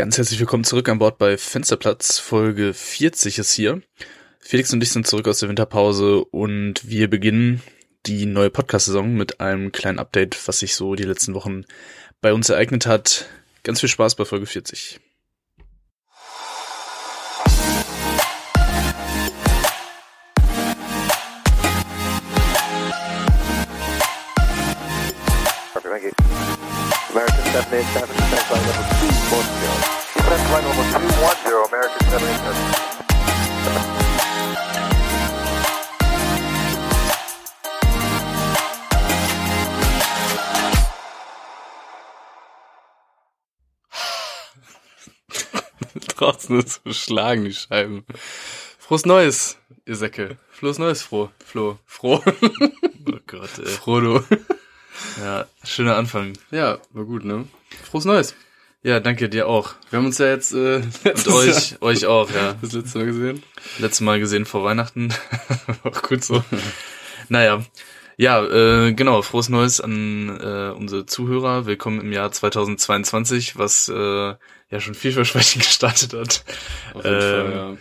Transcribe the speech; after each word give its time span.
Ganz 0.00 0.16
herzlich 0.16 0.40
willkommen 0.40 0.64
zurück 0.64 0.88
an 0.88 0.98
Bord 0.98 1.18
bei 1.18 1.36
Fensterplatz. 1.36 2.18
Folge 2.18 2.72
40 2.72 3.38
ist 3.38 3.52
hier. 3.52 3.82
Felix 4.38 4.72
und 4.72 4.82
ich 4.82 4.90
sind 4.90 5.06
zurück 5.06 5.28
aus 5.28 5.40
der 5.40 5.50
Winterpause 5.50 6.24
und 6.24 6.88
wir 6.88 7.10
beginnen 7.10 7.62
die 8.06 8.24
neue 8.24 8.48
Podcast-Saison 8.48 9.12
mit 9.12 9.40
einem 9.40 9.72
kleinen 9.72 9.98
Update, 9.98 10.38
was 10.48 10.60
sich 10.60 10.74
so 10.74 10.94
die 10.94 11.02
letzten 11.02 11.34
Wochen 11.34 11.66
bei 12.22 12.32
uns 12.32 12.48
ereignet 12.48 12.86
hat. 12.86 13.28
Ganz 13.62 13.80
viel 13.80 13.90
Spaß 13.90 14.14
bei 14.14 14.24
Folge 14.24 14.46
40. 14.46 15.00
787, 27.52 28.14
descent 28.14 28.46
flight 28.46 28.62
level 28.66 28.84
210. 28.94 29.42
Descent 30.14 30.42
flight 30.46 30.64
level 30.70 30.84
210, 30.86 31.50
American 31.66 31.98
787. 31.98 32.90
Draußen 46.16 46.60
ist 46.60 46.82
so 46.84 46.92
schlagen 46.92 47.44
die 47.46 47.52
Scheiben. 47.52 48.04
Frohes 48.78 49.06
Neues, 49.06 49.56
ihr 49.86 49.96
Säcke. 49.96 50.38
Frohes 50.52 50.78
Neues, 50.78 51.02
Froh. 51.02 51.30
Flo. 51.44 51.80
Froh. 51.84 52.22
Oh 52.24 53.18
Gott, 53.26 53.58
ey. 53.58 53.66
Frodo. 53.66 54.22
Ja, 55.18 55.46
schöner 55.64 55.96
Anfang. 55.96 56.34
Ja, 56.50 56.78
war 56.92 57.04
gut, 57.04 57.24
ne? 57.24 57.46
Frohes 57.84 58.04
Neues. 58.04 58.34
Ja, 58.82 59.00
danke 59.00 59.28
dir 59.28 59.46
auch. 59.46 59.74
Wir 59.90 59.98
haben 59.98 60.06
uns 60.06 60.18
ja 60.18 60.26
jetzt 60.28 60.52
äh, 60.52 60.76
Und 61.04 61.28
euch, 61.28 61.72
Jahr 61.72 61.82
euch 61.82 62.06
auch, 62.06 62.30
ja. 62.30 62.54
das 62.62 62.72
letzte 62.72 62.98
Mal 62.98 63.06
gesehen. 63.06 63.42
Letztes 63.78 64.00
Mal 64.00 64.20
gesehen 64.20 64.46
vor 64.46 64.64
Weihnachten. 64.64 65.12
auch 65.84 66.02
gut 66.02 66.24
so. 66.24 66.42
naja. 67.28 67.62
Ja, 68.16 68.44
äh, 68.44 68.92
genau, 68.92 69.22
frohes 69.22 69.48
Neues 69.48 69.80
an 69.80 70.28
äh, 70.40 70.70
unsere 70.76 71.06
Zuhörer. 71.06 71.64
Willkommen 71.66 72.00
im 72.00 72.12
Jahr 72.12 72.30
2022, 72.30 73.56
was 73.56 73.88
äh, 73.88 73.94
ja 73.94 74.80
schon 74.80 74.94
vielversprechend 74.94 75.62
gestartet 75.64 76.12
hat. 76.12 76.44
Auf 76.94 77.04
jeden 77.04 77.16
Ähm, 77.16 77.20
Fall, 77.20 77.52
ja. 77.54 77.76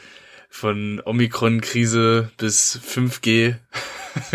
Von 0.50 1.02
Omikron-Krise 1.06 2.32
bis 2.38 2.80
5G 2.80 3.56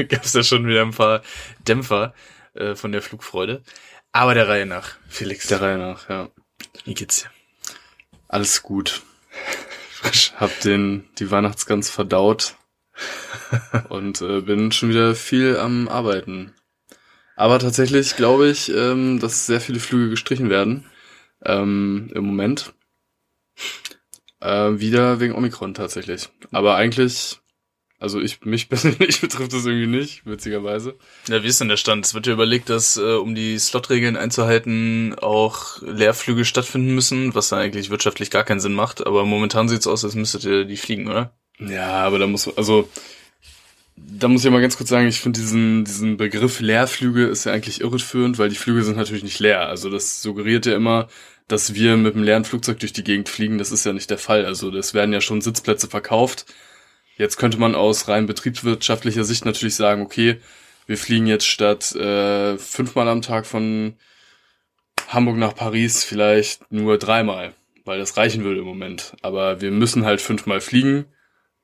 gab 0.08 0.25
es 0.25 0.33
da 0.33 0.42
schon 0.42 0.67
wieder 0.67 0.83
ein 0.83 0.92
paar 0.92 1.23
Dämpfer 1.67 2.14
äh, 2.55 2.74
von 2.74 2.92
der 2.92 3.02
Flugfreude. 3.02 3.62
Aber 4.12 4.34
der 4.34 4.48
Reihe 4.48 4.66
nach, 4.66 4.97
Felix, 5.08 5.48
Der 5.48 5.60
Reihe 5.60 5.78
nach, 5.78 6.08
ja. 6.08 6.28
wie 6.84 6.94
geht's 6.94 7.22
dir? 7.22 7.30
Alles 8.28 8.62
gut. 8.62 9.02
Frisch. 9.91 10.33
Hab 10.36 10.61
den, 10.61 11.08
die 11.19 11.30
Weihnachtsgans 11.30 11.91
verdaut. 11.91 12.56
und 13.88 14.20
äh, 14.20 14.41
bin 14.41 14.72
schon 14.72 14.88
wieder 14.88 15.14
viel 15.14 15.56
am 15.56 15.88
Arbeiten. 15.88 16.55
Aber 17.36 17.58
tatsächlich 17.58 18.16
glaube 18.16 18.48
ich, 18.48 18.70
ähm, 18.70 19.18
dass 19.18 19.46
sehr 19.46 19.61
viele 19.61 19.80
Flüge 19.80 20.11
gestrichen 20.11 20.50
werden. 20.50 20.86
Ähm, 21.44 22.11
Im 22.14 22.24
Moment. 22.24 22.72
Äh, 24.41 24.78
wieder 24.78 25.20
wegen 25.20 25.34
Omikron 25.34 25.74
tatsächlich. 25.74 26.28
Aber 26.52 26.77
eigentlich, 26.77 27.41
also 28.05 28.20
ich, 28.20 28.44
mich 28.44 28.69
persönlich 28.69 29.20
betrifft 29.20 29.52
das 29.52 29.66
irgendwie 29.66 29.88
nicht, 29.88 30.24
witzigerweise. 30.27 30.94
Ja, 31.28 31.42
wie 31.42 31.48
ist 31.48 31.60
denn 31.60 31.69
der 31.69 31.77
Stand? 31.77 32.05
Es 32.05 32.14
wird 32.14 32.27
ja 32.27 32.34
überlegt, 32.34 32.70
dass, 32.70 32.96
äh, 32.96 33.14
um 33.14 33.34
die 33.34 33.58
Slotregeln 33.58 34.16
einzuhalten, 34.16 35.16
auch 35.19 35.83
Leerflüge 35.83 36.44
stattfinden 36.44 36.94
müssen, 36.94 37.34
was 37.34 37.48
da 37.48 37.56
eigentlich 37.56 37.91
wirtschaftlich 37.91 38.30
gar 38.30 38.44
keinen 38.44 38.61
Sinn 38.61 38.74
macht. 38.74 39.06
Aber 39.06 39.24
momentan 39.24 39.69
sieht's 39.69 39.86
aus, 39.86 40.05
als 40.05 40.14
müsstet 40.14 40.44
ihr 40.44 40.64
die 40.66 40.77
fliegen, 40.77 41.08
oder? 41.08 41.34
Ja, 41.58 42.05
aber 42.05 42.19
da 42.19 42.27
muss, 42.27 42.56
also, 42.56 42.88
da 43.96 44.28
muss 44.28 44.44
ich 44.44 44.50
mal 44.50 44.61
ganz 44.61 44.77
kurz 44.77 44.91
sagen, 44.91 45.08
ich 45.08 45.20
finde 45.20 45.40
diesen, 45.40 45.84
diesen 45.84 46.17
Begriff 46.17 46.61
Leerflüge 46.61 47.24
ist 47.24 47.45
ja 47.45 47.52
eigentlich 47.52 47.80
irreführend, 47.80 48.39
weil 48.39 48.50
die 48.50 48.56
Flüge 48.56 48.84
sind 48.84 48.96
natürlich 48.96 49.24
nicht 49.24 49.39
leer. 49.40 49.68
Also 49.68 49.89
das 49.89 50.20
suggeriert 50.20 50.67
ja 50.67 50.77
immer, 50.77 51.08
dass 51.48 51.74
wir 51.74 51.96
mit 51.96 52.14
einem 52.14 52.24
leeren 52.24 52.45
Flugzeug 52.45 52.80
durch 52.80 52.92
die 52.92 53.05
Gegend 53.05 53.29
fliegen. 53.29 53.58
Das 53.58 53.73
ist 53.73 53.86
ja 53.86 53.92
nicht 53.92 54.11
der 54.11 54.18
Fall. 54.18 54.45
Also 54.45 54.70
das 54.70 54.95
werden 54.95 55.12
ja 55.12 55.20
schon 55.20 55.40
Sitzplätze 55.40 55.89
verkauft. 55.89 56.46
Jetzt 57.17 57.36
könnte 57.36 57.58
man 57.58 57.75
aus 57.75 58.08
rein 58.08 58.27
betriebswirtschaftlicher 58.27 59.25
Sicht 59.25 59.45
natürlich 59.45 59.77
sagen, 59.77 60.02
okay, 60.02 60.41
wir 60.86 60.98
fliegen 60.98 61.27
jetzt 61.27 61.47
statt 61.47 61.95
äh, 61.95 62.58
fünfmal 62.58 63.08
am 63.08 63.23
Tag 63.23 63.47
von 63.47 63.95
Hamburg 65.08 65.36
nach 65.36 65.55
Paris 65.55 66.05
vielleicht 66.05 66.70
nur 66.73 66.98
dreimal, 66.98 67.55
weil 67.85 67.98
das 67.98 68.17
reichen 68.17 68.45
würde 68.45 68.61
im 68.61 68.67
Moment. 68.67 69.14
Aber 69.23 69.61
wir 69.61 69.70
müssen 69.70 70.05
halt 70.05 70.20
fünfmal 70.20 70.61
fliegen 70.61 71.07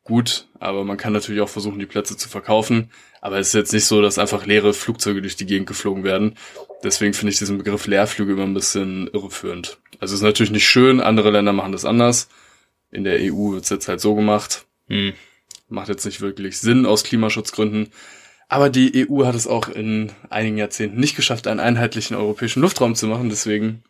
gut, 0.04 0.48
aber 0.58 0.84
man 0.84 0.96
kann 0.96 1.12
natürlich 1.12 1.40
auch 1.40 1.48
versuchen, 1.48 1.78
die 1.78 1.86
Plätze 1.86 2.16
zu 2.16 2.28
verkaufen. 2.28 2.90
Aber 3.20 3.38
es 3.38 3.48
ist 3.48 3.54
jetzt 3.54 3.72
nicht 3.72 3.84
so, 3.84 4.00
dass 4.02 4.18
einfach 4.18 4.46
leere 4.46 4.72
Flugzeuge 4.72 5.22
durch 5.22 5.36
die 5.36 5.46
Gegend 5.46 5.68
geflogen 5.68 6.04
werden. 6.04 6.36
Deswegen 6.82 7.14
finde 7.14 7.32
ich 7.32 7.38
diesen 7.38 7.58
Begriff 7.58 7.86
Leerflüge 7.86 8.32
immer 8.32 8.44
ein 8.44 8.54
bisschen 8.54 9.08
irreführend. 9.08 9.78
Also 10.00 10.14
ist 10.14 10.22
natürlich 10.22 10.50
nicht 10.50 10.68
schön, 10.68 11.00
andere 11.00 11.30
Länder 11.30 11.52
machen 11.52 11.72
das 11.72 11.84
anders. 11.84 12.28
In 12.90 13.04
der 13.04 13.18
EU 13.20 13.52
wird 13.52 13.64
es 13.64 13.70
jetzt 13.70 13.88
halt 13.88 14.00
so 14.00 14.14
gemacht. 14.14 14.66
Hm. 14.88 15.12
Macht 15.70 15.88
jetzt 15.88 16.04
nicht 16.04 16.20
wirklich 16.20 16.58
Sinn 16.58 16.84
aus 16.84 17.04
Klimaschutzgründen. 17.04 17.88
Aber 18.48 18.68
die 18.68 19.08
EU 19.08 19.24
hat 19.24 19.34
es 19.36 19.46
auch 19.46 19.68
in 19.68 20.12
einigen 20.28 20.58
Jahrzehnten 20.58 20.98
nicht 20.98 21.14
geschafft, 21.16 21.46
einen 21.46 21.60
einheitlichen 21.60 22.16
europäischen 22.16 22.60
Luftraum 22.60 22.96
zu 22.96 23.06
machen. 23.06 23.28
Deswegen, 23.28 23.84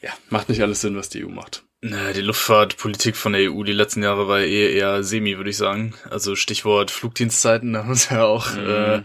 ja, 0.00 0.10
macht 0.30 0.48
nicht 0.48 0.62
alles 0.62 0.80
Sinn, 0.80 0.96
was 0.96 1.08
die 1.08 1.24
EU 1.24 1.28
macht. 1.28 1.64
Na, 1.80 2.12
die 2.12 2.20
Luftfahrtpolitik 2.22 3.16
von 3.16 3.32
der 3.32 3.52
EU 3.52 3.62
die 3.64 3.72
letzten 3.72 4.02
Jahre 4.02 4.28
war 4.28 4.40
eh 4.40 4.74
eher 4.74 5.02
semi, 5.02 5.36
würde 5.36 5.50
ich 5.50 5.56
sagen. 5.56 5.92
Also 6.08 6.36
Stichwort 6.36 6.90
Flugdienstzeiten, 6.90 7.72
da 7.74 7.84
haben 7.84 7.94
sie 7.94 8.14
ja 8.14 8.24
auch 8.24 8.54
Mhm. 8.54 8.68
äh, 8.70 9.02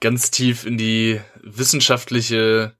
ganz 0.00 0.30
tief 0.30 0.66
in 0.66 0.76
die 0.76 1.20
wissenschaftliche 1.42 2.76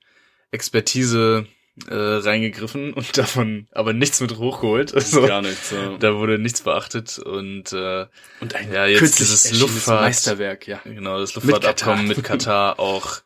Expertise 0.50 1.46
äh, 1.88 1.94
reingegriffen 1.94 2.92
und 2.94 3.16
davon 3.18 3.66
aber 3.72 3.92
nichts 3.92 4.20
mit 4.20 4.36
hochgeholt. 4.36 4.92
Also, 4.94 5.26
Gar 5.26 5.42
nichts. 5.42 5.70
Ja. 5.72 5.96
da 5.98 6.14
wurde 6.16 6.38
nichts 6.38 6.62
beachtet 6.62 7.18
und 7.18 7.72
äh, 7.72 8.06
Und 8.40 8.54
ein 8.54 8.72
Ja, 8.72 8.86
jetzt 8.86 9.18
dieses 9.18 9.44
erschienenes 9.46 9.74
Luftfahrt- 9.86 10.00
Meisterwerk, 10.02 10.66
ja. 10.68 10.80
genau 10.84 11.18
das 11.18 11.34
Mit 11.34 11.44
Luftfahrtabkommen 11.46 12.06
Katar. 12.08 12.16
mit 12.16 12.24
Katar 12.24 12.80
auch 12.80 13.16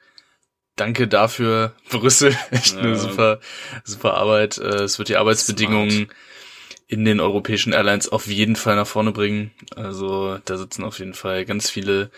Danke 0.76 1.08
dafür, 1.08 1.72
Brüssel. 1.91 2.37
Echt 2.53 2.76
eine 2.76 2.91
Ja. 2.91 2.94
super, 2.94 3.41
super 3.84 4.14
Arbeit. 4.14 4.58
Äh, 4.58 4.82
Es 4.84 4.98
wird 4.98 5.08
die 5.08 5.16
Arbeitsbedingungen 5.16 6.08
in 6.87 7.04
den 7.04 7.20
europäischen 7.20 7.72
Airlines 7.72 8.08
auf 8.08 8.28
jeden 8.28 8.54
Fall 8.56 8.76
nach 8.76 8.87
vorne 8.87 9.10
bringen. 9.12 9.50
Also 9.76 10.38
da 10.44 10.56
sitzen 10.56 10.84
auf 10.84 11.00
jeden 11.00 11.14
Fall 11.14 11.44
ganz 11.44 11.69
viele 11.69 12.10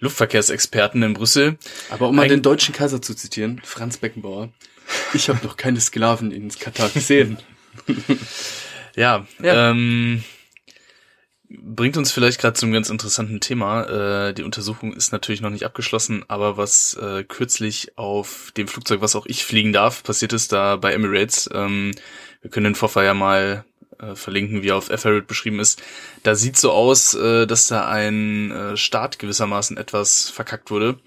Luftverkehrsexperten 0.00 1.02
in 1.02 1.14
Brüssel. 1.14 1.58
Aber 1.90 2.08
um 2.08 2.16
mal 2.16 2.26
Eig- 2.26 2.28
den 2.30 2.42
deutschen 2.42 2.74
Kaiser 2.74 3.00
zu 3.00 3.14
zitieren, 3.14 3.60
Franz 3.64 3.96
Beckenbauer, 3.98 4.50
ich 5.14 5.28
habe 5.28 5.44
noch 5.44 5.56
keine 5.56 5.80
Sklaven 5.80 6.30
ins 6.30 6.58
Katar 6.58 6.88
gesehen. 6.88 7.38
Ja, 8.96 9.26
Ja. 9.40 9.70
Ähm, 9.70 10.24
bringt 11.48 11.96
uns 11.96 12.12
vielleicht 12.12 12.40
gerade 12.40 12.54
zu 12.54 12.66
einem 12.66 12.72
ganz 12.72 12.90
interessanten 12.90 13.40
Thema. 13.40 14.28
Äh, 14.28 14.34
die 14.34 14.42
Untersuchung 14.42 14.92
ist 14.92 15.12
natürlich 15.12 15.40
noch 15.40 15.50
nicht 15.50 15.64
abgeschlossen, 15.64 16.24
aber 16.28 16.56
was 16.56 16.94
äh, 16.94 17.24
kürzlich 17.24 17.96
auf 17.96 18.52
dem 18.56 18.68
Flugzeug, 18.68 19.00
was 19.00 19.16
auch 19.16 19.26
ich 19.26 19.44
fliegen 19.44 19.72
darf, 19.72 20.02
passiert 20.02 20.32
ist 20.32 20.52
da 20.52 20.76
bei 20.76 20.92
Emirates. 20.92 21.48
Ähm, 21.52 21.94
wir 22.42 22.50
können 22.50 22.64
den 22.64 22.74
Vorfall 22.74 23.04
ja 23.04 23.14
mal 23.14 23.64
äh, 23.98 24.14
verlinken, 24.14 24.62
wie 24.62 24.68
er 24.68 24.76
auf 24.76 24.90
Everett 24.90 25.26
beschrieben 25.26 25.60
ist. 25.60 25.82
Da 26.22 26.34
sieht 26.34 26.56
so 26.56 26.72
aus, 26.72 27.14
äh, 27.14 27.46
dass 27.46 27.68
da 27.68 27.88
ein 27.88 28.50
äh, 28.50 28.76
Start 28.76 29.18
gewissermaßen 29.18 29.76
etwas 29.76 30.30
verkackt 30.30 30.70
wurde. 30.70 30.98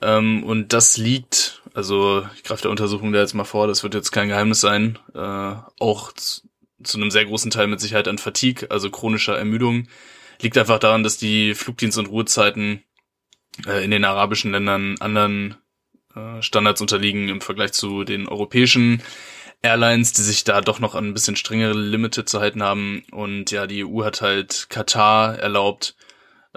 Ähm, 0.00 0.44
und 0.44 0.72
das 0.72 0.96
liegt, 0.96 1.55
also 1.76 2.26
ich 2.34 2.42
greife 2.42 2.62
der 2.62 2.70
Untersuchung 2.70 3.12
da 3.12 3.20
jetzt 3.20 3.34
mal 3.34 3.44
vor, 3.44 3.66
das 3.66 3.82
wird 3.82 3.92
jetzt 3.92 4.10
kein 4.10 4.28
Geheimnis 4.28 4.62
sein, 4.62 4.98
äh, 5.14 5.54
auch 5.78 6.10
zu, 6.14 6.40
zu 6.82 6.96
einem 6.96 7.10
sehr 7.10 7.26
großen 7.26 7.50
Teil 7.50 7.66
mit 7.66 7.80
Sicherheit 7.80 8.08
an 8.08 8.16
Fatigue, 8.16 8.70
also 8.70 8.90
chronischer 8.90 9.36
Ermüdung. 9.36 9.86
Liegt 10.40 10.56
einfach 10.56 10.78
daran, 10.78 11.02
dass 11.02 11.18
die 11.18 11.54
Flugdienst- 11.54 11.98
und 11.98 12.06
Ruhezeiten 12.06 12.82
äh, 13.66 13.84
in 13.84 13.90
den 13.90 14.06
arabischen 14.06 14.52
Ländern 14.52 14.94
anderen 15.00 15.56
äh, 16.14 16.40
Standards 16.40 16.80
unterliegen 16.80 17.28
im 17.28 17.42
Vergleich 17.42 17.72
zu 17.72 18.04
den 18.04 18.26
europäischen 18.26 19.02
Airlines, 19.60 20.14
die 20.14 20.22
sich 20.22 20.44
da 20.44 20.62
doch 20.62 20.80
noch 20.80 20.94
an 20.94 21.08
ein 21.08 21.14
bisschen 21.14 21.36
strengere 21.36 21.74
Limite 21.74 22.24
zu 22.24 22.40
halten 22.40 22.62
haben. 22.62 23.02
Und 23.10 23.50
ja, 23.50 23.66
die 23.66 23.84
EU 23.84 24.02
hat 24.02 24.22
halt 24.22 24.68
Katar 24.70 25.38
erlaubt, 25.38 25.94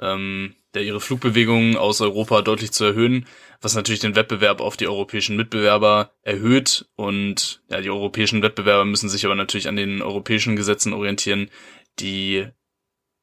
ähm, 0.01 0.55
der 0.73 0.83
ihre 0.83 1.01
Flugbewegungen 1.01 1.77
aus 1.77 2.01
Europa 2.01 2.41
deutlich 2.41 2.71
zu 2.71 2.85
erhöhen, 2.85 3.25
was 3.61 3.75
natürlich 3.75 3.99
den 3.99 4.15
Wettbewerb 4.15 4.61
auf 4.61 4.77
die 4.77 4.87
europäischen 4.87 5.35
Mitbewerber 5.35 6.11
erhöht. 6.21 6.87
Und 6.95 7.61
ja, 7.69 7.81
die 7.81 7.89
europäischen 7.89 8.41
Wettbewerber 8.41 8.85
müssen 8.85 9.09
sich 9.09 9.25
aber 9.25 9.35
natürlich 9.35 9.67
an 9.67 9.75
den 9.75 10.01
europäischen 10.01 10.55
Gesetzen 10.55 10.93
orientieren, 10.93 11.49
die 11.99 12.47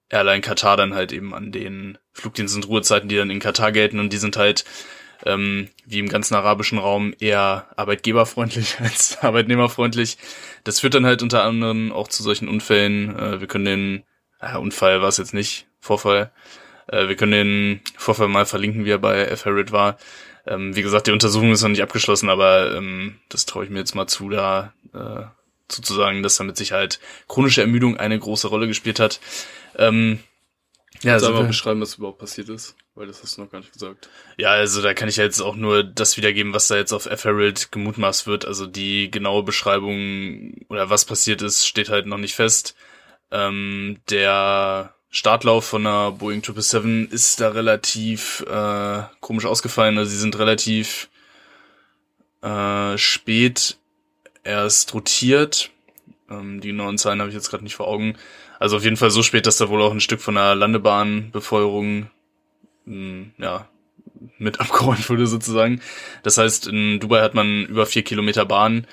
Airline 0.09 0.41
Katar 0.41 0.77
dann 0.77 0.95
halt 0.95 1.13
eben 1.13 1.35
an 1.35 1.53
den 1.53 1.99
Flugdienst- 2.13 2.57
und 2.57 2.69
Ruhezeiten, 2.69 3.09
die 3.09 3.17
dann 3.17 3.31
in 3.31 3.41
Katar 3.41 3.73
gelten. 3.73 3.99
Und 3.99 4.13
die 4.13 4.19
sind 4.19 4.37
halt 4.37 4.65
ähm, 5.25 5.69
wie 5.87 5.99
im 5.99 6.09
ganzen 6.09 6.35
arabischen 6.35 6.79
Raum 6.79 7.15
eher 7.19 7.67
arbeitgeberfreundlich 7.77 8.77
als 8.81 9.19
arbeitnehmerfreundlich. 9.23 10.19
Das 10.65 10.81
führt 10.81 10.95
dann 10.95 11.07
halt 11.07 11.23
unter 11.23 11.43
anderem 11.45 11.93
auch 11.93 12.09
zu 12.09 12.23
solchen 12.23 12.49
Unfällen. 12.49 13.17
Äh, 13.17 13.41
wir 13.41 13.47
können 13.47 13.65
den, 13.65 14.05
äh, 14.41 14.57
Unfall 14.57 15.01
war 15.01 15.09
es 15.09 15.17
jetzt 15.17 15.35
nicht, 15.35 15.67
Vorfall. 15.81 16.33
Äh, 16.89 17.09
wir 17.09 17.17
können 17.17 17.33
den 17.33 17.81
Vorfall 17.97 18.29
mal 18.29 18.47
verlinken, 18.47 18.85
wie 18.85 18.91
er 18.91 18.99
bei 18.99 19.25
F. 19.25 19.45
Harriet 19.47 19.73
war. 19.73 19.99
Ähm, 20.47 20.77
wie 20.77 20.83
gesagt, 20.83 21.07
die 21.07 21.13
Untersuchung 21.13 21.51
ist 21.53 21.63
noch 21.63 21.69
nicht 21.69 21.83
abgeschlossen, 21.83 22.29
aber 22.29 22.75
ähm, 22.77 23.19
das 23.29 23.47
traue 23.47 23.65
ich 23.65 23.71
mir 23.71 23.81
jetzt 23.81 23.95
mal 23.95 24.07
zu, 24.07 24.29
da 24.29 24.73
äh, 24.95 25.25
zuzusagen, 25.69 26.23
dass 26.23 26.37
da 26.37 26.45
mit 26.45 26.57
Sicherheit 26.57 27.01
chronische 27.29 27.61
Ermüdung 27.61 27.97
eine 27.97 28.19
große 28.19 28.49
Rolle 28.49 28.69
gespielt 28.69 29.01
hat. 29.01 29.21
Ähm, 29.77 30.21
ja, 31.03 31.15
also 31.15 31.33
mal 31.33 31.45
beschreiben, 31.45 31.81
was 31.81 31.97
überhaupt 31.97 32.19
passiert 32.19 32.49
ist, 32.49 32.77
weil 32.95 33.07
das 33.07 33.23
hast 33.23 33.37
du 33.37 33.43
noch 33.43 33.51
gar 33.51 33.59
nicht 33.59 33.73
gesagt. 33.73 34.09
Ja, 34.39 34.51
also 34.51 34.81
da 34.81 34.95
kann 34.95 35.09
ich 35.09 35.17
jetzt 35.17 35.41
auch 35.41 35.57
nur 35.57 35.85
das 35.85 36.17
wiedergeben, 36.17 36.55
was 36.55 36.69
da 36.69 36.77
jetzt 36.77 36.93
auf 36.93 37.07
F-Herald 37.07 37.73
gemutmaßt 37.73 38.27
wird. 38.27 38.47
Also 38.47 38.67
die 38.67 39.11
genaue 39.11 39.43
Beschreibung 39.43 40.55
oder 40.69 40.89
was 40.89 41.05
passiert 41.05 41.43
ist, 41.43 41.67
steht 41.67 41.91
halt 41.91 42.07
noch 42.07 42.19
nicht 42.19 42.35
fest. 42.35 42.77
Ähm, 43.31 43.99
der 44.09 44.96
Startlauf 45.11 45.65
von 45.65 45.85
der 45.85 46.13
Boeing 46.13 46.43
777 46.43 47.13
ist 47.13 47.41
da 47.41 47.49
relativ 47.51 48.45
äh, 48.49 49.03
komisch 49.21 49.47
ausgefallen. 49.47 49.99
Also 49.99 50.11
sie 50.11 50.19
sind 50.19 50.39
relativ 50.39 51.09
äh, 52.43 52.99
spät 52.99 53.79
erst 54.45 54.93
rotiert. 54.95 55.71
Ähm, 56.31 56.61
die 56.61 56.69
genauen 56.69 56.99
Zahlen 56.99 57.21
habe 57.21 57.31
ich 57.31 57.35
jetzt 57.35 57.51
gerade 57.51 57.65
nicht 57.65 57.77
vor 57.77 57.89
Augen. 57.89 58.17
Also 58.59 58.77
auf 58.77 58.85
jeden 58.85 58.97
Fall 58.97 59.11
so 59.11 59.23
spät, 59.23 59.47
dass 59.47 59.59
da 59.59 59.69
wohl 59.69 59.83
auch 59.83 59.93
ein 59.93 60.01
Stück 60.01 60.21
von 60.21 60.35
der 60.35 60.55
Landebahnbefeuerung 60.55 62.11
hm, 62.87 63.33
ja, 63.39 63.69
mit 64.39 64.61
abgeräumt 64.61 65.09
wurde 65.09 65.27
sozusagen. 65.27 65.81
Das 66.23 66.39
heißt, 66.39 66.67
in 66.67 67.01
Dubai 67.01 67.23
hat 67.23 67.35
man 67.35 67.67
über 67.67 67.87
vier 67.87 68.03
Kilometer 68.03 68.45
Bahn. 68.45 68.87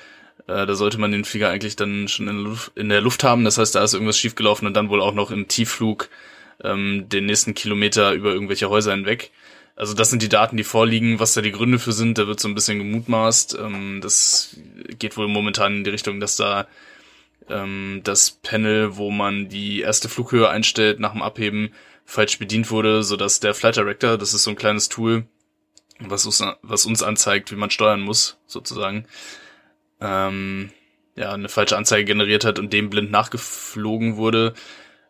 Äh, 0.47 0.65
da 0.65 0.75
sollte 0.75 1.00
man 1.00 1.12
den 1.12 1.25
Flieger 1.25 1.50
eigentlich 1.50 1.75
dann 1.75 2.07
schon 2.07 2.27
in 2.27 2.35
der, 2.35 2.44
Luft, 2.44 2.71
in 2.75 2.89
der 2.89 3.01
Luft 3.01 3.24
haben. 3.24 3.44
Das 3.44 3.57
heißt, 3.57 3.75
da 3.75 3.83
ist 3.83 3.94
irgendwas 3.94 4.18
schiefgelaufen 4.18 4.68
und 4.68 4.74
dann 4.75 4.89
wohl 4.89 5.01
auch 5.01 5.13
noch 5.13 5.31
im 5.31 5.47
Tiefflug 5.47 6.09
ähm, 6.63 7.07
den 7.09 7.25
nächsten 7.25 7.53
Kilometer 7.53 8.13
über 8.13 8.33
irgendwelche 8.33 8.69
Häuser 8.69 8.91
hinweg. 8.91 9.31
Also 9.75 9.94
das 9.94 10.09
sind 10.09 10.21
die 10.21 10.30
Daten, 10.30 10.57
die 10.57 10.63
vorliegen. 10.63 11.19
Was 11.19 11.33
da 11.33 11.41
die 11.41 11.51
Gründe 11.51 11.80
für 11.80 11.94
sind, 11.94 12.18
da 12.18 12.27
wird 12.27 12.39
so 12.39 12.47
ein 12.47 12.56
bisschen 12.56 12.77
gemutmaßt. 12.77 13.57
Ähm, 13.59 14.00
das 14.01 14.57
geht 15.00 15.18
wohl 15.18 15.27
momentan 15.27 15.77
in 15.77 15.83
die 15.83 15.89
Richtung, 15.89 16.19
dass 16.19 16.35
da 16.35 16.68
ähm, 17.50 18.01
das 18.03 18.31
Panel, 18.31 18.97
wo 18.97 19.12
man 19.12 19.50
die 19.50 19.81
erste 19.81 20.09
Flughöhe 20.09 20.50
einstellt 20.50 21.00
nach 21.00 21.13
dem 21.13 21.21
Abheben, 21.21 21.74
falsch 22.06 22.38
bedient 22.39 22.69
wurde, 22.69 23.03
so 23.03 23.15
dass 23.15 23.39
der 23.39 23.53
Flight 23.53 23.77
Director, 23.77 24.18
das 24.18 24.33
ist 24.33 24.44
so 24.44 24.50
ein 24.50 24.56
kleines 24.56 24.89
Tool, 24.89 25.25
was 26.00 26.25
uns, 26.25 26.44
was 26.62 26.85
uns 26.85 27.01
anzeigt, 27.01 27.51
wie 27.51 27.56
man 27.56 27.69
steuern 27.69 28.01
muss, 28.01 28.38
sozusagen, 28.45 29.06
ähm, 30.04 30.72
ja, 31.16 31.32
eine 31.32 31.50
falsche 31.50 31.78
Anzeige 31.78 32.06
generiert 32.06 32.46
hat 32.46 32.60
und 32.60 32.74
dem 32.74 32.90
blind 32.90 33.12
nachgeflogen 33.12 34.18
wurde. 34.18 34.54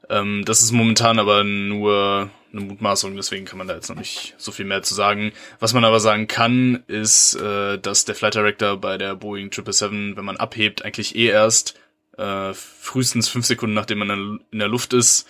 Ähm, 0.09 0.43
das 0.45 0.61
ist 0.61 0.71
momentan 0.71 1.19
aber 1.19 1.43
nur 1.43 2.29
eine 2.51 2.61
Mutmaßung, 2.61 3.15
deswegen 3.15 3.45
kann 3.45 3.57
man 3.57 3.67
da 3.67 3.73
jetzt 3.73 3.89
noch 3.89 3.95
nicht 3.95 4.35
so 4.37 4.51
viel 4.51 4.65
mehr 4.65 4.83
zu 4.83 4.93
sagen. 4.93 5.31
Was 5.59 5.73
man 5.73 5.85
aber 5.85 5.99
sagen 5.99 6.27
kann, 6.27 6.83
ist, 6.87 7.35
äh, 7.35 7.79
dass 7.79 8.05
der 8.05 8.15
Flight 8.15 8.35
Director 8.35 8.77
bei 8.77 8.97
der 8.97 9.15
Boeing 9.15 9.51
777, 9.51 10.17
wenn 10.17 10.25
man 10.25 10.37
abhebt, 10.37 10.85
eigentlich 10.85 11.15
eh 11.15 11.27
erst 11.27 11.79
äh, 12.17 12.53
frühestens 12.53 13.27
fünf 13.27 13.45
Sekunden, 13.45 13.73
nachdem 13.73 13.99
man 13.99 14.39
in 14.51 14.59
der 14.59 14.67
Luft 14.67 14.93
ist, 14.93 15.27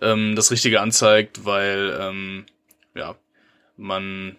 ähm, 0.00 0.34
das 0.34 0.50
Richtige 0.50 0.80
anzeigt, 0.80 1.44
weil 1.44 1.96
ähm, 2.00 2.46
ja 2.94 3.14
man 3.76 4.36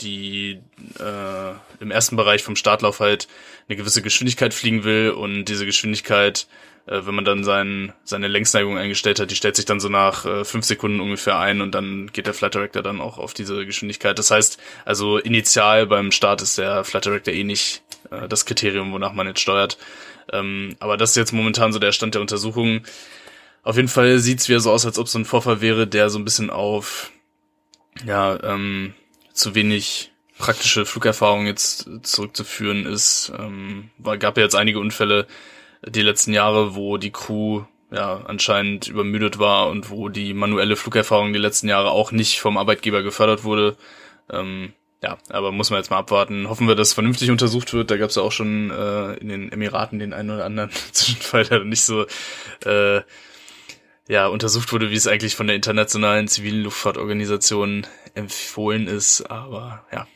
die 0.00 0.60
äh, 0.98 1.52
im 1.80 1.90
ersten 1.90 2.16
Bereich 2.16 2.42
vom 2.42 2.56
Startlauf 2.56 3.00
halt 3.00 3.28
eine 3.68 3.76
gewisse 3.76 4.02
Geschwindigkeit 4.02 4.54
fliegen 4.54 4.84
will 4.84 5.10
und 5.10 5.46
diese 5.46 5.66
Geschwindigkeit, 5.66 6.46
äh, 6.86 7.00
wenn 7.04 7.14
man 7.14 7.24
dann 7.24 7.44
sein, 7.44 7.92
seine 8.04 8.28
Längsneigung 8.28 8.76
eingestellt 8.76 9.20
hat, 9.20 9.30
die 9.30 9.36
stellt 9.36 9.56
sich 9.56 9.64
dann 9.64 9.80
so 9.80 9.88
nach 9.88 10.26
äh, 10.26 10.44
fünf 10.44 10.66
Sekunden 10.66 11.00
ungefähr 11.00 11.38
ein 11.38 11.60
und 11.60 11.74
dann 11.74 12.10
geht 12.12 12.26
der 12.26 12.34
Flight 12.34 12.54
Director 12.54 12.82
dann 12.82 13.00
auch 13.00 13.18
auf 13.18 13.32
diese 13.32 13.64
Geschwindigkeit. 13.64 14.18
Das 14.18 14.30
heißt, 14.30 14.58
also 14.84 15.18
initial 15.18 15.86
beim 15.86 16.12
Start 16.12 16.42
ist 16.42 16.58
der 16.58 16.84
Flight 16.84 17.06
Director 17.06 17.32
eh 17.32 17.44
nicht 17.44 17.82
äh, 18.10 18.28
das 18.28 18.44
Kriterium, 18.44 18.92
wonach 18.92 19.12
man 19.12 19.26
jetzt 19.26 19.40
steuert. 19.40 19.78
Ähm, 20.32 20.76
aber 20.78 20.96
das 20.96 21.10
ist 21.10 21.16
jetzt 21.16 21.32
momentan 21.32 21.72
so 21.72 21.78
der 21.78 21.92
Stand 21.92 22.14
der 22.14 22.20
Untersuchung. 22.20 22.82
Auf 23.62 23.76
jeden 23.76 23.88
Fall 23.88 24.18
sieht's 24.18 24.48
wieder 24.48 24.60
so 24.60 24.70
aus, 24.70 24.86
als 24.86 24.98
ob 24.98 25.08
so 25.08 25.18
ein 25.18 25.24
Vorfall 25.24 25.60
wäre, 25.60 25.86
der 25.86 26.10
so 26.10 26.18
ein 26.18 26.24
bisschen 26.24 26.50
auf 26.50 27.10
ja 28.04 28.38
ähm, 28.42 28.94
zu 29.36 29.54
wenig 29.54 30.12
praktische 30.38 30.84
Flugerfahrung 30.84 31.46
jetzt 31.46 31.88
zurückzuführen 32.02 32.86
ist. 32.86 33.32
Ähm, 33.38 33.90
war, 33.98 34.18
gab 34.18 34.36
ja 34.36 34.42
jetzt 34.42 34.56
einige 34.56 34.78
Unfälle 34.78 35.26
die 35.86 36.02
letzten 36.02 36.32
Jahre, 36.32 36.74
wo 36.74 36.96
die 36.98 37.12
Crew 37.12 37.62
ja 37.90 38.22
anscheinend 38.26 38.88
übermüdet 38.88 39.38
war 39.38 39.68
und 39.68 39.90
wo 39.90 40.08
die 40.08 40.34
manuelle 40.34 40.76
Flugerfahrung 40.76 41.32
die 41.32 41.38
letzten 41.38 41.68
Jahre 41.68 41.90
auch 41.90 42.12
nicht 42.12 42.40
vom 42.40 42.58
Arbeitgeber 42.58 43.02
gefördert 43.02 43.44
wurde. 43.44 43.76
Ähm, 44.30 44.72
ja, 45.02 45.18
aber 45.28 45.52
muss 45.52 45.70
man 45.70 45.78
jetzt 45.78 45.90
mal 45.90 45.98
abwarten. 45.98 46.48
Hoffen 46.48 46.68
wir, 46.68 46.74
dass 46.74 46.94
vernünftig 46.94 47.30
untersucht 47.30 47.72
wird. 47.72 47.90
Da 47.90 47.96
gab 47.96 48.10
es 48.10 48.16
ja 48.16 48.22
auch 48.22 48.32
schon 48.32 48.70
äh, 48.70 49.14
in 49.14 49.28
den 49.28 49.52
Emiraten 49.52 49.98
den 49.98 50.12
einen 50.12 50.30
oder 50.30 50.44
anderen 50.44 50.70
Zwischenfall, 50.92 51.44
der 51.44 51.64
nicht 51.64 51.82
so 51.82 52.06
äh, 52.64 53.02
ja 54.08 54.26
untersucht 54.26 54.72
wurde, 54.72 54.90
wie 54.90 54.96
es 54.96 55.06
eigentlich 55.06 55.36
von 55.36 55.46
der 55.46 55.56
internationalen 55.56 56.28
zivilen 56.28 56.62
Luftfahrtorganisation 56.62 57.86
empfohlen 58.16 58.88
ist. 58.88 59.22
Aber 59.30 59.84
ja, 59.92 60.06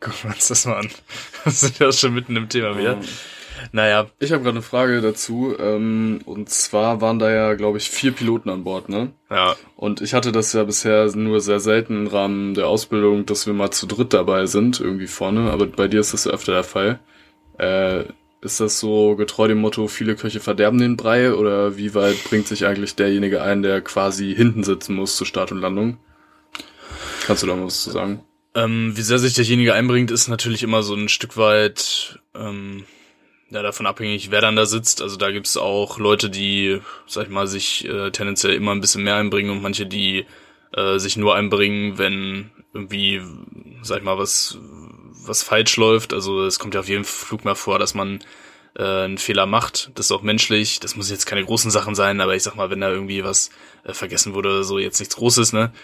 gucken 0.00 0.18
wir 0.24 0.30
uns 0.30 0.48
das 0.48 0.66
mal 0.66 0.78
an. 0.78 0.90
Wir 1.44 1.52
sind 1.52 1.78
ja 1.78 1.92
schon 1.92 2.14
mitten 2.14 2.36
im 2.36 2.48
Thema 2.48 2.76
wieder. 2.78 2.98
Naja. 3.72 4.06
Ich 4.18 4.32
habe 4.32 4.42
gerade 4.42 4.56
eine 4.56 4.62
Frage 4.62 5.00
dazu. 5.00 5.54
Ähm, 5.58 6.20
und 6.24 6.48
zwar 6.48 7.00
waren 7.00 7.18
da 7.18 7.30
ja, 7.30 7.54
glaube 7.54 7.78
ich, 7.78 7.90
vier 7.90 8.12
Piloten 8.12 8.50
an 8.50 8.64
Bord, 8.64 8.88
ne? 8.88 9.12
Ja. 9.30 9.56
Und 9.76 10.00
ich 10.00 10.14
hatte 10.14 10.32
das 10.32 10.52
ja 10.52 10.64
bisher 10.64 11.10
nur 11.16 11.40
sehr 11.40 11.60
selten 11.60 12.06
im 12.06 12.06
Rahmen 12.06 12.54
der 12.54 12.68
Ausbildung, 12.68 13.26
dass 13.26 13.46
wir 13.46 13.54
mal 13.54 13.70
zu 13.70 13.86
dritt 13.86 14.12
dabei 14.12 14.46
sind, 14.46 14.80
irgendwie 14.80 15.06
vorne. 15.06 15.50
Aber 15.50 15.66
bei 15.66 15.88
dir 15.88 16.00
ist 16.00 16.12
das 16.12 16.24
ja 16.24 16.32
öfter 16.32 16.52
der 16.52 16.64
Fall. 16.64 17.00
Äh, 17.58 18.04
ist 18.40 18.60
das 18.60 18.78
so 18.78 19.16
getreu 19.16 19.48
dem 19.48 19.58
Motto, 19.58 19.88
viele 19.88 20.14
Köche 20.14 20.40
verderben 20.40 20.78
den 20.78 20.96
Brei? 20.96 21.32
Oder 21.32 21.76
wie 21.76 21.94
weit 21.94 22.22
bringt 22.24 22.46
sich 22.46 22.66
eigentlich 22.66 22.94
derjenige 22.94 23.42
ein, 23.42 23.62
der 23.62 23.80
quasi 23.80 24.34
hinten 24.34 24.62
sitzen 24.62 24.94
muss 24.94 25.16
zu 25.16 25.24
Start 25.24 25.50
und 25.50 25.60
Landung? 25.60 25.98
Kannst 27.28 27.42
du 27.42 27.46
da 27.46 27.62
was 27.62 27.82
zu 27.82 27.90
sagen? 27.90 28.24
Ähm, 28.54 28.96
wie 28.96 29.02
sehr 29.02 29.18
sich 29.18 29.34
derjenige 29.34 29.74
einbringt, 29.74 30.10
ist 30.10 30.28
natürlich 30.28 30.62
immer 30.62 30.82
so 30.82 30.94
ein 30.94 31.10
Stück 31.10 31.36
weit 31.36 32.20
ähm, 32.34 32.86
ja, 33.50 33.60
davon 33.60 33.84
abhängig, 33.84 34.30
wer 34.30 34.40
dann 34.40 34.56
da 34.56 34.64
sitzt. 34.64 35.02
Also 35.02 35.18
da 35.18 35.30
gibt's 35.30 35.58
auch 35.58 35.98
Leute, 35.98 36.30
die, 36.30 36.80
sag 37.06 37.24
ich 37.24 37.28
mal, 37.28 37.46
sich 37.46 37.86
äh, 37.86 38.10
tendenziell 38.12 38.54
immer 38.54 38.72
ein 38.72 38.80
bisschen 38.80 39.04
mehr 39.04 39.16
einbringen 39.16 39.50
und 39.50 39.60
manche, 39.60 39.84
die 39.84 40.24
äh, 40.72 40.98
sich 40.98 41.18
nur 41.18 41.34
einbringen, 41.34 41.98
wenn 41.98 42.50
irgendwie, 42.72 43.20
sag 43.82 43.98
ich 43.98 44.04
mal, 44.04 44.16
was, 44.16 44.56
was 45.26 45.42
falsch 45.42 45.76
läuft. 45.76 46.14
Also 46.14 46.46
es 46.46 46.58
kommt 46.58 46.72
ja 46.72 46.80
auf 46.80 46.88
jedem 46.88 47.04
Flug 47.04 47.44
mal 47.44 47.56
vor, 47.56 47.78
dass 47.78 47.92
man 47.92 48.20
äh, 48.74 49.04
einen 49.04 49.18
Fehler 49.18 49.44
macht. 49.44 49.90
Das 49.96 50.06
ist 50.06 50.12
auch 50.12 50.22
menschlich. 50.22 50.80
Das 50.80 50.96
muss 50.96 51.10
jetzt 51.10 51.26
keine 51.26 51.44
großen 51.44 51.70
Sachen 51.70 51.94
sein, 51.94 52.22
aber 52.22 52.34
ich 52.34 52.42
sag 52.42 52.56
mal, 52.56 52.70
wenn 52.70 52.80
da 52.80 52.88
irgendwie 52.90 53.22
was 53.22 53.50
äh, 53.84 53.92
vergessen 53.92 54.32
wurde 54.32 54.64
so, 54.64 54.78
jetzt 54.78 54.98
nichts 54.98 55.16
Großes, 55.16 55.52
ne? 55.52 55.74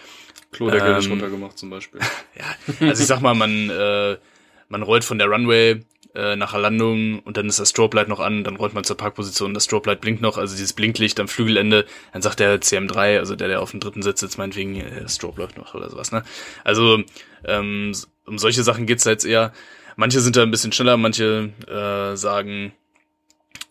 Klodeckel 0.51 0.91
ähm, 0.91 0.97
ist 0.97 1.09
runtergemacht 1.09 1.57
zum 1.57 1.69
Beispiel. 1.69 1.99
ja, 2.35 2.87
also 2.87 3.01
ich 3.01 3.07
sag 3.07 3.21
mal, 3.21 3.33
man, 3.35 3.69
äh, 3.69 4.17
man 4.69 4.81
rollt 4.83 5.03
von 5.03 5.17
der 5.17 5.27
Runway 5.27 5.81
äh, 6.15 6.35
nach 6.35 6.51
der 6.51 6.61
Landung 6.61 7.19
und 7.19 7.37
dann 7.37 7.47
ist 7.47 7.59
das 7.59 7.71
Strobe 7.71 7.97
Light 7.97 8.07
noch 8.07 8.19
an, 8.19 8.43
dann 8.43 8.55
rollt 8.55 8.73
man 8.73 8.83
zur 8.83 8.97
Parkposition, 8.97 9.53
das 9.53 9.65
Strobe 9.65 9.89
Light 9.89 10.01
blinkt 10.01 10.21
noch, 10.21 10.37
also 10.37 10.55
dieses 10.55 10.73
Blinklicht 10.73 11.19
am 11.19 11.27
Flügelende, 11.27 11.85
dann 12.13 12.21
sagt 12.21 12.39
der 12.39 12.61
CM3, 12.61 13.19
also 13.19 13.35
der, 13.35 13.49
der 13.49 13.61
auf 13.61 13.71
dem 13.71 13.81
dritten 13.81 14.01
Sitz 14.01 14.21
sitzt, 14.21 14.37
meinetwegen, 14.37 14.79
äh, 14.79 15.09
Strobe 15.09 15.41
läuft 15.41 15.57
noch 15.57 15.75
oder 15.75 15.89
sowas, 15.89 16.11
ne? 16.11 16.23
Also, 16.63 17.03
ähm, 17.43 17.91
um 18.25 18.37
solche 18.37 18.63
Sachen 18.63 18.85
geht's 18.85 19.03
da 19.03 19.11
jetzt 19.11 19.25
eher. 19.25 19.51
Manche 19.97 20.19
sind 20.21 20.35
da 20.35 20.43
ein 20.43 20.51
bisschen 20.51 20.71
schneller, 20.71 20.97
manche 20.97 21.51
äh, 21.67 22.15
sagen 22.15 22.73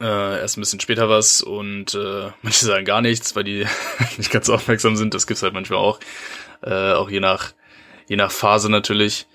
äh, 0.01 0.41
erst 0.41 0.57
ein 0.57 0.61
bisschen 0.61 0.81
später 0.81 1.09
was 1.09 1.41
und 1.41 1.95
äh, 1.95 2.31
manche 2.43 2.67
sagen 2.67 2.85
gar 2.85 3.01
nichts, 3.01 3.35
weil 3.37 3.45
die 3.45 3.67
nicht 4.19 4.31
ganz 4.31 4.49
aufmerksam 4.51 4.97
sind, 4.97 5.15
das 5.15 5.27
gibt's 5.27 5.43
halt 5.43 5.55
manchmal 5.55 5.79
auch. 5.79 5.99
Äh, 6.65 6.93
auch 6.93 7.11
je 7.11 7.21
nach, 7.21 7.53
je 8.09 8.17
nach 8.17 8.31
Phase 8.31 8.71
natürlich. 8.71 9.27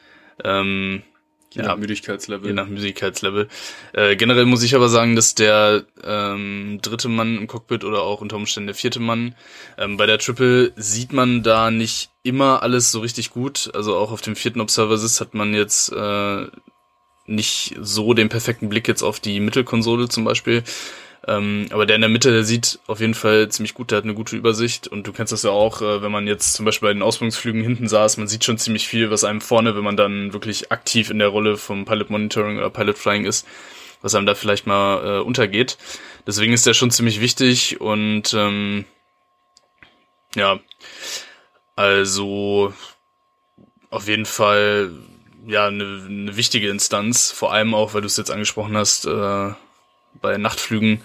Ähm, 0.43 1.03
Je 1.51 1.61
ja, 1.63 1.69
nach 1.69 1.77
Müdigkeitslevel. 1.77 2.47
Je 2.47 2.53
nach 2.53 2.67
Müdigkeitslevel. 2.67 3.47
Äh, 3.93 4.15
generell 4.15 4.45
muss 4.45 4.61
ich 4.61 4.75
aber 4.75 4.87
sagen, 4.87 5.15
dass 5.15 5.33
der 5.33 5.83
ähm, 6.03 6.77
dritte 6.81 7.09
Mann 7.09 7.37
im 7.37 7.47
Cockpit 7.47 7.83
oder 7.83 8.03
auch 8.03 8.21
unter 8.21 8.35
Umständen 8.35 8.67
der 8.67 8.75
vierte 8.75 8.99
Mann, 8.99 9.33
ähm, 9.77 9.97
bei 9.97 10.05
der 10.05 10.19
Triple 10.19 10.71
sieht 10.75 11.11
man 11.11 11.41
da 11.41 11.71
nicht 11.71 12.11
immer 12.21 12.61
alles 12.61 12.91
so 12.91 12.99
richtig 12.99 13.31
gut. 13.31 13.71
Also 13.73 13.95
auch 13.95 14.11
auf 14.11 14.21
dem 14.21 14.35
vierten 14.35 14.61
Observer 14.61 14.97
Sys 14.99 15.21
hat 15.21 15.33
man 15.33 15.55
jetzt 15.55 15.91
äh, 15.91 16.45
nicht 17.25 17.75
so 17.81 18.13
den 18.13 18.29
perfekten 18.29 18.69
Blick 18.69 18.87
jetzt 18.87 19.01
auf 19.01 19.19
die 19.19 19.39
Mittelkonsole 19.39 20.07
zum 20.07 20.25
Beispiel. 20.25 20.63
Ähm, 21.27 21.67
aber 21.71 21.85
der 21.85 21.95
in 21.95 22.01
der 22.01 22.09
Mitte, 22.09 22.31
der 22.31 22.43
sieht 22.43 22.79
auf 22.87 23.01
jeden 23.01 23.13
Fall 23.13 23.49
ziemlich 23.49 23.73
gut, 23.73 23.91
der 23.91 23.97
hat 23.97 24.05
eine 24.05 24.13
gute 24.13 24.35
Übersicht. 24.35 24.87
Und 24.87 25.05
du 25.05 25.11
kennst 25.11 25.33
das 25.33 25.43
ja 25.43 25.51
auch, 25.51 25.81
äh, 25.81 26.01
wenn 26.01 26.11
man 26.11 26.27
jetzt 26.27 26.53
zum 26.53 26.65
Beispiel 26.65 26.89
bei 26.89 26.93
den 26.93 27.01
Ausbildungsflügen 27.01 27.61
hinten 27.61 27.87
saß, 27.87 28.17
man 28.17 28.27
sieht 28.27 28.45
schon 28.45 28.57
ziemlich 28.57 28.87
viel, 28.87 29.11
was 29.11 29.23
einem 29.23 29.41
vorne, 29.41 29.75
wenn 29.75 29.83
man 29.83 29.97
dann 29.97 30.33
wirklich 30.33 30.71
aktiv 30.71 31.09
in 31.09 31.19
der 31.19 31.27
Rolle 31.27 31.57
vom 31.57 31.85
Pilot 31.85 32.09
Monitoring 32.09 32.57
oder 32.57 32.69
Pilot 32.69 32.97
Flying 32.97 33.25
ist, 33.25 33.45
was 34.01 34.15
einem 34.15 34.25
da 34.25 34.35
vielleicht 34.35 34.65
mal 34.65 35.17
äh, 35.17 35.21
untergeht. 35.21 35.77
Deswegen 36.25 36.53
ist 36.53 36.65
der 36.65 36.73
schon 36.73 36.91
ziemlich 36.91 37.19
wichtig 37.19 37.81
und 37.81 38.33
ähm, 38.33 38.85
ja, 40.35 40.59
also 41.75 42.73
auf 43.89 44.07
jeden 44.07 44.25
Fall 44.25 44.91
ja 45.47 45.67
eine, 45.67 46.05
eine 46.07 46.35
wichtige 46.37 46.69
Instanz, 46.69 47.31
vor 47.31 47.51
allem 47.51 47.73
auch, 47.73 47.93
weil 47.93 48.01
du 48.01 48.07
es 48.07 48.17
jetzt 48.17 48.31
angesprochen 48.31 48.77
hast, 48.77 49.05
äh, 49.05 49.51
bei 50.21 50.37
Nachtflügen, 50.37 51.01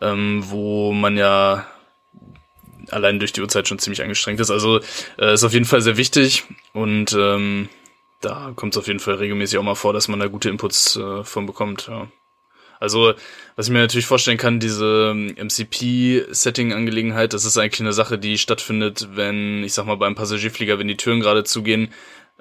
ähm, 0.00 0.44
wo 0.46 0.92
man 0.92 1.16
ja 1.16 1.66
allein 2.90 3.18
durch 3.18 3.32
die 3.32 3.40
Uhrzeit 3.40 3.68
schon 3.68 3.78
ziemlich 3.78 4.02
angestrengt 4.02 4.40
ist. 4.40 4.50
Also 4.50 4.80
äh, 5.18 5.34
ist 5.34 5.44
auf 5.44 5.52
jeden 5.52 5.64
Fall 5.64 5.80
sehr 5.80 5.96
wichtig 5.96 6.44
und 6.72 7.16
ähm, 7.18 7.68
da 8.20 8.52
kommt 8.54 8.74
es 8.74 8.78
auf 8.78 8.86
jeden 8.86 9.00
Fall 9.00 9.14
regelmäßig 9.14 9.58
auch 9.58 9.62
mal 9.62 9.74
vor, 9.74 9.92
dass 9.92 10.08
man 10.08 10.20
da 10.20 10.26
gute 10.26 10.50
Inputs 10.50 10.96
äh, 10.96 11.24
von 11.24 11.46
bekommt. 11.46 11.88
Ja. 11.88 12.08
Also, 12.78 13.14
was 13.56 13.66
ich 13.66 13.72
mir 13.72 13.80
natürlich 13.80 14.06
vorstellen 14.06 14.38
kann, 14.38 14.58
diese 14.58 15.14
MCP-Setting-Angelegenheit, 15.14 17.34
das 17.34 17.44
ist 17.44 17.58
eigentlich 17.58 17.80
eine 17.80 17.92
Sache, 17.92 18.18
die 18.18 18.38
stattfindet, 18.38 19.08
wenn, 19.12 19.62
ich 19.62 19.74
sag 19.74 19.84
mal, 19.84 19.96
beim 19.96 20.14
Passagierflieger, 20.14 20.78
wenn 20.78 20.88
die 20.88 20.96
Türen 20.96 21.20
gerade 21.20 21.44
zugehen, 21.44 21.92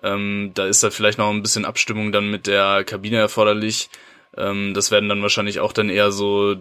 ähm, 0.01 0.51
da 0.53 0.65
ist 0.65 0.81
da 0.81 0.91
vielleicht 0.91 1.17
noch 1.17 1.29
ein 1.29 1.41
bisschen 1.41 1.65
Abstimmung 1.65 2.13
dann 2.13 2.31
mit 2.31 2.48
der 2.48 2.86
Kabine 2.86 3.17
erforderlich. 3.17 3.89
Ähm, 4.39 4.74
das 4.74 4.91
werden 4.91 5.10
dann 5.10 5.22
wahrscheinlich 5.22 5.60
auch 5.60 5.74
dann 5.74 5.89
eher 5.89 6.12
so 6.12 6.55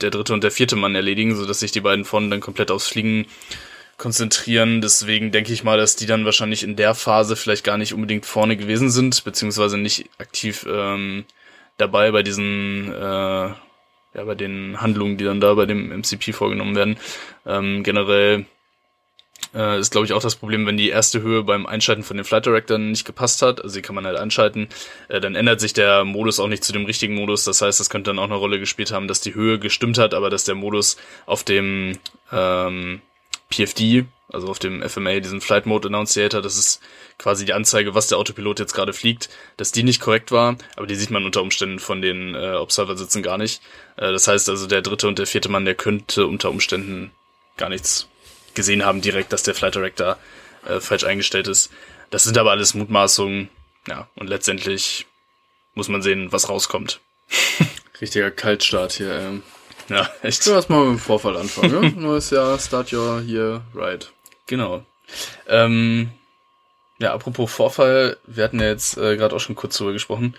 der 0.00 0.10
dritte 0.10 0.34
und 0.34 0.42
der 0.42 0.50
vierte 0.50 0.76
Mann 0.76 0.94
erledigen, 0.94 1.36
so 1.36 1.46
dass 1.46 1.60
sich 1.60 1.72
die 1.72 1.80
beiden 1.80 2.04
vorne 2.04 2.28
dann 2.28 2.40
komplett 2.40 2.70
aufs 2.70 2.88
Fliegen 2.88 3.26
konzentrieren. 3.96 4.80
Deswegen 4.80 5.30
denke 5.30 5.52
ich 5.52 5.64
mal, 5.64 5.78
dass 5.78 5.96
die 5.96 6.06
dann 6.06 6.24
wahrscheinlich 6.24 6.64
in 6.64 6.76
der 6.76 6.94
Phase 6.94 7.36
vielleicht 7.36 7.64
gar 7.64 7.78
nicht 7.78 7.94
unbedingt 7.94 8.26
vorne 8.26 8.56
gewesen 8.56 8.90
sind, 8.90 9.24
beziehungsweise 9.24 9.78
nicht 9.78 10.10
aktiv 10.18 10.66
ähm, 10.68 11.24
dabei 11.76 12.10
bei 12.10 12.22
diesen, 12.22 12.92
äh, 12.92 12.96
ja, 14.14 14.24
bei 14.24 14.34
den 14.34 14.80
Handlungen, 14.80 15.16
die 15.18 15.24
dann 15.24 15.40
da 15.40 15.54
bei 15.54 15.66
dem 15.66 15.90
MCP 15.90 16.32
vorgenommen 16.32 16.74
werden. 16.74 16.98
Ähm, 17.46 17.82
generell 17.82 18.46
äh, 19.54 19.78
ist, 19.78 19.90
glaube 19.90 20.06
ich, 20.06 20.12
auch 20.12 20.22
das 20.22 20.36
Problem, 20.36 20.66
wenn 20.66 20.76
die 20.76 20.88
erste 20.88 21.22
Höhe 21.22 21.42
beim 21.42 21.66
Einschalten 21.66 22.02
von 22.02 22.16
den 22.16 22.24
Flight 22.24 22.46
Director 22.46 22.78
nicht 22.78 23.04
gepasst 23.04 23.42
hat. 23.42 23.62
Also 23.62 23.76
die 23.76 23.82
kann 23.82 23.94
man 23.94 24.06
halt 24.06 24.16
einschalten. 24.16 24.68
Äh, 25.08 25.20
dann 25.20 25.34
ändert 25.34 25.60
sich 25.60 25.72
der 25.72 26.04
Modus 26.04 26.40
auch 26.40 26.48
nicht 26.48 26.64
zu 26.64 26.72
dem 26.72 26.84
richtigen 26.84 27.14
Modus. 27.14 27.44
Das 27.44 27.60
heißt, 27.62 27.80
das 27.80 27.90
könnte 27.90 28.10
dann 28.10 28.18
auch 28.18 28.24
eine 28.24 28.34
Rolle 28.34 28.58
gespielt 28.58 28.92
haben, 28.92 29.08
dass 29.08 29.20
die 29.20 29.34
Höhe 29.34 29.58
gestimmt 29.58 29.98
hat, 29.98 30.14
aber 30.14 30.30
dass 30.30 30.44
der 30.44 30.54
Modus 30.54 30.96
auf 31.26 31.44
dem 31.44 31.98
ähm, 32.32 33.02
PFD, 33.50 34.06
also 34.32 34.48
auf 34.48 34.58
dem 34.58 34.82
FMA, 34.88 35.20
diesen 35.20 35.42
Flight 35.42 35.66
Mode 35.66 35.88
Annunciator, 35.88 36.40
das 36.40 36.56
ist 36.56 36.80
quasi 37.18 37.44
die 37.44 37.52
Anzeige, 37.52 37.94
was 37.94 38.08
der 38.08 38.16
Autopilot 38.16 38.58
jetzt 38.58 38.72
gerade 38.72 38.94
fliegt, 38.94 39.28
dass 39.58 39.72
die 39.72 39.82
nicht 39.82 40.00
korrekt 40.00 40.32
war, 40.32 40.56
aber 40.76 40.86
die 40.86 40.94
sieht 40.94 41.10
man 41.10 41.26
unter 41.26 41.42
Umständen 41.42 41.78
von 41.78 42.00
den 42.00 42.34
äh, 42.34 42.54
Observer-Sitzen 42.54 43.22
gar 43.22 43.36
nicht. 43.36 43.60
Äh, 43.96 44.12
das 44.12 44.26
heißt 44.26 44.48
also, 44.48 44.66
der 44.66 44.80
dritte 44.80 45.06
und 45.06 45.18
der 45.18 45.26
vierte 45.26 45.50
Mann, 45.50 45.66
der 45.66 45.74
könnte 45.74 46.26
unter 46.26 46.48
Umständen 46.48 47.10
gar 47.58 47.68
nichts 47.68 48.08
gesehen 48.54 48.84
haben 48.84 49.00
direkt, 49.00 49.32
dass 49.32 49.42
der 49.42 49.54
Flight 49.54 49.74
Director 49.74 50.18
äh, 50.66 50.80
falsch 50.80 51.04
eingestellt 51.04 51.48
ist. 51.48 51.70
Das 52.10 52.24
sind 52.24 52.36
aber 52.38 52.50
alles 52.50 52.74
Mutmaßungen, 52.74 53.48
ja, 53.88 54.08
und 54.14 54.28
letztendlich 54.28 55.06
muss 55.74 55.88
man 55.88 56.02
sehen, 56.02 56.30
was 56.32 56.48
rauskommt. 56.48 57.00
Richtiger 58.00 58.30
Kaltstart 58.30 58.92
hier, 58.92 59.12
ähm. 59.12 59.42
Ja, 59.88 60.08
echt. 60.22 60.46
Du 60.46 60.52
erstmal 60.52 60.84
mit 60.84 60.98
dem 60.98 60.98
Vorfall 60.98 61.36
anfangen, 61.36 61.80
ne? 61.80 61.90
Neues 61.96 62.30
Jahr, 62.30 62.58
start 62.58 62.92
your 62.92 63.20
year 63.20 63.62
right. 63.74 64.10
Genau. 64.46 64.84
Ähm, 65.48 66.10
ja, 66.98 67.12
apropos 67.12 67.52
Vorfall, 67.52 68.16
wir 68.26 68.44
hatten 68.44 68.60
ja 68.60 68.66
jetzt 68.66 68.96
äh, 68.96 69.16
gerade 69.16 69.34
auch 69.34 69.40
schon 69.40 69.56
kurz 69.56 69.76
drüber 69.76 69.92
gesprochen, 69.92 70.36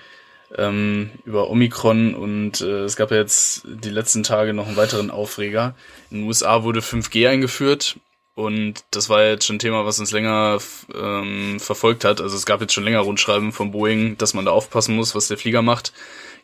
ähm, 0.57 1.11
über 1.25 1.49
Omikron 1.49 2.13
und 2.15 2.61
äh, 2.61 2.83
es 2.83 2.95
gab 2.95 3.11
ja 3.11 3.17
jetzt 3.17 3.63
die 3.65 3.89
letzten 3.89 4.23
Tage 4.23 4.53
noch 4.53 4.67
einen 4.67 4.77
weiteren 4.77 5.11
Aufreger. 5.11 5.75
In 6.11 6.19
den 6.19 6.27
USA 6.27 6.63
wurde 6.63 6.81
5G 6.81 7.29
eingeführt 7.29 7.97
und 8.35 8.83
das 8.91 9.09
war 9.09 9.23
jetzt 9.23 9.45
schon 9.45 9.57
ein 9.57 9.59
Thema, 9.59 9.85
was 9.85 9.99
uns 9.99 10.11
länger 10.11 10.59
ähm, 10.93 11.59
verfolgt 11.59 12.03
hat. 12.03 12.19
Also 12.19 12.35
es 12.35 12.45
gab 12.45 12.61
jetzt 12.61 12.73
schon 12.73 12.83
länger 12.83 13.01
Rundschreiben 13.01 13.51
von 13.51 13.71
Boeing, 13.71 14.17
dass 14.17 14.33
man 14.33 14.45
da 14.45 14.51
aufpassen 14.51 14.95
muss, 14.95 15.13
was 15.13 15.27
der 15.27 15.37
Flieger 15.37 15.61
macht. 15.61 15.93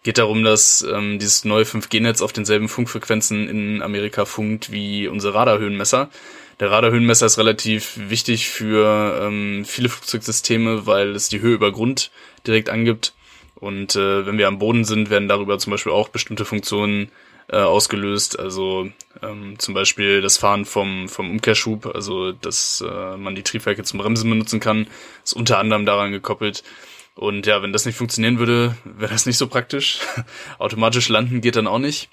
Geht 0.03 0.17
darum, 0.17 0.43
dass 0.43 0.81
ähm, 0.81 1.19
dieses 1.19 1.45
neue 1.45 1.65
5G-Netz 1.65 2.21
auf 2.21 2.31
denselben 2.31 2.69
Funkfrequenzen 2.69 3.49
in 3.49 3.81
Amerika 3.81 4.25
funkt 4.25 4.71
wie 4.71 5.07
unsere 5.07 5.33
Radarhöhenmesser. 5.33 6.09
Der 6.59 6.71
Radarhöhenmesser 6.71 7.25
ist 7.25 7.37
relativ 7.37 7.93
wichtig 7.95 8.49
für 8.49 9.21
ähm, 9.23 9.65
viele 9.65 9.89
Flugzeugsysteme, 9.89 10.85
weil 10.85 11.15
es 11.15 11.29
die 11.29 11.41
Höhe 11.41 11.55
über 11.55 11.71
Grund 11.71 12.11
direkt 12.45 12.69
angibt. 12.69 13.13
Und 13.59 13.95
äh, 13.95 14.25
wenn 14.25 14.37
wir 14.37 14.47
am 14.47 14.59
Boden 14.59 14.85
sind, 14.85 15.09
werden 15.09 15.27
darüber 15.27 15.59
zum 15.59 15.71
Beispiel 15.71 15.91
auch 15.91 16.09
bestimmte 16.09 16.45
Funktionen 16.45 17.11
äh, 17.51 17.57
ausgelöst. 17.57 18.39
Also 18.39 18.89
ähm, 19.21 19.59
zum 19.59 19.73
Beispiel 19.73 20.21
das 20.21 20.37
Fahren 20.37 20.65
vom, 20.65 21.09
vom 21.09 21.29
Umkehrschub, 21.29 21.87
also 21.93 22.31
dass 22.31 22.81
äh, 22.87 23.17
man 23.17 23.35
die 23.35 23.43
Triebwerke 23.43 23.83
zum 23.83 23.99
Bremsen 23.99 24.29
benutzen 24.29 24.59
kann, 24.59 24.87
ist 25.23 25.33
unter 25.33 25.57
anderem 25.57 25.85
daran 25.85 26.11
gekoppelt. 26.11 26.63
Und 27.15 27.47
ja, 27.47 27.61
wenn 27.61 27.73
das 27.73 27.85
nicht 27.85 27.97
funktionieren 27.97 28.39
würde, 28.39 28.77
wäre 28.85 29.11
das 29.11 29.25
nicht 29.25 29.37
so 29.37 29.47
praktisch. 29.47 29.99
Automatisch 30.57 31.09
landen 31.09 31.41
geht 31.41 31.57
dann 31.57 31.67
auch 31.67 31.79
nicht. 31.79 32.09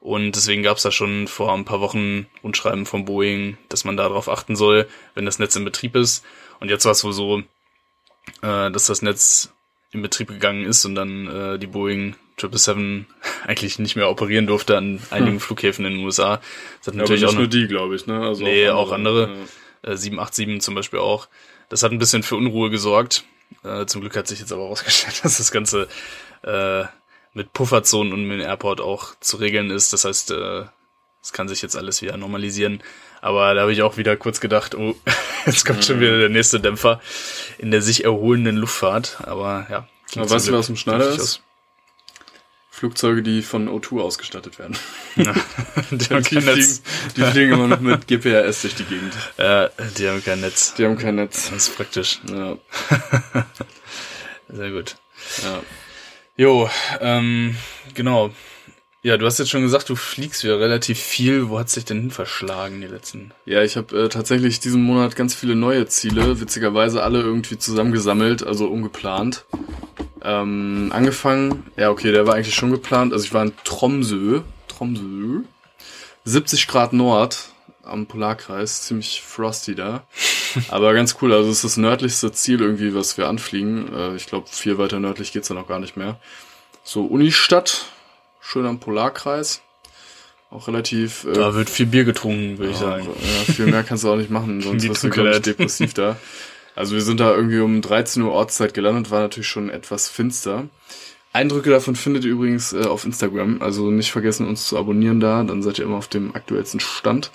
Und 0.00 0.32
deswegen 0.32 0.64
gab 0.64 0.76
es 0.76 0.82
da 0.82 0.90
schon 0.90 1.28
vor 1.28 1.54
ein 1.54 1.64
paar 1.64 1.80
Wochen 1.80 2.26
Rundschreiben 2.42 2.84
von 2.86 3.04
Boeing, 3.04 3.56
dass 3.68 3.84
man 3.84 3.96
darauf 3.96 4.28
achten 4.28 4.56
soll, 4.56 4.88
wenn 5.14 5.24
das 5.24 5.38
Netz 5.38 5.54
in 5.54 5.64
Betrieb 5.64 5.94
ist. 5.94 6.24
Und 6.58 6.68
jetzt 6.70 6.84
war 6.84 6.92
es 6.92 7.04
wohl 7.04 7.12
so, 7.12 7.38
äh, 8.42 8.70
dass 8.70 8.86
das 8.86 9.00
Netz 9.00 9.52
in 9.92 10.02
Betrieb 10.02 10.28
gegangen 10.28 10.64
ist 10.64 10.84
und 10.84 10.94
dann 10.94 11.26
äh, 11.26 11.58
die 11.58 11.66
Boeing 11.66 12.16
777 12.40 13.06
eigentlich 13.46 13.78
nicht 13.78 13.96
mehr 13.96 14.10
operieren 14.10 14.46
durfte 14.46 14.76
an 14.76 15.00
einigen 15.10 15.34
hm. 15.34 15.40
Flughäfen 15.40 15.84
in 15.84 15.94
den 15.94 16.04
USA. 16.04 16.40
Das 16.78 16.88
hat 16.88 16.94
natürlich 16.94 17.22
ja, 17.22 17.28
aber 17.28 17.38
nicht 17.38 17.50
auch 17.50 17.52
nur 17.52 17.60
die, 17.62 17.68
glaube 17.68 17.94
ich, 17.94 18.06
ne? 18.06 18.20
Also 18.20 18.44
nee, 18.44 18.68
auch 18.68 18.92
andere. 18.92 19.24
Auch 19.24 19.28
andere. 19.28 19.46
Ja. 19.84 19.92
Äh, 19.92 19.96
787 19.96 20.62
zum 20.62 20.74
Beispiel 20.74 20.98
auch. 20.98 21.28
Das 21.68 21.82
hat 21.82 21.92
ein 21.92 21.98
bisschen 21.98 22.22
für 22.22 22.36
Unruhe 22.36 22.70
gesorgt. 22.70 23.24
Äh, 23.64 23.86
zum 23.86 24.00
Glück 24.00 24.16
hat 24.16 24.26
sich 24.26 24.40
jetzt 24.40 24.52
aber 24.52 24.62
herausgestellt, 24.62 25.20
dass 25.24 25.38
das 25.38 25.50
Ganze 25.52 25.88
äh, 26.42 26.84
mit 27.34 27.52
Pufferzonen 27.52 28.12
und 28.12 28.24
mit 28.26 28.40
dem 28.40 28.46
Airport 28.46 28.80
auch 28.80 29.14
zu 29.20 29.36
regeln 29.36 29.70
ist. 29.70 29.92
Das 29.92 30.04
heißt, 30.04 30.30
äh, 30.32 30.64
es 31.22 31.32
kann 31.32 31.48
sich 31.48 31.62
jetzt 31.62 31.76
alles 31.76 32.02
wieder 32.02 32.16
normalisieren. 32.16 32.82
Aber 33.22 33.54
da 33.54 33.62
habe 33.62 33.72
ich 33.72 33.82
auch 33.82 33.96
wieder 33.96 34.16
kurz 34.16 34.40
gedacht, 34.40 34.74
oh, 34.74 34.94
jetzt 35.46 35.64
kommt 35.64 35.84
schon 35.84 36.00
wieder 36.00 36.18
der 36.18 36.28
nächste 36.28 36.60
Dämpfer 36.60 37.00
in 37.56 37.70
der 37.70 37.80
sich 37.80 38.04
erholenden 38.04 38.56
Luftfahrt. 38.56 39.18
Aber 39.22 39.66
ja. 39.70 39.88
Aber 40.16 40.28
weißt 40.28 40.48
du, 40.48 40.52
was 40.52 40.68
im 40.68 40.76
Schneider 40.76 41.08
ist? 41.08 41.40
Flugzeuge, 42.68 43.22
die 43.22 43.42
von 43.42 43.68
O2 43.68 44.00
ausgestattet 44.00 44.58
werden. 44.58 44.76
Ja, 45.14 45.32
die, 45.92 46.04
haben 46.06 46.24
kein 46.24 46.44
Netz. 46.44 46.82
die 47.16 47.22
fliegen 47.22 47.52
immer 47.52 47.68
noch 47.68 47.80
mit 47.80 48.08
GPRS 48.08 48.62
durch 48.62 48.74
die 48.74 48.84
Gegend. 48.84 49.14
Ja, 49.38 49.68
die 49.96 50.08
haben 50.08 50.22
kein 50.24 50.40
Netz. 50.40 50.74
Die 50.74 50.84
haben 50.84 50.98
kein 50.98 51.14
Netz. 51.14 51.50
Das 51.50 51.68
ist 51.68 51.76
praktisch. 51.76 52.20
Ja. 52.28 52.56
Sehr 54.48 54.70
gut. 54.72 54.96
Ja. 55.44 55.62
Jo, 56.36 56.68
ähm, 57.00 57.56
genau. 57.94 58.32
Ja, 59.04 59.16
du 59.16 59.26
hast 59.26 59.40
jetzt 59.40 59.50
schon 59.50 59.62
gesagt, 59.62 59.88
du 59.88 59.96
fliegst 59.96 60.44
wieder 60.44 60.60
relativ 60.60 60.96
viel. 60.96 61.48
Wo 61.48 61.58
hat's 61.58 61.74
dich 61.74 61.84
denn 61.84 62.02
hin 62.02 62.10
verschlagen, 62.12 62.80
die 62.80 62.86
letzten? 62.86 63.32
Ja, 63.46 63.60
ich 63.62 63.76
habe 63.76 64.04
äh, 64.04 64.08
tatsächlich 64.08 64.60
diesen 64.60 64.84
Monat 64.84 65.16
ganz 65.16 65.34
viele 65.34 65.56
neue 65.56 65.86
Ziele, 65.88 66.40
witzigerweise 66.40 67.02
alle 67.02 67.20
irgendwie 67.20 67.58
zusammengesammelt, 67.58 68.46
also 68.46 68.68
ungeplant. 68.68 69.44
Ähm, 70.22 70.90
angefangen, 70.94 71.64
ja 71.76 71.90
okay, 71.90 72.12
der 72.12 72.28
war 72.28 72.34
eigentlich 72.34 72.54
schon 72.54 72.70
geplant. 72.70 73.12
Also 73.12 73.24
ich 73.24 73.34
war 73.34 73.42
in 73.42 73.52
Tromsø, 73.64 74.42
Tromsø, 74.68 75.40
70 76.22 76.68
Grad 76.68 76.92
Nord 76.92 77.48
am 77.82 78.06
Polarkreis, 78.06 78.82
ziemlich 78.82 79.20
frosty 79.20 79.74
da. 79.74 80.06
Aber 80.68 80.94
ganz 80.94 81.16
cool, 81.20 81.32
also 81.32 81.50
es 81.50 81.56
ist 81.56 81.64
das 81.64 81.76
nördlichste 81.76 82.30
Ziel 82.30 82.60
irgendwie, 82.60 82.94
was 82.94 83.18
wir 83.18 83.26
anfliegen. 83.26 83.92
Äh, 83.92 84.14
ich 84.14 84.26
glaube, 84.26 84.46
viel 84.48 84.78
weiter 84.78 85.00
nördlich 85.00 85.32
geht's 85.32 85.48
dann 85.48 85.58
auch 85.58 85.66
gar 85.66 85.80
nicht 85.80 85.96
mehr. 85.96 86.20
So, 86.84 87.04
Unistadt, 87.04 87.86
schön 88.42 88.66
am 88.66 88.80
Polarkreis. 88.80 89.62
Auch 90.50 90.68
relativ. 90.68 91.24
Äh, 91.24 91.32
da 91.32 91.54
wird 91.54 91.70
viel 91.70 91.86
Bier 91.86 92.04
getrunken, 92.04 92.58
würde 92.58 92.72
ja, 92.72 92.76
ich 92.76 92.76
sagen. 92.76 93.06
Ja, 93.06 93.52
viel 93.54 93.66
mehr 93.66 93.82
kannst 93.82 94.04
du 94.04 94.12
auch 94.12 94.16
nicht 94.16 94.30
machen, 94.30 94.60
sonst 94.60 94.86
wirst 94.86 95.04
du, 95.04 95.08
glaube 95.08 95.40
depressiv 95.40 95.94
da. 95.94 96.18
Also 96.74 96.94
wir 96.94 97.02
sind 97.02 97.20
da 97.20 97.34
irgendwie 97.34 97.60
um 97.60 97.80
13 97.80 98.22
Uhr 98.22 98.32
Ortszeit 98.32 98.74
gelandet, 98.74 99.10
war 99.10 99.20
natürlich 99.20 99.48
schon 99.48 99.70
etwas 99.70 100.08
finster. 100.08 100.68
Eindrücke 101.34 101.70
davon 101.70 101.96
findet 101.96 102.26
ihr 102.26 102.32
übrigens 102.32 102.74
äh, 102.74 102.84
auf 102.84 103.06
Instagram, 103.06 103.62
also 103.62 103.90
nicht 103.90 104.12
vergessen 104.12 104.46
uns 104.46 104.66
zu 104.66 104.78
abonnieren 104.78 105.20
da, 105.20 105.42
dann 105.42 105.62
seid 105.62 105.78
ihr 105.78 105.86
immer 105.86 105.96
auf 105.96 106.08
dem 106.08 106.34
aktuellsten 106.34 106.80
Stand. 106.80 107.30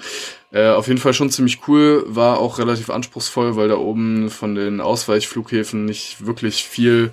Äh, 0.51 0.69
auf 0.69 0.87
jeden 0.87 0.99
Fall 0.99 1.13
schon 1.13 1.31
ziemlich 1.31 1.67
cool, 1.67 2.03
war 2.07 2.39
auch 2.39 2.59
relativ 2.59 2.91
anspruchsvoll, 2.91 3.55
weil 3.55 3.69
da 3.69 3.77
oben 3.77 4.29
von 4.29 4.53
den 4.53 4.81
Ausweichflughäfen 4.81 5.85
nicht 5.85 6.25
wirklich 6.25 6.65
viel 6.65 7.11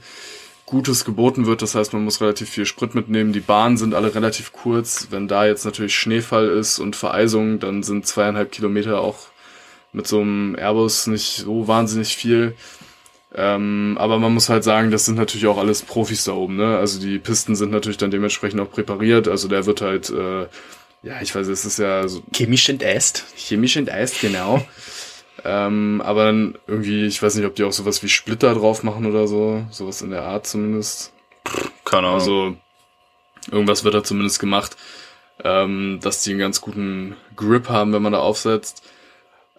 Gutes 0.74 1.04
geboten 1.04 1.46
wird. 1.46 1.62
Das 1.62 1.76
heißt, 1.76 1.92
man 1.92 2.02
muss 2.02 2.20
relativ 2.20 2.50
viel 2.50 2.66
Sprit 2.66 2.96
mitnehmen. 2.96 3.32
Die 3.32 3.38
Bahnen 3.38 3.76
sind 3.76 3.94
alle 3.94 4.12
relativ 4.12 4.52
kurz. 4.52 5.06
Wenn 5.10 5.28
da 5.28 5.46
jetzt 5.46 5.64
natürlich 5.64 5.94
Schneefall 5.94 6.48
ist 6.48 6.80
und 6.80 6.96
Vereisung, 6.96 7.60
dann 7.60 7.84
sind 7.84 8.08
zweieinhalb 8.08 8.50
Kilometer 8.50 9.00
auch 9.00 9.28
mit 9.92 10.08
so 10.08 10.20
einem 10.20 10.56
Airbus 10.56 11.06
nicht 11.06 11.44
so 11.44 11.68
wahnsinnig 11.68 12.16
viel. 12.16 12.56
Ähm, 13.36 13.96
aber 14.00 14.18
man 14.18 14.34
muss 14.34 14.48
halt 14.48 14.64
sagen, 14.64 14.90
das 14.90 15.04
sind 15.04 15.16
natürlich 15.16 15.46
auch 15.46 15.58
alles 15.58 15.82
Profis 15.82 16.24
da 16.24 16.32
oben. 16.32 16.56
Ne? 16.56 16.76
Also 16.76 16.98
die 16.98 17.20
Pisten 17.20 17.54
sind 17.54 17.70
natürlich 17.70 17.98
dann 17.98 18.10
dementsprechend 18.10 18.60
auch 18.60 18.70
präpariert. 18.70 19.28
Also 19.28 19.46
der 19.46 19.66
wird 19.66 19.80
halt, 19.80 20.10
äh, 20.10 20.42
ja, 21.04 21.22
ich 21.22 21.32
weiß, 21.32 21.46
es 21.46 21.64
ist 21.64 21.78
ja 21.78 22.08
so 22.08 22.20
chemisch 22.34 22.68
enteist. 22.68 23.24
Chemisch 23.36 23.76
enteist, 23.76 24.20
genau. 24.20 24.66
Ähm, 25.44 26.02
aber 26.04 26.24
dann 26.24 26.58
irgendwie, 26.66 27.06
ich 27.06 27.22
weiß 27.22 27.34
nicht, 27.34 27.46
ob 27.46 27.54
die 27.54 27.64
auch 27.64 27.72
sowas 27.72 28.02
wie 28.02 28.08
Splitter 28.08 28.54
drauf 28.54 28.82
machen 28.82 29.04
oder 29.04 29.26
so, 29.26 29.64
sowas 29.70 30.00
in 30.00 30.10
der 30.10 30.24
Art 30.24 30.46
zumindest. 30.46 31.12
Keine 31.84 32.06
Ahnung. 32.06 32.14
Also 32.14 32.56
irgendwas 33.50 33.84
wird 33.84 33.94
da 33.94 34.02
zumindest 34.02 34.40
gemacht, 34.40 34.76
ähm, 35.42 35.98
dass 36.02 36.22
die 36.22 36.30
einen 36.30 36.38
ganz 36.38 36.62
guten 36.62 37.16
Grip 37.36 37.68
haben, 37.68 37.92
wenn 37.92 38.02
man 38.02 38.12
da 38.12 38.20
aufsetzt. 38.20 38.82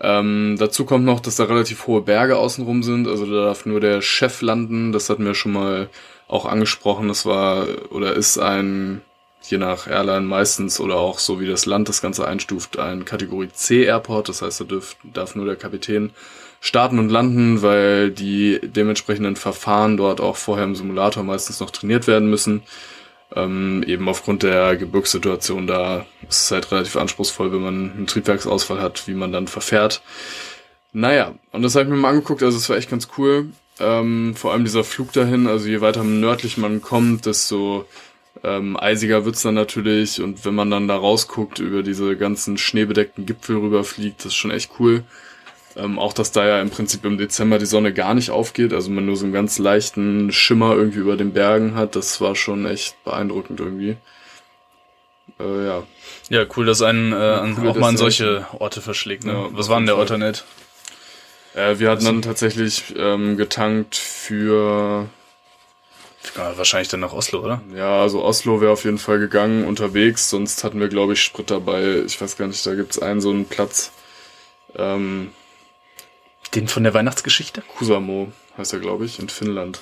Ähm, 0.01 0.55
dazu 0.59 0.85
kommt 0.85 1.05
noch, 1.05 1.19
dass 1.19 1.35
da 1.35 1.45
relativ 1.45 1.87
hohe 1.87 2.01
Berge 2.01 2.37
außenrum 2.37 2.81
sind. 2.83 3.07
Also 3.07 3.25
da 3.25 3.45
darf 3.45 3.65
nur 3.65 3.79
der 3.79 4.01
Chef 4.01 4.41
landen. 4.41 4.91
Das 4.91 5.09
hatten 5.09 5.25
wir 5.25 5.35
schon 5.35 5.53
mal 5.53 5.89
auch 6.27 6.45
angesprochen. 6.45 7.07
Das 7.07 7.25
war 7.25 7.67
oder 7.91 8.13
ist 8.13 8.37
ein, 8.37 9.01
je 9.49 9.57
nach 9.57 9.87
Airline 9.87 10.25
meistens 10.25 10.79
oder 10.79 10.95
auch 10.95 11.19
so 11.19 11.39
wie 11.39 11.47
das 11.47 11.65
Land 11.65 11.89
das 11.89 12.01
Ganze 12.01 12.27
einstuft, 12.27 12.79
ein 12.79 13.05
Kategorie 13.05 13.49
C 13.51 13.83
Airport. 13.83 14.29
Das 14.29 14.41
heißt, 14.41 14.61
da 14.61 14.65
dürf, 14.65 14.95
darf 15.03 15.35
nur 15.35 15.45
der 15.45 15.55
Kapitän 15.55 16.11
starten 16.59 16.99
und 16.99 17.09
landen, 17.09 17.61
weil 17.61 18.11
die 18.11 18.59
dementsprechenden 18.63 19.35
Verfahren 19.35 19.97
dort 19.97 20.19
auch 20.19 20.35
vorher 20.35 20.65
im 20.65 20.75
Simulator 20.75 21.23
meistens 21.23 21.59
noch 21.59 21.69
trainiert 21.69 22.07
werden 22.07 22.29
müssen. 22.29 22.63
Ähm, 23.35 23.83
eben 23.85 24.07
aufgrund 24.07 24.43
der 24.43 24.75
Gebirgssituation 24.75 25.67
da 25.67 26.05
ist 26.29 26.43
es 26.43 26.51
halt 26.51 26.71
relativ 26.71 26.95
anspruchsvoll, 26.95 27.51
wenn 27.51 27.61
man 27.61 27.91
einen 27.91 28.07
Triebwerksausfall 28.07 28.79
hat, 28.79 29.07
wie 29.07 29.13
man 29.13 29.31
dann 29.31 29.47
verfährt. 29.47 30.01
Naja, 30.93 31.35
und 31.51 31.61
das 31.61 31.75
habe 31.75 31.85
ich 31.85 31.91
mir 31.91 31.97
mal 31.97 32.09
angeguckt, 32.09 32.41
also 32.41 32.57
es 32.57 32.69
war 32.69 32.77
echt 32.77 32.89
ganz 32.89 33.09
cool. 33.17 33.49
Ähm, 33.79 34.35
vor 34.35 34.53
allem 34.53 34.63
dieser 34.63 34.85
Flug 34.85 35.11
dahin, 35.11 35.47
also 35.47 35.67
je 35.67 35.81
weiter 35.81 36.03
nördlich 36.03 36.57
man 36.57 36.81
kommt, 36.81 37.25
desto 37.25 37.85
ähm, 38.45 38.77
eisiger 38.77 39.25
wird's 39.25 39.41
dann 39.41 39.55
natürlich. 39.55 40.21
Und 40.21 40.45
wenn 40.45 40.55
man 40.55 40.69
dann 40.69 40.87
da 40.87 40.95
rausguckt, 40.95 41.59
über 41.59 41.83
diese 41.83 42.15
ganzen 42.15 42.57
schneebedeckten 42.57 43.25
Gipfel 43.25 43.57
rüberfliegt, 43.57 44.19
das 44.19 44.27
ist 44.27 44.35
schon 44.35 44.51
echt 44.51 44.71
cool. 44.79 45.03
Ähm, 45.75 45.99
auch, 45.99 46.13
dass 46.13 46.31
da 46.31 46.47
ja 46.47 46.61
im 46.61 46.69
Prinzip 46.69 47.03
im 47.03 47.17
Dezember 47.17 47.59
die 47.59 47.65
Sonne 47.65 47.91
gar 47.91 48.13
nicht 48.13 48.29
aufgeht, 48.29 48.71
also 48.71 48.89
man 48.89 49.05
nur 49.05 49.17
so 49.17 49.25
einen 49.25 49.33
ganz 49.33 49.57
leichten 49.57 50.31
Schimmer 50.31 50.73
irgendwie 50.73 50.99
über 50.99 51.17
den 51.17 51.33
Bergen 51.33 51.75
hat, 51.75 51.97
das 51.97 52.21
war 52.21 52.35
schon 52.35 52.65
echt 52.65 53.03
beeindruckend 53.03 53.59
irgendwie. 53.59 53.97
Äh, 55.39 55.65
ja. 55.65 55.83
Ja, 56.29 56.45
cool, 56.55 56.65
dass 56.65 56.81
einen 56.81 57.11
äh, 57.11 57.15
an, 57.15 57.55
Coole 57.55 57.71
auch 57.71 57.75
mal 57.75 57.89
an 57.89 57.97
solche 57.97 58.47
Orte 58.57 58.79
verschlägt. 58.81 59.25
Ne? 59.25 59.33
Ja, 59.33 59.49
Was 59.51 59.67
war 59.67 59.77
denn 59.77 59.87
der. 59.87 59.95
Alternate? 59.95 60.43
Äh, 61.55 61.79
wir 61.79 61.89
hatten 61.89 62.05
dann 62.05 62.21
tatsächlich 62.21 62.93
ähm, 62.97 63.35
getankt 63.37 63.95
für, 63.95 65.09
wahrscheinlich 66.35 66.87
dann 66.89 66.99
nach 67.01 67.13
Oslo, 67.13 67.39
oder? 67.41 67.61
ja, 67.75 68.01
also 68.01 68.23
Oslo 68.23 68.61
wäre 68.61 68.71
auf 68.71 68.83
jeden 68.85 68.97
Fall 68.97 69.19
gegangen 69.19 69.65
unterwegs, 69.65 70.29
sonst 70.29 70.63
hatten 70.63 70.79
wir, 70.79 70.87
glaube 70.87 71.13
ich, 71.13 71.21
Sprit 71.23 71.51
dabei. 71.51 72.03
Ich 72.05 72.19
weiß 72.19 72.37
gar 72.37 72.47
nicht, 72.47 72.65
da 72.65 72.73
gibt's 72.75 72.99
einen 72.99 73.21
so 73.21 73.29
einen 73.29 73.45
Platz. 73.45 73.91
Ähm, 74.75 75.31
Den 76.53 76.67
von 76.67 76.83
der 76.83 76.93
Weihnachtsgeschichte? 76.93 77.61
Kusamo 77.77 78.31
heißt 78.57 78.73
er, 78.73 78.79
glaube 78.79 79.05
ich, 79.05 79.19
in 79.19 79.29
Finnland. 79.29 79.81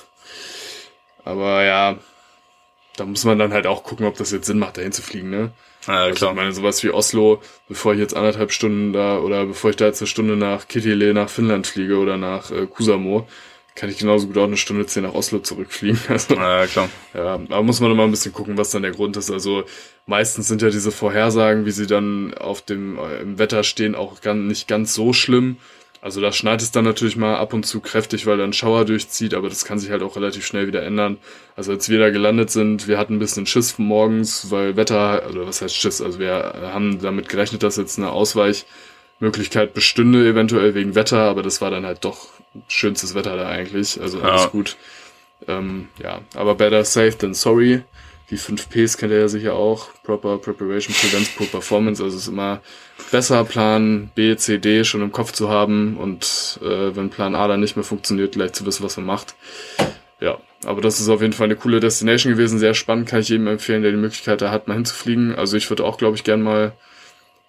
Aber 1.24 1.62
ja, 1.64 1.98
da 2.96 3.04
muss 3.06 3.24
man 3.24 3.38
dann 3.38 3.52
halt 3.52 3.66
auch 3.66 3.82
gucken, 3.82 4.06
ob 4.06 4.16
das 4.16 4.30
jetzt 4.30 4.46
Sinn 4.46 4.58
macht, 4.58 4.76
dahin 4.76 4.92
zu 4.92 5.02
fliegen, 5.02 5.30
ne? 5.30 5.52
Ja, 5.86 5.94
Also 5.94 6.14
klar. 6.14 6.30
ich 6.32 6.36
meine, 6.36 6.52
sowas 6.52 6.82
wie 6.82 6.90
Oslo, 6.90 7.42
bevor 7.68 7.92
ich 7.94 7.98
jetzt 8.00 8.16
anderthalb 8.16 8.52
Stunden 8.52 8.92
da 8.92 9.18
oder 9.18 9.46
bevor 9.46 9.70
ich 9.70 9.76
da 9.76 9.86
jetzt 9.86 10.00
eine 10.00 10.06
Stunde 10.08 10.36
nach 10.36 10.68
Kittilä 10.68 11.12
nach 11.12 11.28
Finnland 11.28 11.66
fliege 11.66 11.98
oder 11.98 12.16
nach 12.16 12.50
äh, 12.50 12.66
Kusamo, 12.66 13.28
kann 13.74 13.90
ich 13.90 13.98
genauso 13.98 14.28
gut 14.28 14.38
auch 14.38 14.44
eine 14.44 14.56
Stunde 14.56 14.86
zehn 14.86 15.02
nach 15.02 15.14
Oslo 15.14 15.40
zurückfliegen. 15.40 15.98
Also, 16.08 16.34
Ja, 16.34 16.66
klar. 16.66 16.88
ja, 17.12 17.34
aber 17.34 17.62
muss 17.62 17.80
man 17.80 17.90
immer 17.90 18.04
ein 18.04 18.10
bisschen 18.10 18.32
gucken, 18.32 18.56
was 18.56 18.70
dann 18.70 18.82
der 18.82 18.92
Grund 18.92 19.16
ist. 19.16 19.30
Also 19.30 19.64
meistens 20.06 20.48
sind 20.48 20.62
ja 20.62 20.70
diese 20.70 20.92
Vorhersagen, 20.92 21.66
wie 21.66 21.72
sie 21.72 21.86
dann 21.86 22.34
auf 22.34 22.62
dem 22.62 22.98
äh, 22.98 23.20
im 23.22 23.38
Wetter 23.38 23.64
stehen, 23.64 23.94
auch 23.94 24.20
ganz, 24.20 24.40
nicht 24.42 24.68
ganz 24.68 24.94
so 24.94 25.12
schlimm. 25.12 25.56
Also 26.00 26.20
da 26.20 26.32
schneit 26.32 26.60
es 26.60 26.70
dann 26.70 26.84
natürlich 26.84 27.16
mal 27.16 27.36
ab 27.36 27.54
und 27.54 27.64
zu 27.64 27.80
kräftig, 27.80 28.26
weil 28.26 28.36
dann 28.36 28.52
Schauer 28.52 28.84
durchzieht, 28.84 29.32
aber 29.32 29.48
das 29.48 29.64
kann 29.64 29.78
sich 29.78 29.90
halt 29.90 30.02
auch 30.02 30.16
relativ 30.16 30.44
schnell 30.44 30.66
wieder 30.66 30.82
ändern. 30.82 31.16
Also 31.56 31.72
als 31.72 31.88
wir 31.88 31.98
da 31.98 32.10
gelandet 32.10 32.50
sind, 32.50 32.86
wir 32.88 32.98
hatten 32.98 33.14
ein 33.14 33.18
bisschen 33.18 33.46
Schiss 33.46 33.78
morgens, 33.78 34.50
weil 34.50 34.76
Wetter, 34.76 35.22
also 35.24 35.46
was 35.46 35.62
heißt 35.62 35.74
Schiss, 35.74 36.02
also 36.02 36.18
wir 36.18 36.54
haben 36.62 37.00
damit 37.00 37.30
gerechnet, 37.30 37.62
dass 37.62 37.78
jetzt 37.78 37.98
eine 37.98 38.10
Ausweichmöglichkeit 39.20 39.74
bestünde, 39.74 40.26
eventuell 40.28 40.74
wegen 40.74 40.94
Wetter, 40.94 41.18
aber 41.18 41.42
das 41.42 41.60
war 41.60 41.70
dann 41.70 41.86
halt 41.86 42.04
doch 42.04 42.28
schönstes 42.68 43.14
Wetter 43.14 43.36
da 43.36 43.48
eigentlich, 43.48 44.00
also 44.00 44.20
alles 44.20 44.42
Ja. 44.42 44.48
gut. 44.48 44.76
Ähm, 45.48 45.88
ja, 46.02 46.20
aber 46.34 46.54
better 46.54 46.84
safe 46.84 47.16
than 47.18 47.34
sorry. 47.34 47.82
Die 48.30 48.38
5 48.38 48.70
Ps 48.70 48.96
kennt 48.96 49.12
ihr 49.12 49.18
ja 49.18 49.28
sicher 49.28 49.52
auch. 49.54 49.88
Proper 50.02 50.38
Preparation 50.38 50.94
Prevents 50.94 51.28
Poor 51.36 51.46
Performance. 51.46 52.02
Also 52.02 52.16
es 52.16 52.22
ist 52.22 52.28
immer 52.28 52.62
besser, 53.10 53.44
Plan 53.44 54.10
B, 54.14 54.34
C, 54.36 54.56
D 54.58 54.84
schon 54.84 55.02
im 55.02 55.12
Kopf 55.12 55.32
zu 55.32 55.50
haben 55.50 55.98
und 55.98 56.58
äh, 56.62 56.96
wenn 56.96 57.10
Plan 57.10 57.34
A 57.34 57.46
dann 57.48 57.60
nicht 57.60 57.76
mehr 57.76 57.84
funktioniert, 57.84 58.32
gleich 58.32 58.52
zu 58.54 58.64
wissen, 58.64 58.82
was 58.82 58.96
man 58.96 59.04
macht. 59.04 59.34
Ja, 60.20 60.38
aber 60.64 60.80
das 60.80 61.00
ist 61.00 61.10
auf 61.10 61.20
jeden 61.20 61.34
Fall 61.34 61.46
eine 61.46 61.56
coole 61.56 61.80
Destination 61.80 62.32
gewesen. 62.32 62.58
Sehr 62.58 62.72
spannend, 62.72 63.08
kann 63.08 63.20
ich 63.20 63.28
jedem 63.28 63.46
empfehlen, 63.46 63.82
der 63.82 63.90
die 63.90 63.98
Möglichkeit 63.98 64.40
da 64.40 64.50
hat, 64.50 64.68
mal 64.68 64.74
hinzufliegen. 64.74 65.34
Also 65.34 65.58
ich 65.58 65.68
würde 65.68 65.84
auch, 65.84 65.98
glaube 65.98 66.16
ich, 66.16 66.24
gern 66.24 66.40
mal 66.40 66.72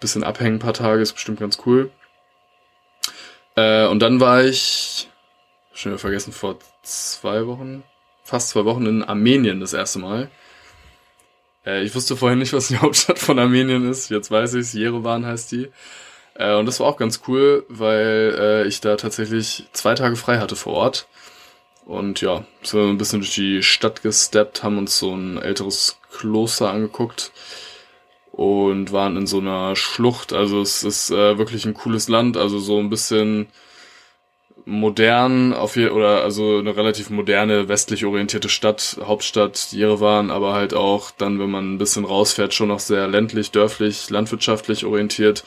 bisschen 0.00 0.24
abhängen, 0.24 0.56
ein 0.56 0.60
paar 0.60 0.74
Tage, 0.74 1.02
ist 1.02 1.14
bestimmt 1.14 1.40
ganz 1.40 1.58
cool. 1.66 1.90
Äh, 3.56 3.86
und 3.86 4.00
dann 4.00 4.20
war 4.20 4.44
ich, 4.44 5.08
schon 5.72 5.92
wieder 5.92 5.98
vergessen, 5.98 6.32
vor 6.32 6.58
zwei 6.82 7.46
Wochen, 7.46 7.82
fast 8.22 8.50
zwei 8.50 8.64
Wochen 8.64 8.86
in 8.86 9.04
Armenien 9.04 9.60
das 9.60 9.72
erste 9.72 9.98
Mal. 9.98 10.30
Äh, 11.64 11.82
ich 11.82 11.94
wusste 11.94 12.16
vorher 12.16 12.36
nicht, 12.36 12.52
was 12.52 12.68
die 12.68 12.78
Hauptstadt 12.80 13.18
von 13.18 13.38
Armenien 13.38 13.88
ist. 13.90 14.10
Jetzt 14.10 14.30
weiß 14.30 14.54
ich 14.54 14.62
es, 14.62 14.74
Yerevan 14.74 15.26
heißt 15.26 15.52
die. 15.52 15.68
Äh, 16.34 16.54
und 16.54 16.66
das 16.66 16.80
war 16.80 16.86
auch 16.86 16.96
ganz 16.96 17.22
cool, 17.28 17.64
weil 17.68 18.36
äh, 18.38 18.66
ich 18.66 18.80
da 18.80 18.96
tatsächlich 18.96 19.66
zwei 19.72 19.94
Tage 19.94 20.16
frei 20.16 20.38
hatte 20.38 20.56
vor 20.56 20.74
Ort. 20.74 21.08
Und 21.86 22.20
ja, 22.20 22.44
sind 22.62 22.80
wir 22.80 22.88
ein 22.88 22.98
bisschen 22.98 23.20
durch 23.20 23.34
die 23.34 23.62
Stadt 23.62 24.02
gesteppt, 24.02 24.62
haben 24.64 24.76
uns 24.76 24.98
so 24.98 25.14
ein 25.14 25.38
älteres 25.38 25.98
Kloster 26.10 26.70
angeguckt 26.70 27.30
und 28.36 28.92
waren 28.92 29.16
in 29.16 29.26
so 29.26 29.38
einer 29.38 29.74
Schlucht. 29.76 30.34
Also 30.34 30.60
es 30.60 30.84
ist 30.84 31.10
äh, 31.10 31.38
wirklich 31.38 31.64
ein 31.64 31.74
cooles 31.74 32.08
Land, 32.08 32.36
also 32.36 32.58
so 32.58 32.78
ein 32.78 32.90
bisschen 32.90 33.48
modern 34.66 35.54
auf 35.54 35.76
je 35.76 35.88
oder 35.88 36.22
also 36.22 36.58
eine 36.58 36.76
relativ 36.76 37.08
moderne 37.08 37.68
westlich 37.68 38.04
orientierte 38.04 38.48
Stadt, 38.48 38.98
Hauptstadt 39.02 39.68
Jerewan, 39.70 40.30
aber 40.30 40.52
halt 40.52 40.74
auch 40.74 41.12
dann, 41.12 41.38
wenn 41.38 41.50
man 41.50 41.74
ein 41.74 41.78
bisschen 41.78 42.04
rausfährt, 42.04 42.52
schon 42.52 42.68
noch 42.68 42.80
sehr 42.80 43.06
ländlich, 43.08 43.52
dörflich, 43.52 44.10
landwirtschaftlich 44.10 44.84
orientiert. 44.84 45.44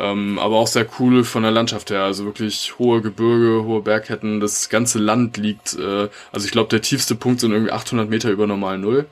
Ähm, 0.00 0.38
aber 0.38 0.56
auch 0.56 0.66
sehr 0.66 0.86
cool 0.98 1.22
von 1.24 1.42
der 1.42 1.52
Landschaft 1.52 1.90
her. 1.90 2.02
Also 2.04 2.24
wirklich 2.24 2.78
hohe 2.78 3.02
Gebirge, 3.02 3.64
hohe 3.64 3.82
Bergketten. 3.82 4.40
Das 4.40 4.70
ganze 4.70 4.98
Land 4.98 5.36
liegt, 5.36 5.78
äh, 5.78 6.08
also 6.32 6.46
ich 6.46 6.52
glaube, 6.52 6.70
der 6.70 6.80
tiefste 6.80 7.14
Punkt 7.14 7.40
sind 7.40 7.52
irgendwie 7.52 7.72
800 7.72 8.08
Meter 8.08 8.30
über 8.30 8.46
normal 8.46 8.78
Null. 8.78 9.06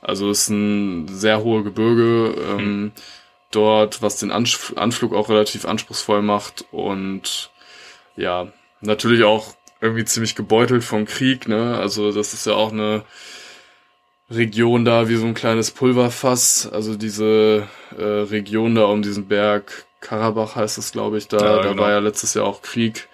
Also 0.00 0.30
es 0.30 0.42
ist 0.42 0.50
ein 0.50 1.08
sehr 1.08 1.42
hohe 1.42 1.64
Gebirge 1.64 2.34
ähm, 2.50 2.92
dort, 3.50 4.02
was 4.02 4.18
den 4.18 4.30
Ansch 4.30 4.72
Anflug 4.76 5.14
auch 5.14 5.28
relativ 5.28 5.64
anspruchsvoll 5.64 6.22
macht 6.22 6.64
und 6.70 7.50
ja, 8.16 8.48
natürlich 8.80 9.24
auch 9.24 9.54
irgendwie 9.80 10.04
ziemlich 10.04 10.34
gebeutelt 10.34 10.84
vom 10.84 11.04
Krieg, 11.04 11.48
ne? 11.48 11.78
Also 11.78 12.12
das 12.12 12.34
ist 12.34 12.46
ja 12.46 12.54
auch 12.54 12.72
eine 12.72 13.04
Region 14.30 14.84
da 14.84 15.08
wie 15.08 15.16
so 15.16 15.26
ein 15.26 15.34
kleines 15.34 15.70
Pulverfass. 15.70 16.68
Also 16.70 16.96
diese 16.96 17.68
äh, 17.96 18.02
Region 18.02 18.74
da 18.74 18.84
um 18.84 19.02
diesen 19.02 19.28
Berg 19.28 19.86
Karabach 20.00 20.54
heißt 20.56 20.78
es, 20.78 20.92
glaube 20.92 21.18
ich, 21.18 21.28
da. 21.28 21.38
Ja, 21.38 21.56
da 21.62 21.70
genau. 21.70 21.82
war 21.82 21.90
ja 21.90 21.98
letztes 21.98 22.34
Jahr 22.34 22.44
auch 22.44 22.62
Krieg. 22.62 23.08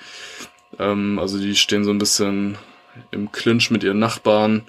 Ähm, 0.79 1.19
also 1.19 1.39
die 1.39 1.57
stehen 1.57 1.85
so 1.85 1.91
ein 1.91 1.99
bisschen 1.99 2.59
im 3.11 3.33
Clinch 3.33 3.71
mit 3.71 3.85
ihren 3.85 3.99
Nachbarn. 3.99 4.67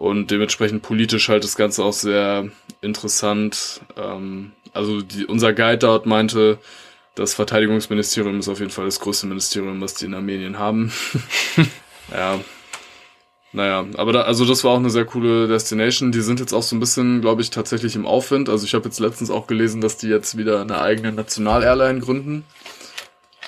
Und 0.00 0.30
dementsprechend 0.30 0.80
politisch 0.80 1.28
halt 1.28 1.44
das 1.44 1.56
Ganze 1.56 1.84
auch 1.84 1.92
sehr 1.92 2.48
interessant. 2.80 3.82
Ähm, 3.98 4.52
also 4.72 5.02
die, 5.02 5.26
unser 5.26 5.52
Guide 5.52 5.76
dort 5.76 6.06
meinte, 6.06 6.56
das 7.16 7.34
Verteidigungsministerium 7.34 8.38
ist 8.38 8.48
auf 8.48 8.60
jeden 8.60 8.70
Fall 8.70 8.86
das 8.86 9.00
größte 9.00 9.26
Ministerium, 9.26 9.78
was 9.82 9.92
die 9.92 10.06
in 10.06 10.14
Armenien 10.14 10.58
haben. 10.58 10.90
ja. 12.10 12.40
Naja, 13.52 13.84
aber 13.98 14.14
da, 14.14 14.22
also 14.22 14.46
das 14.46 14.64
war 14.64 14.70
auch 14.70 14.78
eine 14.78 14.88
sehr 14.88 15.04
coole 15.04 15.48
Destination. 15.48 16.12
Die 16.12 16.22
sind 16.22 16.40
jetzt 16.40 16.54
auch 16.54 16.62
so 16.62 16.74
ein 16.74 16.80
bisschen, 16.80 17.20
glaube 17.20 17.42
ich, 17.42 17.50
tatsächlich 17.50 17.94
im 17.94 18.06
Aufwind. 18.06 18.48
Also 18.48 18.64
ich 18.64 18.72
habe 18.72 18.86
jetzt 18.86 19.00
letztens 19.00 19.28
auch 19.28 19.46
gelesen, 19.46 19.82
dass 19.82 19.98
die 19.98 20.08
jetzt 20.08 20.38
wieder 20.38 20.62
eine 20.62 20.80
eigene 20.80 21.12
National-Airline 21.12 22.00
gründen. 22.00 22.44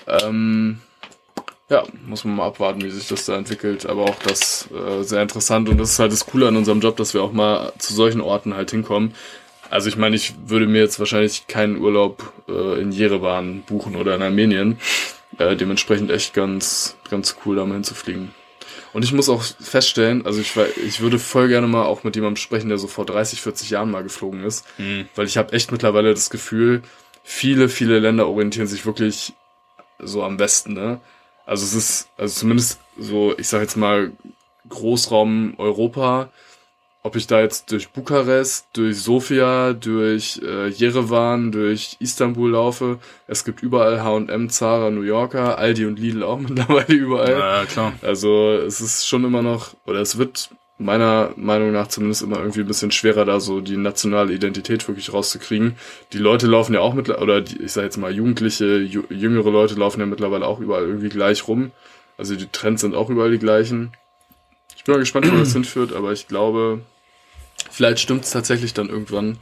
Ähm, 0.06 0.82
ja, 1.72 1.84
muss 2.06 2.24
man 2.24 2.36
mal 2.36 2.46
abwarten, 2.48 2.82
wie 2.82 2.90
sich 2.90 3.08
das 3.08 3.24
da 3.24 3.36
entwickelt. 3.36 3.86
Aber 3.86 4.04
auch 4.04 4.16
das 4.16 4.68
äh, 4.70 5.02
sehr 5.02 5.22
interessant 5.22 5.70
und 5.70 5.78
das 5.78 5.92
ist 5.92 5.98
halt 5.98 6.12
das 6.12 6.26
Coole 6.26 6.46
an 6.46 6.56
unserem 6.56 6.80
Job, 6.80 6.96
dass 6.96 7.14
wir 7.14 7.22
auch 7.22 7.32
mal 7.32 7.72
zu 7.78 7.94
solchen 7.94 8.20
Orten 8.20 8.54
halt 8.54 8.70
hinkommen. 8.70 9.14
Also 9.70 9.88
ich 9.88 9.96
meine, 9.96 10.14
ich 10.14 10.34
würde 10.46 10.66
mir 10.66 10.82
jetzt 10.82 10.98
wahrscheinlich 10.98 11.46
keinen 11.46 11.78
Urlaub 11.78 12.30
äh, 12.46 12.78
in 12.78 12.92
Jerewan 12.92 13.62
buchen 13.62 13.96
oder 13.96 14.14
in 14.14 14.22
Armenien. 14.22 14.78
Äh, 15.38 15.56
dementsprechend 15.56 16.10
echt 16.10 16.34
ganz, 16.34 16.94
ganz 17.08 17.36
cool, 17.46 17.56
da 17.56 17.64
mal 17.64 17.74
hinzufliegen. 17.74 18.34
Und 18.92 19.02
ich 19.02 19.14
muss 19.14 19.30
auch 19.30 19.42
feststellen, 19.42 20.26
also 20.26 20.42
ich, 20.42 20.54
ich 20.86 21.00
würde 21.00 21.18
voll 21.18 21.48
gerne 21.48 21.66
mal 21.66 21.86
auch 21.86 22.04
mit 22.04 22.14
jemandem 22.16 22.36
sprechen, 22.36 22.68
der 22.68 22.76
so 22.76 22.86
vor 22.86 23.06
30, 23.06 23.40
40 23.40 23.70
Jahren 23.70 23.90
mal 23.90 24.02
geflogen 24.02 24.44
ist. 24.44 24.66
Mhm. 24.76 25.08
Weil 25.14 25.24
ich 25.24 25.38
habe 25.38 25.54
echt 25.54 25.72
mittlerweile 25.72 26.10
das 26.10 26.28
Gefühl, 26.28 26.82
viele, 27.22 27.70
viele 27.70 27.98
Länder 27.98 28.28
orientieren 28.28 28.66
sich 28.66 28.84
wirklich 28.84 29.32
so 29.98 30.22
am 30.22 30.38
Westen, 30.38 30.74
ne? 30.74 31.00
Also 31.46 31.64
es 31.64 31.74
ist, 31.74 32.08
also 32.16 32.40
zumindest 32.40 32.80
so, 32.98 33.36
ich 33.36 33.48
sag 33.48 33.60
jetzt 33.60 33.76
mal, 33.76 34.12
Großraum 34.68 35.54
Europa, 35.58 36.30
ob 37.02 37.16
ich 37.16 37.26
da 37.26 37.40
jetzt 37.40 37.72
durch 37.72 37.88
Bukarest, 37.90 38.66
durch 38.74 39.00
Sofia, 39.00 39.72
durch 39.72 40.40
äh, 40.42 40.68
Jerewan, 40.68 41.50
durch 41.50 41.96
Istanbul 41.98 42.52
laufe. 42.52 43.00
Es 43.26 43.44
gibt 43.44 43.62
überall 43.62 44.02
H&M, 44.02 44.50
Zara, 44.50 44.90
New 44.90 45.02
Yorker, 45.02 45.58
Aldi 45.58 45.86
und 45.86 45.98
Lidl 45.98 46.22
auch 46.22 46.38
mittlerweile 46.48 46.94
überall. 46.94 47.32
Ja, 47.32 47.64
klar. 47.64 47.92
Also 48.02 48.52
es 48.52 48.80
ist 48.80 49.08
schon 49.08 49.24
immer 49.24 49.42
noch, 49.42 49.74
oder 49.84 50.00
es 50.00 50.16
wird 50.16 50.50
meiner 50.84 51.32
Meinung 51.36 51.72
nach 51.72 51.88
zumindest 51.88 52.22
immer 52.22 52.38
irgendwie 52.38 52.60
ein 52.60 52.66
bisschen 52.66 52.90
schwerer, 52.90 53.24
da 53.24 53.40
so 53.40 53.60
die 53.60 53.76
nationale 53.76 54.32
Identität 54.32 54.86
wirklich 54.88 55.12
rauszukriegen. 55.12 55.76
Die 56.12 56.18
Leute 56.18 56.46
laufen 56.46 56.74
ja 56.74 56.80
auch 56.80 56.94
mit, 56.94 57.08
oder 57.08 57.40
die, 57.40 57.62
ich 57.62 57.72
sag 57.72 57.84
jetzt 57.84 57.96
mal 57.96 58.12
Jugendliche, 58.12 58.78
jüngere 58.78 59.50
Leute 59.50 59.74
laufen 59.74 60.00
ja 60.00 60.06
mittlerweile 60.06 60.46
auch 60.46 60.60
überall 60.60 60.84
irgendwie 60.84 61.08
gleich 61.08 61.48
rum. 61.48 61.72
Also 62.18 62.36
die 62.36 62.46
Trends 62.46 62.82
sind 62.82 62.94
auch 62.94 63.10
überall 63.10 63.30
die 63.30 63.38
gleichen. 63.38 63.92
Ich 64.76 64.84
bin 64.84 64.94
mal 64.94 64.98
gespannt, 64.98 65.32
wo 65.32 65.36
das 65.36 65.52
hinführt, 65.54 65.92
aber 65.92 66.12
ich 66.12 66.28
glaube, 66.28 66.82
vielleicht 67.70 68.00
stimmt 68.00 68.24
es 68.24 68.30
tatsächlich 68.30 68.74
dann 68.74 68.88
irgendwann, 68.88 69.38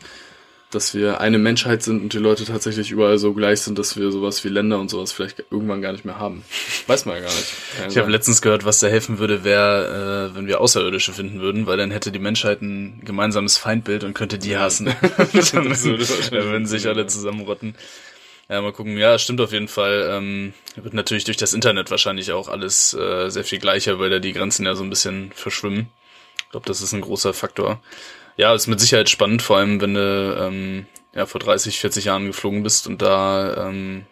dass 0.71 0.95
wir 0.95 1.21
eine 1.21 1.39
Menschheit 1.39 1.83
sind 1.83 2.01
und 2.01 2.13
die 2.13 2.19
Leute 2.19 2.45
tatsächlich 2.45 2.91
überall 2.91 3.19
so 3.19 3.35
gleich 3.35 3.61
sind, 3.63 3.79
dass 3.79 3.97
wir 3.97 4.13
sowas 4.13 4.45
wie 4.45 4.49
Länder 4.49 4.79
und 4.79 4.89
sowas 4.89 5.11
vielleicht 5.11 5.45
irgendwann 5.51 5.83
gar 5.83 5.93
nicht 5.93 6.05
mehr 6.05 6.19
haben. 6.19 6.45
Weiß 6.87 7.07
man 7.07 7.17
ja 7.17 7.23
gar 7.23 7.33
nicht. 7.33 7.53
Kann 7.77 7.91
ich 7.91 7.99
habe 7.99 8.11
letztens 8.11 8.41
gehört, 8.41 8.65
was 8.65 8.79
da 8.79 8.87
helfen 8.87 9.19
würde, 9.19 9.43
wäre, 9.43 10.31
äh, 10.31 10.37
wenn 10.37 10.47
wir 10.47 10.61
Außerirdische 10.61 11.13
finden 11.13 11.41
würden, 11.41 11.67
weil 11.67 11.77
dann 11.77 11.91
hätte 11.91 12.13
die 12.13 12.19
Menschheit 12.21 12.63
ein 12.63 13.01
gemeinsames 13.05 13.57
Feindbild 13.57 14.05
und 14.05 14.15
könnte 14.15 14.39
die 14.39 14.57
hassen. 14.57 14.87
dann, 15.53 15.53
dann 15.53 15.75
würden 15.75 16.67
sich 16.67 16.87
alle 16.87 17.07
zusammenrotten. 17.07 17.75
Ja, 18.49 18.61
mal 18.63 18.73
gucken. 18.73 18.97
Ja, 18.97 19.19
stimmt 19.19 19.41
auf 19.41 19.53
jeden 19.53 19.69
Fall. 19.69 20.09
Ähm, 20.11 20.55
wird 20.75 20.95
natürlich 20.95 21.25
durch 21.25 21.37
das 21.37 21.53
Internet 21.53 21.91
wahrscheinlich 21.91 22.33
auch 22.33 22.49
alles 22.49 22.95
äh, 22.95 23.29
sehr 23.29 23.45
viel 23.45 23.61
gleicher, 23.61 23.99
weil 24.01 24.11
da 24.11 24.19
die 24.19 24.33
Grenzen 24.33 24.67
ja 24.67 24.75
so 24.75 24.83
ein 24.83 24.91
bisschen 24.91 25.31
verschwimmen. 25.33 25.89
Ich 26.39 26.51
glaube, 26.51 26.67
das 26.67 26.81
ist 26.83 26.93
ein 26.93 27.01
großer 27.01 27.33
Faktor. 27.33 27.81
Ja, 28.37 28.55
ist 28.55 28.67
mit 28.67 28.81
Sicherheit 28.81 29.11
spannend, 29.11 29.43
vor 29.43 29.59
allem 29.59 29.81
wenn 29.81 29.95
du 29.95 30.37
ähm, 30.41 30.87
ja, 31.15 31.27
vor 31.27 31.41
30, 31.41 31.79
40 31.79 32.07
Jahren 32.07 32.27
geflogen 32.27 32.63
bist 32.63 32.87
und 32.87 33.03
da 33.03 33.69
ähm, 33.69 34.07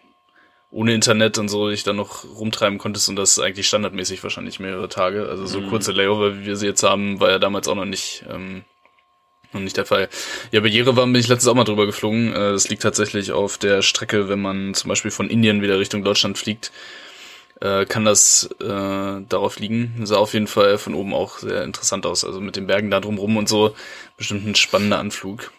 ohne 0.71 0.93
Internet 0.93 1.37
und 1.37 1.49
so 1.49 1.69
dich 1.69 1.83
dann 1.83 1.95
noch 1.95 2.25
rumtreiben 2.25 2.77
konntest 2.77 3.09
und 3.09 3.15
das 3.15 3.39
eigentlich 3.39 3.67
standardmäßig 3.67 4.21
wahrscheinlich 4.23 4.59
mehrere 4.59 4.89
Tage. 4.89 5.27
Also 5.27 5.45
so 5.45 5.61
mhm. 5.61 5.69
kurze 5.69 5.91
Layover, 5.91 6.39
wie 6.39 6.45
wir 6.45 6.55
sie 6.55 6.67
jetzt 6.67 6.83
haben, 6.83 7.19
war 7.19 7.31
ja 7.31 7.39
damals 7.39 7.67
auch 7.67 7.75
noch 7.75 7.85
nicht, 7.85 8.23
ähm, 8.29 8.63
noch 9.51 9.61
nicht 9.61 9.77
der 9.77 9.85
Fall. 9.85 10.09
Ja, 10.51 10.59
bei 10.59 10.67
Jerewan 10.67 11.11
bin 11.11 11.19
ich 11.19 11.27
letztes 11.27 11.47
auch 11.47 11.55
mal 11.55 11.63
drüber 11.63 11.87
geflogen. 11.87 12.33
Äh, 12.33 12.51
das 12.51 12.69
liegt 12.69 12.83
tatsächlich 12.83 13.31
auf 13.31 13.57
der 13.57 13.81
Strecke, 13.81 14.29
wenn 14.29 14.41
man 14.41 14.75
zum 14.75 14.89
Beispiel 14.89 15.11
von 15.11 15.29
Indien 15.29 15.63
wieder 15.63 15.79
Richtung 15.79 16.03
Deutschland 16.03 16.37
fliegt 16.37 16.71
äh, 17.61 17.85
kann 17.85 18.05
das 18.05 18.49
äh, 18.61 18.65
darauf 18.65 19.59
liegen. 19.59 20.05
Sah 20.05 20.17
auf 20.17 20.33
jeden 20.33 20.47
Fall 20.47 20.77
von 20.77 20.93
oben 20.93 21.13
auch 21.13 21.39
sehr 21.39 21.63
interessant 21.63 22.05
aus. 22.05 22.23
Also 22.23 22.41
mit 22.41 22.55
den 22.55 22.67
Bergen 22.67 22.91
da 22.91 22.99
drumrum 22.99 23.37
und 23.37 23.49
so. 23.49 23.75
Bestimmt 24.17 24.47
ein 24.47 24.55
spannender 24.55 24.99
Anflug. 24.99 25.51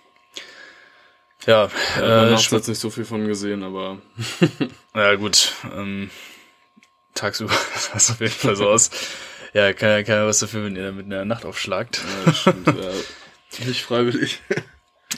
Ja, 1.47 1.71
äh, 1.99 2.35
ich 2.35 2.47
habe 2.47 2.57
jetzt 2.57 2.69
nicht 2.69 2.81
so 2.81 2.91
viel 2.91 3.05
von 3.05 3.27
gesehen, 3.27 3.63
aber. 3.63 3.99
ja, 4.95 5.15
gut. 5.15 5.53
Ähm, 5.75 6.11
tagsüber 7.15 7.55
sah 7.75 7.97
es 7.97 8.11
auf 8.11 8.21
jeden 8.21 8.33
Fall 8.33 8.57
so 8.57 8.69
aus. 8.69 8.91
Ja, 9.53 9.73
kann 9.73 9.91
ja 9.91 10.03
keiner 10.03 10.27
was 10.27 10.39
dafür, 10.39 10.65
wenn 10.65 10.77
ihr 10.77 10.87
da 10.87 10.93
mit 10.93 11.07
einer 11.07 11.25
Nacht 11.25 11.45
aufschlagt. 11.45 12.03
Ja, 12.27 12.33
stimmt, 12.33 12.67
ja. 12.67 13.67
Nicht 13.67 13.83
freiwillig. 13.83 14.41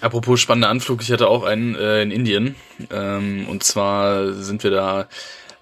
Apropos 0.01 0.41
spannender 0.41 0.71
Anflug, 0.71 1.03
ich 1.03 1.13
hatte 1.13 1.29
auch 1.29 1.45
einen 1.45 1.75
äh, 1.75 2.03
in 2.03 2.11
Indien. 2.11 2.57
Ähm, 2.91 3.47
und 3.47 3.63
zwar 3.63 4.33
sind 4.33 4.65
wir 4.65 4.71
da 4.71 5.09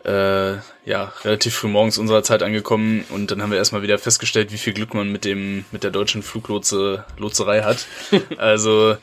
äh, 0.05 0.53
ja, 0.85 1.13
relativ 1.25 1.55
früh 1.55 1.69
morgens 1.69 1.99
unserer 1.99 2.23
Zeit 2.23 2.43
angekommen 2.43 3.05
und 3.11 3.31
dann 3.31 3.43
haben 3.43 3.51
wir 3.51 3.59
erstmal 3.59 3.83
wieder 3.83 3.99
festgestellt, 3.99 4.53
wie 4.53 4.59
viel 4.59 4.73
Glück 4.73 4.95
man 4.95 5.13
mit 5.13 5.25
dem, 5.25 5.65
mit 5.73 5.85
der 5.85 5.91
deutschen 5.91 6.23
Fluglotse, 6.23 7.05
Lotserei 7.19 7.63
hat. 7.63 7.87
Also, 8.39 8.97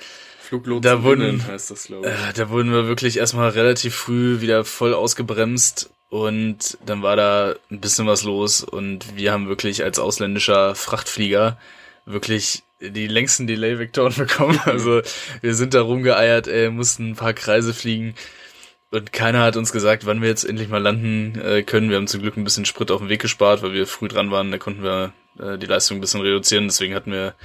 da 0.82 1.04
wurden, 1.04 1.46
heißt 1.46 1.72
das, 1.72 1.86
glaube 1.86 2.08
ich. 2.08 2.14
Äh, 2.14 2.34
da 2.34 2.50
wurden 2.50 2.72
wir 2.72 2.88
wirklich 2.88 3.18
erstmal 3.18 3.50
relativ 3.50 3.96
früh 3.96 4.40
wieder 4.42 4.64
voll 4.64 4.94
ausgebremst 4.94 5.90
und 6.10 6.78
dann 6.86 7.04
war 7.04 7.16
da 7.16 7.56
ein 7.70 7.82
bisschen 7.82 8.08
was 8.08 8.24
los 8.24 8.64
und 8.64 9.18
wir 9.18 9.34
haben 9.34 9.50
wirklich 9.50 9.84
als 9.84 10.00
ausländischer 10.00 10.74
Frachtflieger 10.74 11.58
wirklich 12.06 12.64
die 12.80 13.08
längsten 13.08 13.46
Delay-Vektoren 13.46 14.14
bekommen. 14.18 14.60
Also 14.66 15.02
wir 15.42 15.54
sind 15.54 15.74
da 15.74 15.82
rumgeeiert, 15.82 16.48
ey, 16.48 16.70
mussten 16.70 17.12
ein 17.12 17.16
paar 17.16 17.34
Kreise 17.34 17.74
fliegen 17.74 18.16
und 18.92 19.12
keiner 19.12 19.42
hat 19.42 19.58
uns 19.58 19.72
gesagt, 19.72 20.06
wann 20.06 20.22
wir 20.22 20.30
jetzt 20.30 20.46
endlich 20.46 20.70
mal 20.70 20.82
landen 20.82 21.40
äh, 21.42 21.64
können. 21.64 21.90
Wir 21.90 21.98
haben 21.98 22.08
zum 22.08 22.22
Glück 22.22 22.38
ein 22.38 22.44
bisschen 22.44 22.66
Sprit 22.66 22.90
auf 22.92 23.00
dem 23.00 23.10
Weg 23.10 23.22
gespart, 23.22 23.62
weil 23.62 23.74
wir 23.74 23.86
früh 23.86 24.08
dran 24.08 24.32
waren. 24.32 24.52
Da 24.52 24.58
konnten 24.58 24.84
wir 24.84 25.14
äh, 25.40 25.58
die 25.58 25.66
Leistung 25.66 25.98
ein 25.98 26.02
bisschen 26.02 26.22
reduzieren. 26.22 26.66
Deswegen 26.68 26.96
hatten 26.96 27.12
wir 27.12 27.36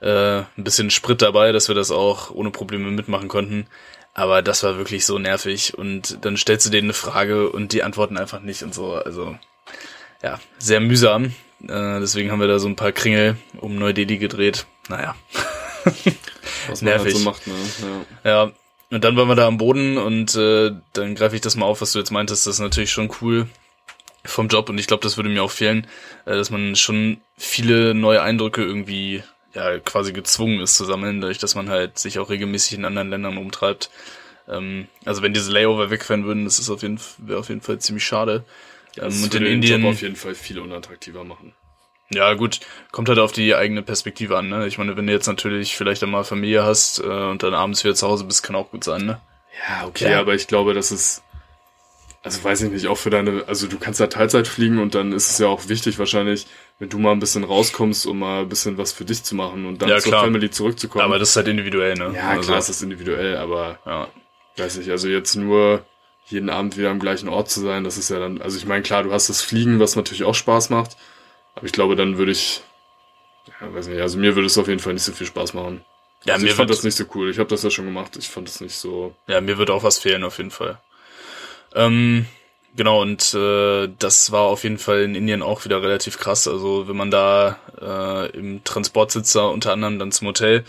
äh, 0.00 0.42
ein 0.58 0.64
bisschen 0.64 0.90
Sprit 0.90 1.22
dabei, 1.22 1.52
dass 1.52 1.68
wir 1.68 1.74
das 1.74 1.90
auch 1.90 2.30
ohne 2.30 2.50
Probleme 2.50 2.90
mitmachen 2.90 3.28
konnten. 3.28 3.66
Aber 4.14 4.42
das 4.42 4.64
war 4.64 4.78
wirklich 4.78 5.06
so 5.06 5.18
nervig. 5.18 5.78
Und 5.78 6.24
dann 6.24 6.36
stellst 6.36 6.66
du 6.66 6.70
denen 6.70 6.86
eine 6.86 6.94
Frage 6.94 7.50
und 7.50 7.72
die 7.72 7.84
antworten 7.84 8.18
einfach 8.18 8.40
nicht 8.40 8.62
und 8.64 8.74
so. 8.74 8.94
Also 8.94 9.36
ja, 10.22 10.40
sehr 10.58 10.80
mühsam. 10.80 11.26
Äh, 11.62 12.00
deswegen 12.00 12.32
haben 12.32 12.40
wir 12.40 12.48
da 12.48 12.58
so 12.58 12.66
ein 12.66 12.76
paar 12.76 12.92
Kringel 12.92 13.36
um 13.60 13.76
Neu-Delhi 13.76 14.18
gedreht. 14.18 14.66
Naja. 14.88 15.14
Was 16.68 16.82
man 16.82 16.92
Nervig. 16.92 17.14
Halt 17.14 17.16
so 17.16 17.30
macht, 17.30 17.46
ne? 17.46 17.54
Ja. 18.24 18.30
ja, 18.30 18.52
und 18.90 19.04
dann 19.04 19.16
waren 19.16 19.28
wir 19.28 19.36
da 19.36 19.46
am 19.46 19.58
Boden 19.58 19.98
und 19.98 20.34
äh, 20.34 20.72
dann 20.92 21.14
greife 21.14 21.36
ich 21.36 21.42
das 21.42 21.56
mal 21.56 21.66
auf, 21.66 21.80
was 21.80 21.92
du 21.92 21.98
jetzt 21.98 22.10
meintest. 22.10 22.46
Das 22.46 22.54
ist 22.54 22.60
natürlich 22.60 22.90
schon 22.90 23.10
cool 23.20 23.46
vom 24.24 24.48
Job 24.48 24.68
und 24.68 24.78
ich 24.78 24.86
glaube, 24.86 25.02
das 25.02 25.16
würde 25.16 25.30
mir 25.30 25.42
auch 25.42 25.50
fehlen, 25.50 25.86
äh, 26.26 26.34
dass 26.34 26.50
man 26.50 26.76
schon 26.76 27.20
viele 27.36 27.94
neue 27.94 28.22
Eindrücke 28.22 28.62
irgendwie 28.62 29.22
ja 29.54 29.78
quasi 29.78 30.12
gezwungen 30.12 30.60
ist 30.60 30.76
zu 30.76 30.84
sammeln, 30.84 31.20
dadurch, 31.20 31.38
dass 31.38 31.54
man 31.54 31.70
halt 31.70 31.98
sich 31.98 32.18
auch 32.18 32.30
regelmäßig 32.30 32.78
in 32.78 32.84
anderen 32.84 33.10
Ländern 33.10 33.38
umtreibt. 33.38 33.90
Ähm, 34.48 34.88
also 35.04 35.22
wenn 35.22 35.34
diese 35.34 35.52
Layover 35.52 35.90
wegfallen 35.90 36.24
würden, 36.24 36.44
das 36.44 36.58
ist 36.58 36.70
auf 36.70 36.82
jeden 36.82 37.00
wäre 37.18 37.38
auf 37.38 37.48
jeden 37.48 37.60
Fall 37.60 37.78
ziemlich 37.78 38.04
schade. 38.04 38.44
Ähm, 38.98 39.22
und 39.22 39.34
in 39.34 39.46
Indien 39.46 39.82
Job 39.82 39.92
auf 39.92 40.02
jeden 40.02 40.16
Fall 40.16 40.34
viel 40.34 40.58
unattraktiver 40.58 41.24
machen. 41.24 41.54
Ja, 42.12 42.34
gut, 42.34 42.60
kommt 42.90 43.08
halt 43.08 43.20
auf 43.20 43.32
die 43.32 43.54
eigene 43.54 43.82
Perspektive 43.82 44.36
an, 44.36 44.48
ne? 44.48 44.66
Ich 44.66 44.78
meine, 44.78 44.96
wenn 44.96 45.06
du 45.06 45.12
jetzt 45.12 45.28
natürlich 45.28 45.76
vielleicht 45.76 46.02
einmal 46.02 46.24
Familie 46.24 46.64
hast 46.64 46.98
äh, 46.98 47.02
und 47.04 47.42
dann 47.42 47.54
abends 47.54 47.84
wieder 47.84 47.94
zu 47.94 48.08
Hause 48.08 48.24
bist, 48.24 48.42
kann 48.42 48.56
auch 48.56 48.70
gut 48.70 48.82
sein, 48.82 49.06
ne? 49.06 49.20
Ja, 49.68 49.86
okay, 49.86 50.10
ja. 50.10 50.20
aber 50.20 50.34
ich 50.34 50.48
glaube, 50.48 50.74
das 50.74 50.90
ist, 50.90 51.22
also 52.22 52.42
weiß 52.42 52.62
ich 52.62 52.70
nicht, 52.72 52.88
auch 52.88 52.98
für 52.98 53.10
deine, 53.10 53.44
also 53.46 53.68
du 53.68 53.78
kannst 53.78 54.00
ja 54.00 54.08
Teilzeit 54.08 54.48
fliegen 54.48 54.78
und 54.78 54.94
dann 54.94 55.12
ist 55.12 55.30
es 55.30 55.38
ja 55.38 55.46
auch 55.46 55.68
wichtig 55.68 55.98
wahrscheinlich, 55.98 56.46
wenn 56.78 56.88
du 56.88 56.98
mal 56.98 57.12
ein 57.12 57.20
bisschen 57.20 57.44
rauskommst, 57.44 58.06
um 58.06 58.18
mal 58.18 58.42
ein 58.42 58.48
bisschen 58.48 58.76
was 58.76 58.92
für 58.92 59.04
dich 59.04 59.22
zu 59.22 59.36
machen 59.36 59.66
und 59.66 59.80
dann 59.80 59.88
ja, 59.88 59.98
zur 59.98 60.12
klar. 60.12 60.24
Family 60.24 60.50
zurückzukommen. 60.50 61.04
Aber 61.04 61.18
das 61.18 61.30
ist 61.30 61.36
halt 61.36 61.48
individuell, 61.48 61.94
ne? 61.94 62.12
Ja, 62.14 62.30
also. 62.30 62.48
klar 62.48 62.58
ist 62.58 62.68
das 62.68 62.82
individuell, 62.82 63.36
aber 63.36 63.78
ja. 63.86 64.08
weiß 64.56 64.78
ich, 64.78 64.90
also 64.90 65.08
jetzt 65.08 65.36
nur 65.36 65.84
jeden 66.26 66.50
Abend 66.50 66.76
wieder 66.76 66.90
am 66.90 67.00
gleichen 67.00 67.28
Ort 67.28 67.50
zu 67.50 67.60
sein, 67.60 67.84
das 67.84 67.98
ist 67.98 68.10
ja 68.10 68.18
dann, 68.18 68.42
also 68.42 68.56
ich 68.56 68.66
meine, 68.66 68.82
klar, 68.82 69.02
du 69.04 69.12
hast 69.12 69.28
das 69.28 69.42
Fliegen, 69.42 69.80
was 69.80 69.96
natürlich 69.96 70.24
auch 70.24 70.34
Spaß 70.34 70.70
macht, 70.70 70.96
aber 71.54 71.66
ich 71.66 71.72
glaube, 71.72 71.96
dann 71.96 72.18
würde 72.18 72.32
ich, 72.32 72.62
ja, 73.60 73.74
weiß 73.74 73.88
nicht, 73.88 74.00
also 74.00 74.18
mir 74.18 74.34
würde 74.36 74.46
es 74.46 74.58
auf 74.58 74.68
jeden 74.68 74.80
Fall 74.80 74.94
nicht 74.94 75.02
so 75.02 75.12
viel 75.12 75.26
Spaß 75.26 75.54
machen. 75.54 75.84
Ja, 76.24 76.34
also 76.34 76.44
mir 76.44 76.50
ich 76.50 76.56
fand 76.56 76.70
das 76.70 76.82
nicht 76.82 76.96
so 76.96 77.04
cool. 77.14 77.30
Ich 77.30 77.38
habe 77.38 77.48
das 77.48 77.62
ja 77.62 77.70
schon 77.70 77.86
gemacht. 77.86 78.16
Ich 78.16 78.28
fand 78.28 78.46
das 78.46 78.60
nicht 78.60 78.74
so. 78.74 79.14
Ja, 79.26 79.40
mir 79.40 79.58
würde 79.58 79.72
auch 79.72 79.82
was 79.82 79.98
fehlen 79.98 80.22
auf 80.24 80.38
jeden 80.38 80.50
Fall. 80.50 80.78
Ähm, 81.74 82.26
genau 82.76 83.00
und 83.00 83.32
äh, 83.34 83.88
das 83.98 84.32
war 84.32 84.42
auf 84.42 84.64
jeden 84.64 84.78
Fall 84.78 85.02
in 85.02 85.14
Indien 85.14 85.42
auch 85.42 85.64
wieder 85.64 85.82
relativ 85.82 86.18
krass. 86.18 86.46
Also 86.46 86.88
wenn 86.88 86.96
man 86.96 87.10
da 87.10 87.58
äh, 87.80 88.36
im 88.36 88.62
Transport 88.64 89.12
sitzt, 89.12 89.34
da 89.34 89.46
unter 89.46 89.72
anderem 89.72 89.98
dann 89.98 90.12
zum 90.12 90.28
Hotel 90.28 90.64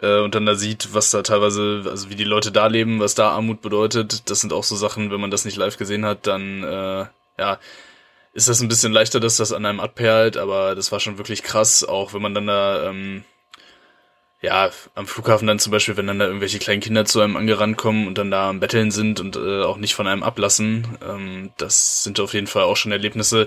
äh, 0.00 0.20
und 0.20 0.34
dann 0.34 0.46
da 0.46 0.54
sieht, 0.54 0.94
was 0.94 1.10
da 1.10 1.22
teilweise, 1.22 1.84
also 1.88 2.10
wie 2.10 2.16
die 2.16 2.24
Leute 2.24 2.52
da 2.52 2.66
leben, 2.66 3.00
was 3.00 3.14
da 3.14 3.30
Armut 3.30 3.62
bedeutet, 3.62 4.30
das 4.30 4.40
sind 4.40 4.52
auch 4.52 4.64
so 4.64 4.76
Sachen, 4.76 5.10
wenn 5.10 5.20
man 5.20 5.30
das 5.30 5.44
nicht 5.44 5.56
live 5.56 5.76
gesehen 5.76 6.04
hat, 6.04 6.26
dann 6.26 6.62
äh, 6.62 7.06
ja 7.38 7.58
ist 8.34 8.48
das 8.48 8.60
ein 8.60 8.68
bisschen 8.68 8.92
leichter, 8.92 9.20
dass 9.20 9.36
das 9.36 9.52
an 9.52 9.64
einem 9.64 9.80
abperlt, 9.80 10.36
aber 10.36 10.74
das 10.74 10.92
war 10.92 11.00
schon 11.00 11.18
wirklich 11.18 11.42
krass, 11.42 11.84
auch 11.84 12.12
wenn 12.12 12.22
man 12.22 12.34
dann 12.34 12.48
da 12.48 12.90
ähm, 12.90 13.24
ja, 14.42 14.70
am 14.94 15.06
Flughafen 15.06 15.46
dann 15.46 15.58
zum 15.58 15.72
Beispiel, 15.72 15.96
wenn 15.96 16.06
dann 16.06 16.18
da 16.18 16.26
irgendwelche 16.26 16.58
kleinen 16.58 16.82
Kinder 16.82 17.06
zu 17.06 17.20
einem 17.20 17.36
angerannt 17.36 17.78
kommen 17.78 18.06
und 18.06 18.18
dann 18.18 18.30
da 18.30 18.50
am 18.50 18.60
Betteln 18.60 18.90
sind 18.90 19.20
und 19.20 19.36
äh, 19.36 19.62
auch 19.62 19.78
nicht 19.78 19.94
von 19.94 20.06
einem 20.06 20.22
ablassen, 20.22 20.86
ähm, 21.08 21.50
das 21.56 22.04
sind 22.04 22.20
auf 22.20 22.34
jeden 22.34 22.48
Fall 22.48 22.64
auch 22.64 22.76
schon 22.76 22.92
Erlebnisse, 22.92 23.46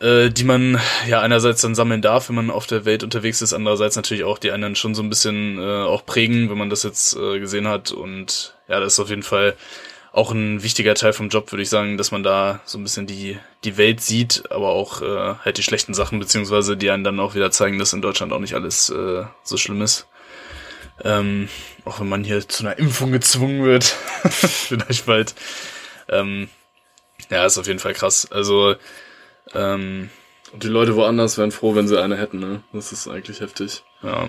äh, 0.00 0.30
die 0.30 0.44
man 0.44 0.80
ja 1.08 1.20
einerseits 1.20 1.60
dann 1.60 1.74
sammeln 1.74 2.00
darf, 2.02 2.28
wenn 2.28 2.36
man 2.36 2.50
auf 2.50 2.66
der 2.66 2.84
Welt 2.84 3.02
unterwegs 3.02 3.42
ist, 3.42 3.52
andererseits 3.52 3.96
natürlich 3.96 4.24
auch 4.24 4.38
die 4.38 4.52
einen 4.52 4.76
schon 4.76 4.94
so 4.94 5.02
ein 5.02 5.10
bisschen 5.10 5.58
äh, 5.58 5.82
auch 5.82 6.06
prägen, 6.06 6.48
wenn 6.50 6.58
man 6.58 6.70
das 6.70 6.84
jetzt 6.84 7.14
äh, 7.16 7.38
gesehen 7.38 7.68
hat 7.68 7.90
und 7.90 8.56
ja, 8.68 8.80
das 8.80 8.94
ist 8.94 9.00
auf 9.00 9.10
jeden 9.10 9.24
Fall 9.24 9.56
auch 10.12 10.30
ein 10.32 10.62
wichtiger 10.62 10.94
Teil 10.94 11.12
vom 11.12 11.28
Job, 11.28 11.52
würde 11.52 11.62
ich 11.62 11.70
sagen, 11.70 11.98
dass 11.98 12.12
man 12.12 12.22
da 12.22 12.60
so 12.64 12.78
ein 12.78 12.82
bisschen 12.82 13.06
die, 13.06 13.38
die 13.64 13.76
Welt 13.76 14.00
sieht, 14.00 14.50
aber 14.50 14.70
auch 14.70 15.02
äh, 15.02 15.34
halt 15.44 15.58
die 15.58 15.62
schlechten 15.62 15.94
Sachen, 15.94 16.18
beziehungsweise 16.18 16.76
die 16.76 16.90
einen 16.90 17.04
dann 17.04 17.20
auch 17.20 17.34
wieder 17.34 17.50
zeigen, 17.50 17.78
dass 17.78 17.92
in 17.92 18.02
Deutschland 18.02 18.32
auch 18.32 18.40
nicht 18.40 18.54
alles 18.54 18.90
äh, 18.90 19.24
so 19.42 19.56
schlimm 19.56 19.82
ist. 19.82 20.06
Ähm, 21.04 21.48
auch 21.84 22.00
wenn 22.00 22.08
man 22.08 22.24
hier 22.24 22.46
zu 22.48 22.64
einer 22.64 22.78
Impfung 22.78 23.12
gezwungen 23.12 23.64
wird, 23.64 23.84
vielleicht 24.30 25.06
bald. 25.06 25.34
Ähm, 26.08 26.48
ja, 27.30 27.46
ist 27.46 27.58
auf 27.58 27.66
jeden 27.66 27.78
Fall 27.78 27.94
krass. 27.94 28.30
Also, 28.30 28.74
ähm, 29.54 30.10
Und 30.52 30.62
die 30.64 30.68
Leute 30.68 30.96
woanders 30.96 31.38
wären 31.38 31.52
froh, 31.52 31.74
wenn 31.74 31.88
sie 31.88 32.00
eine 32.00 32.16
hätten, 32.16 32.38
ne? 32.40 32.62
Das 32.72 32.92
ist 32.92 33.08
eigentlich 33.08 33.40
heftig. 33.40 33.82
ja, 34.02 34.28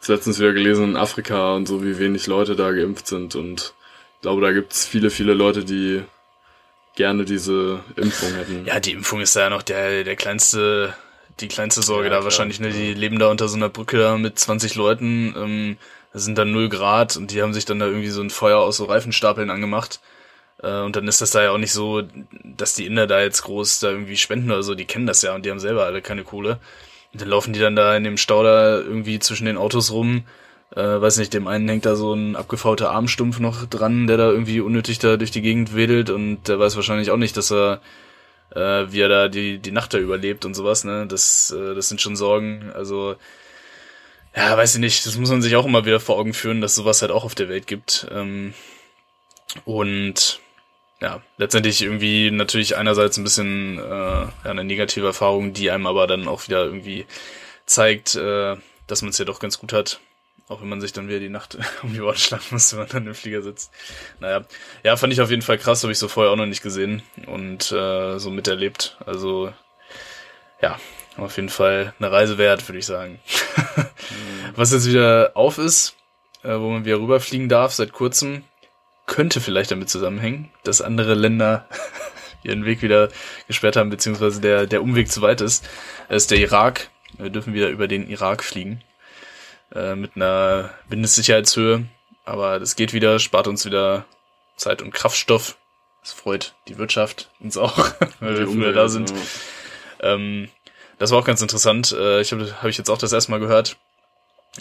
Ich 0.00 0.08
letztens 0.08 0.38
wieder 0.38 0.52
gelesen 0.52 0.84
in 0.90 0.96
Afrika 0.96 1.54
und 1.54 1.66
so, 1.66 1.82
wie 1.84 1.98
wenig 1.98 2.26
Leute 2.26 2.56
da 2.56 2.72
geimpft 2.72 3.06
sind 3.06 3.34
und 3.36 3.74
ich 4.16 4.22
glaube, 4.22 4.42
da 4.42 4.52
gibt's 4.52 4.86
viele, 4.86 5.10
viele 5.10 5.34
Leute, 5.34 5.64
die 5.64 6.02
gerne 6.94 7.24
diese 7.24 7.80
Impfung 7.96 8.34
hätten. 8.34 8.64
Ja, 8.66 8.80
die 8.80 8.92
Impfung 8.92 9.20
ist 9.20 9.34
da 9.36 9.40
ja 9.40 9.50
noch 9.50 9.62
der, 9.62 10.04
der 10.04 10.16
kleinste, 10.16 10.94
die 11.40 11.48
kleinste 11.48 11.82
Sorge 11.82 12.04
Ja, 12.04 12.10
da 12.10 12.16
klar. 12.16 12.24
wahrscheinlich, 12.24 12.60
ne? 12.60 12.70
Die 12.70 12.94
leben 12.94 13.18
da 13.18 13.28
unter 13.28 13.48
so 13.48 13.56
einer 13.56 13.68
Brücke 13.68 13.98
da 13.98 14.16
mit 14.18 14.38
20 14.38 14.74
Leuten, 14.74 15.34
ähm, 15.36 15.76
da 16.12 16.18
sind 16.18 16.36
dann 16.36 16.52
0 16.52 16.68
Grad 16.68 17.16
und 17.16 17.30
die 17.30 17.42
haben 17.42 17.54
sich 17.54 17.64
dann 17.64 17.78
da 17.78 17.86
irgendwie 17.86 18.10
so 18.10 18.20
ein 18.20 18.30
Feuer 18.30 18.58
aus 18.58 18.76
so 18.76 18.84
Reifenstapeln 18.84 19.50
angemacht. 19.50 20.00
Äh, 20.62 20.80
und 20.80 20.96
dann 20.96 21.08
ist 21.08 21.20
das 21.22 21.30
da 21.30 21.42
ja 21.42 21.50
auch 21.52 21.58
nicht 21.58 21.72
so, 21.72 22.02
dass 22.44 22.74
die 22.74 22.86
Inder 22.86 23.06
da 23.06 23.20
jetzt 23.22 23.42
groß 23.42 23.80
da 23.80 23.90
irgendwie 23.90 24.16
spenden 24.16 24.50
oder 24.50 24.62
so, 24.62 24.74
die 24.74 24.84
kennen 24.84 25.06
das 25.06 25.22
ja 25.22 25.34
und 25.34 25.44
die 25.46 25.50
haben 25.50 25.60
selber 25.60 25.84
alle 25.86 26.02
keine 26.02 26.24
Kohle. 26.24 26.58
Und 27.12 27.20
dann 27.22 27.28
laufen 27.28 27.52
die 27.52 27.60
dann 27.60 27.76
da 27.76 27.96
in 27.96 28.04
dem 28.04 28.16
Stau 28.18 28.42
da 28.42 28.76
irgendwie 28.78 29.18
zwischen 29.18 29.46
den 29.46 29.56
Autos 29.56 29.90
rum. 29.90 30.24
Äh, 30.74 31.00
weiß 31.00 31.18
nicht, 31.18 31.34
dem 31.34 31.46
einen 31.46 31.68
hängt 31.68 31.86
da 31.86 31.96
so 31.96 32.14
ein 32.14 32.36
abgefauter 32.36 32.90
Armstumpf 32.90 33.40
noch 33.40 33.66
dran, 33.66 34.06
der 34.06 34.16
da 34.16 34.30
irgendwie 34.30 34.60
unnötig 34.60 34.98
da 34.98 35.16
durch 35.16 35.30
die 35.30 35.42
Gegend 35.42 35.74
wedelt 35.74 36.10
und 36.10 36.48
der 36.48 36.58
weiß 36.58 36.76
wahrscheinlich 36.76 37.10
auch 37.10 37.16
nicht, 37.18 37.36
dass 37.36 37.52
er 37.52 37.80
äh, 38.54 38.92
wie 38.92 39.00
er 39.00 39.08
da 39.08 39.28
die, 39.28 39.58
die 39.58 39.72
Nacht 39.72 39.94
da 39.94 39.98
überlebt 39.98 40.44
und 40.44 40.54
sowas, 40.54 40.84
ne? 40.84 41.06
Das, 41.06 41.50
äh, 41.50 41.74
das 41.74 41.88
sind 41.88 42.00
schon 42.00 42.16
Sorgen. 42.16 42.70
Also, 42.74 43.16
ja, 44.36 44.56
weiß 44.56 44.74
ich 44.74 44.80
nicht, 44.80 45.06
das 45.06 45.16
muss 45.16 45.30
man 45.30 45.42
sich 45.42 45.56
auch 45.56 45.66
immer 45.66 45.84
wieder 45.84 46.00
vor 46.00 46.18
Augen 46.18 46.34
führen, 46.34 46.60
dass 46.60 46.74
sowas 46.74 47.02
halt 47.02 47.12
auch 47.12 47.24
auf 47.24 47.34
der 47.34 47.48
Welt 47.48 47.66
gibt. 47.66 48.06
Ähm, 48.10 48.54
und 49.64 50.40
ja, 51.00 51.22
letztendlich 51.36 51.82
irgendwie 51.82 52.30
natürlich 52.30 52.76
einerseits 52.76 53.16
ein 53.18 53.24
bisschen 53.24 53.78
äh, 53.78 54.48
eine 54.48 54.64
negative 54.64 55.06
Erfahrung, 55.06 55.52
die 55.52 55.70
einem 55.70 55.86
aber 55.86 56.06
dann 56.06 56.28
auch 56.28 56.46
wieder 56.48 56.64
irgendwie 56.64 57.06
zeigt, 57.66 58.14
äh, 58.14 58.56
dass 58.86 59.02
man 59.02 59.10
es 59.10 59.18
ja 59.18 59.24
doch 59.24 59.40
ganz 59.40 59.58
gut 59.58 59.72
hat. 59.72 60.00
Auch 60.48 60.60
wenn 60.60 60.68
man 60.68 60.80
sich 60.80 60.92
dann 60.92 61.08
wieder 61.08 61.20
die 61.20 61.28
Nacht 61.28 61.56
um 61.82 61.92
die 61.92 62.00
Ohren 62.00 62.16
schlagen 62.16 62.44
muss, 62.50 62.72
wenn 62.72 62.80
man 62.80 62.88
dann 62.88 63.06
im 63.06 63.14
Flieger 63.14 63.42
sitzt. 63.42 63.70
Naja, 64.20 64.44
ja, 64.82 64.96
fand 64.96 65.12
ich 65.12 65.20
auf 65.20 65.30
jeden 65.30 65.42
Fall 65.42 65.58
krass, 65.58 65.82
habe 65.82 65.92
ich 65.92 65.98
so 65.98 66.08
vorher 66.08 66.32
auch 66.32 66.36
noch 66.36 66.46
nicht 66.46 66.62
gesehen 66.62 67.02
und 67.26 67.72
äh, 67.72 68.18
so 68.18 68.30
miterlebt. 68.30 68.98
Also, 69.06 69.52
ja, 70.60 70.78
auf 71.16 71.36
jeden 71.36 71.48
Fall 71.48 71.94
eine 71.98 72.10
Reise 72.10 72.38
wert, 72.38 72.68
würde 72.68 72.78
ich 72.78 72.86
sagen. 72.86 73.20
Was 74.56 74.72
jetzt 74.72 74.88
wieder 74.88 75.32
auf 75.34 75.58
ist, 75.58 75.96
äh, 76.42 76.58
wo 76.58 76.70
man 76.70 76.84
wieder 76.84 76.98
rüberfliegen 76.98 77.48
darf 77.48 77.72
seit 77.72 77.92
kurzem, 77.92 78.44
könnte 79.06 79.40
vielleicht 79.40 79.70
damit 79.70 79.90
zusammenhängen, 79.90 80.50
dass 80.64 80.80
andere 80.80 81.14
Länder 81.14 81.66
ihren 82.42 82.64
Weg 82.64 82.82
wieder 82.82 83.08
gesperrt 83.46 83.76
haben, 83.76 83.90
beziehungsweise 83.90 84.40
der, 84.40 84.66
der 84.66 84.82
Umweg 84.82 85.10
zu 85.10 85.22
weit 85.22 85.40
ist, 85.40 85.68
ist 86.08 86.30
der 86.30 86.38
Irak. 86.38 86.90
Wir 87.18 87.30
dürfen 87.30 87.54
wieder 87.54 87.68
über 87.68 87.88
den 87.88 88.08
Irak 88.08 88.42
fliegen. 88.42 88.82
Äh, 89.74 89.94
mit 89.94 90.16
einer 90.16 90.70
Mindestsicherheitshöhe. 90.88 91.86
Aber 92.24 92.60
das 92.60 92.76
geht 92.76 92.92
wieder, 92.92 93.18
spart 93.18 93.48
uns 93.48 93.64
wieder 93.64 94.04
Zeit 94.56 94.82
und 94.82 94.92
Kraftstoff. 94.92 95.56
Das 96.02 96.12
freut 96.12 96.54
die 96.68 96.78
Wirtschaft 96.78 97.30
uns 97.40 97.56
auch, 97.56 97.78
weil 98.20 98.38
wir 98.38 98.46
früher 98.46 98.72
da 98.72 98.88
sind. 98.88 99.10
Ja. 99.10 100.14
Ähm, 100.14 100.48
das 100.98 101.10
war 101.10 101.18
auch 101.18 101.24
ganz 101.24 101.40
interessant. 101.42 101.92
Äh, 101.92 102.20
ich 102.20 102.32
habe 102.32 102.54
hab 102.60 102.68
ich 102.68 102.76
jetzt 102.78 102.90
auch 102.90 102.98
das 102.98 103.12
erste 103.12 103.30
Mal 103.30 103.40
gehört. 103.40 103.76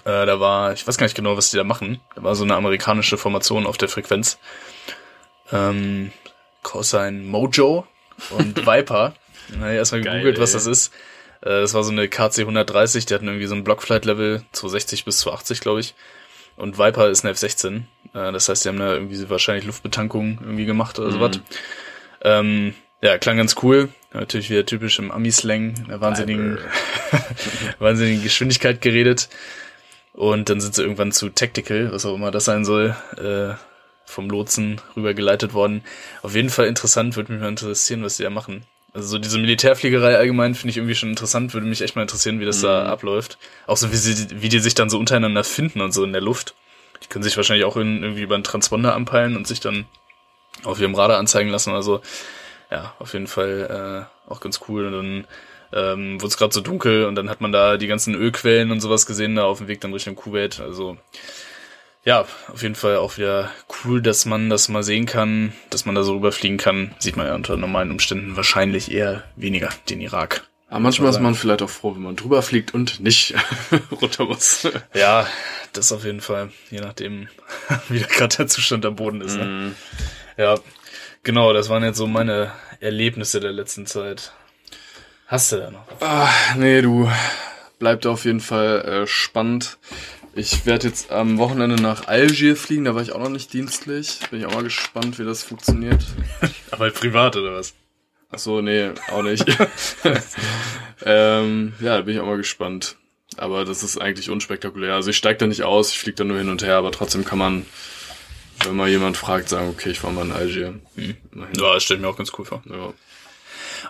Äh, 0.05 0.25
da 0.25 0.39
war, 0.39 0.73
ich 0.73 0.87
weiß 0.87 0.97
gar 0.97 1.05
nicht 1.05 1.15
genau, 1.15 1.35
was 1.35 1.51
die 1.51 1.57
da 1.57 1.63
machen. 1.63 1.99
Da 2.15 2.23
war 2.23 2.35
so 2.35 2.43
eine 2.43 2.55
amerikanische 2.55 3.17
Formation 3.17 3.65
auf 3.67 3.77
der 3.77 3.89
Frequenz. 3.89 4.39
Ähm, 5.51 6.13
Cosine 6.63 7.23
Mojo 7.23 7.85
und 8.29 8.57
Viper. 8.65 9.13
Na, 9.49 9.73
erstmal 9.73 10.01
gegoogelt, 10.01 10.39
was 10.39 10.51
ey. 10.51 10.53
das 10.53 10.67
ist. 10.67 10.93
Äh, 11.41 11.61
das 11.61 11.73
war 11.73 11.83
so 11.83 11.91
eine 11.91 12.07
KC 12.07 12.39
130, 12.39 13.05
die 13.05 13.13
hatten 13.13 13.27
irgendwie 13.27 13.47
so 13.47 13.55
ein 13.55 13.63
Blockflight-Level 13.63 14.43
260 14.51 15.05
bis 15.05 15.19
280, 15.19 15.59
glaube 15.59 15.79
ich. 15.79 15.95
Und 16.57 16.77
Viper 16.77 17.09
ist 17.09 17.23
eine 17.23 17.31
F-16. 17.31 17.83
Äh, 18.13 18.31
das 18.31 18.49
heißt, 18.49 18.65
die 18.65 18.69
haben 18.69 18.79
da 18.79 18.93
irgendwie 18.93 19.29
wahrscheinlich 19.29 19.65
Luftbetankung 19.65 20.39
irgendwie 20.41 20.65
gemacht 20.65 20.99
oder 20.99 21.11
sowas. 21.11 21.39
Ähm, 22.23 22.75
ja, 23.01 23.17
klang 23.17 23.37
ganz 23.37 23.55
cool. 23.63 23.89
Natürlich 24.13 24.49
wieder 24.49 24.65
typisch 24.65 24.99
im 24.99 25.11
Ami-Slang, 25.11 25.87
der 25.87 26.01
wahnsinnigen, 26.01 26.59
wahnsinnigen 27.79 28.21
Geschwindigkeit 28.21 28.81
geredet. 28.81 29.29
Und 30.13 30.49
dann 30.49 30.59
sind 30.59 30.75
sie 30.75 30.83
irgendwann 30.83 31.11
zu 31.11 31.29
Tactical, 31.29 31.91
was 31.91 32.05
auch 32.05 32.15
immer 32.15 32.31
das 32.31 32.45
sein 32.45 32.65
soll, 32.65 32.95
äh, 33.17 33.55
vom 34.05 34.29
Lotsen 34.29 34.81
rübergeleitet 34.95 35.53
worden. 35.53 35.83
Auf 36.21 36.35
jeden 36.35 36.49
Fall 36.49 36.67
interessant, 36.67 37.15
würde 37.15 37.31
mich 37.31 37.41
mal 37.41 37.47
interessieren, 37.47 38.03
was 38.03 38.17
die 38.17 38.23
da 38.23 38.29
machen. 38.29 38.65
Also 38.93 39.07
so 39.07 39.19
diese 39.19 39.39
Militärfliegerei 39.39 40.17
allgemein 40.17 40.53
finde 40.53 40.71
ich 40.71 40.77
irgendwie 40.77 40.95
schon 40.95 41.09
interessant, 41.09 41.53
würde 41.53 41.65
mich 41.65 41.81
echt 41.81 41.95
mal 41.95 42.01
interessieren, 42.01 42.41
wie 42.41 42.45
das 42.45 42.61
da 42.61 42.87
abläuft. 42.87 43.37
Auch 43.65 43.77
so, 43.77 43.91
wie, 43.91 43.95
sie, 43.95 44.41
wie 44.41 44.49
die 44.49 44.59
sich 44.59 44.75
dann 44.75 44.89
so 44.89 44.99
untereinander 44.99 45.45
finden 45.45 45.79
und 45.79 45.93
so 45.93 46.03
in 46.03 46.11
der 46.11 46.21
Luft. 46.21 46.55
Die 47.01 47.07
können 47.07 47.23
sich 47.23 47.37
wahrscheinlich 47.37 47.65
auch 47.65 47.77
in, 47.77 48.03
irgendwie 48.03 48.21
über 48.21 48.35
einen 48.35 48.43
Transponder 48.43 48.93
anpeilen 48.93 49.37
und 49.37 49.47
sich 49.47 49.61
dann 49.61 49.85
auf 50.63 50.79
ihrem 50.79 50.93
Radar 50.93 51.19
anzeigen 51.19 51.49
lassen 51.49 51.71
oder 51.71 51.83
so. 51.83 52.01
Ja, 52.69 52.93
auf 52.99 53.13
jeden 53.13 53.27
Fall 53.27 54.07
äh, 54.29 54.31
auch 54.31 54.41
ganz 54.41 54.59
cool. 54.67 54.85
Und 54.87 54.93
dann 54.93 55.27
ähm, 55.73 56.21
wurde 56.21 56.29
es 56.29 56.37
gerade 56.37 56.53
so 56.53 56.61
dunkel 56.61 57.05
und 57.05 57.15
dann 57.15 57.29
hat 57.29 57.39
man 57.39 57.53
da 57.53 57.77
die 57.77 57.87
ganzen 57.87 58.13
Ölquellen 58.13 58.71
und 58.71 58.81
sowas 58.81 59.05
gesehen, 59.05 59.35
da 59.35 59.45
auf 59.45 59.59
dem 59.59 59.67
Weg 59.67 59.79
dann 59.81 59.93
Richtung 59.93 60.15
Kuwait. 60.15 60.59
Also 60.59 60.97
ja, 62.03 62.25
auf 62.47 62.61
jeden 62.61 62.75
Fall 62.75 62.97
auch 62.97 63.17
wieder 63.17 63.51
cool, 63.83 64.01
dass 64.01 64.25
man 64.25 64.49
das 64.49 64.69
mal 64.69 64.83
sehen 64.83 65.05
kann, 65.05 65.53
dass 65.69 65.85
man 65.85 65.95
da 65.95 66.03
so 66.03 66.15
rüberfliegen 66.15 66.57
kann. 66.57 66.95
Sieht 66.99 67.15
man 67.15 67.27
ja 67.27 67.35
unter 67.35 67.57
normalen 67.57 67.91
Umständen 67.91 68.35
wahrscheinlich 68.35 68.91
eher 68.91 69.23
weniger 69.35 69.69
den 69.89 70.01
Irak. 70.01 70.43
Aber 70.67 70.79
manchmal 70.79 71.09
ist 71.09 71.15
sagen. 71.15 71.25
man 71.25 71.35
vielleicht 71.35 71.61
auch 71.61 71.69
froh, 71.69 71.93
wenn 71.95 72.01
man 72.01 72.15
drüber 72.15 72.41
fliegt 72.41 72.73
und 72.73 73.01
nicht 73.01 73.35
runter 74.01 74.25
muss. 74.25 74.67
Ja, 74.93 75.27
das 75.73 75.91
auf 75.91 76.05
jeden 76.05 76.21
Fall, 76.21 76.49
je 76.69 76.79
nachdem, 76.79 77.27
wie 77.89 77.99
da 77.99 78.07
gerade 78.07 78.37
der 78.37 78.47
Zustand 78.47 78.85
am 78.85 78.95
Boden 78.95 79.19
ist. 79.21 79.35
Ne? 79.35 79.45
Mhm. 79.45 79.75
Ja, 80.37 80.55
genau, 81.23 81.51
das 81.51 81.67
waren 81.67 81.83
jetzt 81.83 81.97
so 81.97 82.07
meine 82.07 82.53
Erlebnisse 82.79 83.41
der 83.41 83.51
letzten 83.51 83.85
Zeit. 83.85 84.31
Hast 85.27 85.51
du 85.51 85.57
da 85.57 85.71
noch? 85.71 85.85
was? 85.99 86.01
Ah, 86.01 86.29
nee, 86.55 86.81
du 86.81 87.11
bleibt 87.77 88.05
auf 88.05 88.25
jeden 88.25 88.39
Fall 88.39 88.81
äh, 89.03 89.07
spannend. 89.07 89.77
Ich 90.33 90.65
werde 90.65 90.87
jetzt 90.87 91.11
am 91.11 91.37
Wochenende 91.37 91.75
nach 91.75 92.07
Algier 92.07 92.55
fliegen, 92.55 92.85
da 92.85 92.95
war 92.95 93.01
ich 93.01 93.11
auch 93.11 93.19
noch 93.19 93.29
nicht 93.29 93.51
dienstlich. 93.51 94.19
Bin 94.29 94.39
ich 94.39 94.45
auch 94.45 94.53
mal 94.53 94.63
gespannt, 94.63 95.19
wie 95.19 95.25
das 95.25 95.43
funktioniert. 95.43 96.05
Aber 96.71 96.89
privat 96.89 97.35
oder 97.35 97.55
was? 97.55 97.73
Ach 98.31 98.39
so, 98.39 98.61
nee, 98.61 98.91
auch 99.11 99.23
nicht. 99.23 99.45
ähm, 101.05 101.73
ja, 101.81 101.97
da 101.97 102.01
bin 102.03 102.15
ich 102.15 102.21
auch 102.21 102.25
mal 102.25 102.37
gespannt. 102.37 102.95
Aber 103.35 103.65
das 103.65 103.83
ist 103.83 103.99
eigentlich 103.99 104.29
unspektakulär. 104.29 104.95
Also 104.95 105.09
ich 105.09 105.17
steige 105.17 105.37
da 105.37 105.47
nicht 105.47 105.63
aus, 105.63 105.91
ich 105.91 105.99
fliege 105.99 106.15
da 106.15 106.23
nur 106.23 106.37
hin 106.37 106.49
und 106.49 106.63
her, 106.63 106.77
aber 106.77 106.91
trotzdem 106.91 107.25
kann 107.25 107.37
man, 107.37 107.65
wenn 108.63 108.75
mal 108.75 108.87
jemand 108.87 109.17
fragt, 109.17 109.49
sagen, 109.49 109.69
okay, 109.69 109.89
ich 109.89 110.01
war 110.03 110.11
mal 110.11 110.25
in 110.25 110.31
Algier. 110.31 110.79
Immerhin. 110.95 111.55
Ja, 111.57 111.73
das 111.73 111.83
stellt 111.83 111.99
mir 111.99 112.07
auch 112.07 112.17
ganz 112.17 112.31
cool 112.37 112.45
vor. 112.45 112.63
Ja. 112.69 112.93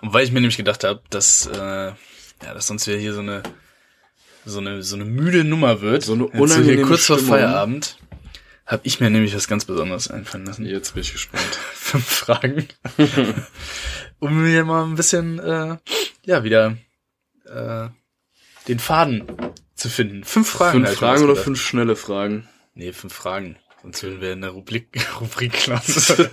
Und 0.02 0.14
weil 0.14 0.26
ich 0.26 0.32
mir 0.32 0.42
nämlich 0.42 0.58
gedacht 0.58 0.84
habe, 0.84 1.02
dass, 1.12 1.46
äh, 1.46 1.58
ja, 1.88 2.54
dass 2.54 2.66
sonst 2.66 2.88
wieder 2.88 2.98
hier 2.98 3.14
so 3.14 3.20
eine, 3.20 3.44
so 4.46 4.60
eine, 4.60 4.84
so 4.84 4.96
eine 4.96 5.06
müde 5.06 5.44
Nummer 5.44 5.82
wird. 5.82 6.04
So 6.04 6.14
eine 6.14 6.24
Jetzt 6.24 6.34
hier 6.34 6.42
unangenehme 6.42 6.82
kurz 6.84 7.06
vor 7.06 7.18
Stimmung. 7.18 7.36
Feierabend, 7.36 7.98
habe 8.66 8.82
ich 8.86 9.00
mir 9.00 9.10
nämlich 9.10 9.36
was 9.36 9.48
ganz 9.48 9.66
Besonderes 9.66 10.10
einfallen 10.10 10.46
lassen. 10.46 10.66
Jetzt 10.66 10.94
bin 10.94 11.02
ich 11.02 11.12
gespannt. 11.12 11.44
Fünf 11.74 12.06
Fragen. 12.06 12.68
um 14.20 14.44
mir 14.44 14.64
mal 14.64 14.86
ein 14.86 14.96
bisschen, 14.96 15.40
äh, 15.40 15.78
ja, 16.26 16.44
wieder, 16.44 16.78
äh, 17.46 17.90
den 18.68 18.80
Faden 18.80 19.24
zu 19.76 19.90
finden. 19.90 20.24
Fünf 20.24 20.50
Fragen. 20.50 20.86
Fünf 20.86 20.98
Fragen 20.98 21.24
oder 21.24 21.36
fünf 21.36 21.62
schnelle 21.62 21.96
Fragen? 21.96 22.48
Nee, 22.74 22.94
fünf 22.94 23.14
Fragen. 23.14 23.58
Sonst 23.82 24.04
würden 24.04 24.22
wir 24.22 24.34
in 24.34 24.42
der 24.42 24.52
Rubrik, 24.52 24.88
Rubrikklasse. 25.20 26.30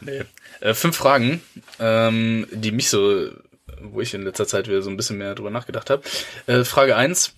nee. 0.00 0.22
Äh, 0.60 0.74
fünf 0.74 0.96
Fragen, 0.96 1.42
ähm, 1.80 2.46
die 2.52 2.70
mich 2.70 2.88
so, 2.88 3.28
wo 3.92 4.00
ich 4.00 4.14
in 4.14 4.22
letzter 4.22 4.46
Zeit 4.46 4.68
wieder 4.68 4.82
so 4.82 4.90
ein 4.90 4.96
bisschen 4.96 5.18
mehr 5.18 5.34
drüber 5.34 5.50
nachgedacht 5.50 5.90
habe. 5.90 6.02
Äh, 6.46 6.64
Frage 6.64 6.96
eins: 6.96 7.34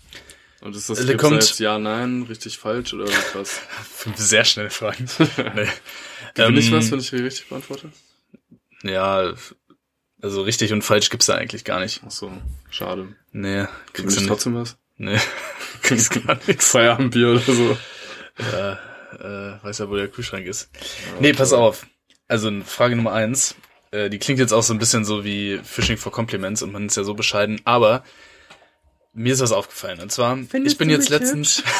Und 0.60 0.74
ist 0.76 0.88
das 0.88 0.98
Der 0.98 1.06
gibt's 1.06 1.22
kommt- 1.22 1.34
jetzt 1.34 1.58
ja, 1.60 1.78
nein, 1.78 2.24
richtig, 2.28 2.58
falsch 2.58 2.94
oder 2.94 3.06
was? 3.34 3.60
Sehr 4.16 4.44
schnelle 4.44 4.70
Fragen. 4.70 5.08
nee. 5.54 5.66
Gewinne 6.34 6.58
ich 6.58 6.66
Ähm, 6.68 6.72
was, 6.74 6.90
wenn 6.90 6.98
ich 7.00 7.10
die 7.10 7.16
richtig 7.16 7.48
beantworte? 7.48 7.90
Ja, 8.82 9.32
also 10.22 10.42
richtig 10.42 10.72
und 10.72 10.82
falsch 10.82 11.10
gibt's 11.10 11.26
da 11.26 11.34
eigentlich 11.34 11.64
gar 11.64 11.80
nicht. 11.80 12.00
Ach 12.06 12.10
so, 12.10 12.30
schade. 12.70 13.08
Nee, 13.32 13.48
Gewinne 13.52 13.68
kriegst 13.92 14.16
ich 14.16 14.20
nicht. 14.22 14.28
trotzdem 14.28 14.54
was? 14.54 14.76
Nee, 14.96 15.18
kriegst 15.82 16.10
gar 16.26 16.38
nichts. 16.46 16.70
Feierabendbier 16.70 17.28
oder 17.30 17.40
so. 17.40 17.78
Ja, 18.52 18.72
äh, 19.18 19.62
weiß 19.64 19.78
ja, 19.78 19.88
wo 19.88 19.96
der 19.96 20.08
Kühlschrank 20.08 20.46
ist. 20.46 20.70
Nee, 21.20 21.32
pass 21.32 21.52
auf. 21.52 21.86
Also 22.28 22.50
Frage 22.64 22.96
Nummer 22.96 23.12
eins. 23.12 23.54
Äh, 23.90 24.10
die 24.10 24.18
klingt 24.18 24.38
jetzt 24.40 24.52
auch 24.52 24.62
so 24.62 24.72
ein 24.74 24.78
bisschen 24.78 25.04
so 25.04 25.24
wie 25.24 25.60
Fishing 25.64 25.96
for 25.96 26.12
Compliments 26.12 26.62
und 26.62 26.72
man 26.72 26.86
ist 26.86 26.96
ja 26.96 27.04
so 27.04 27.14
bescheiden, 27.14 27.60
aber 27.64 28.04
mir 29.14 29.32
ist 29.32 29.40
was 29.40 29.52
aufgefallen. 29.52 30.00
Und 30.00 30.12
zwar, 30.12 30.38
ich 30.64 30.76
bin 30.78 30.90
jetzt 30.90 31.08
letztens. 31.08 31.62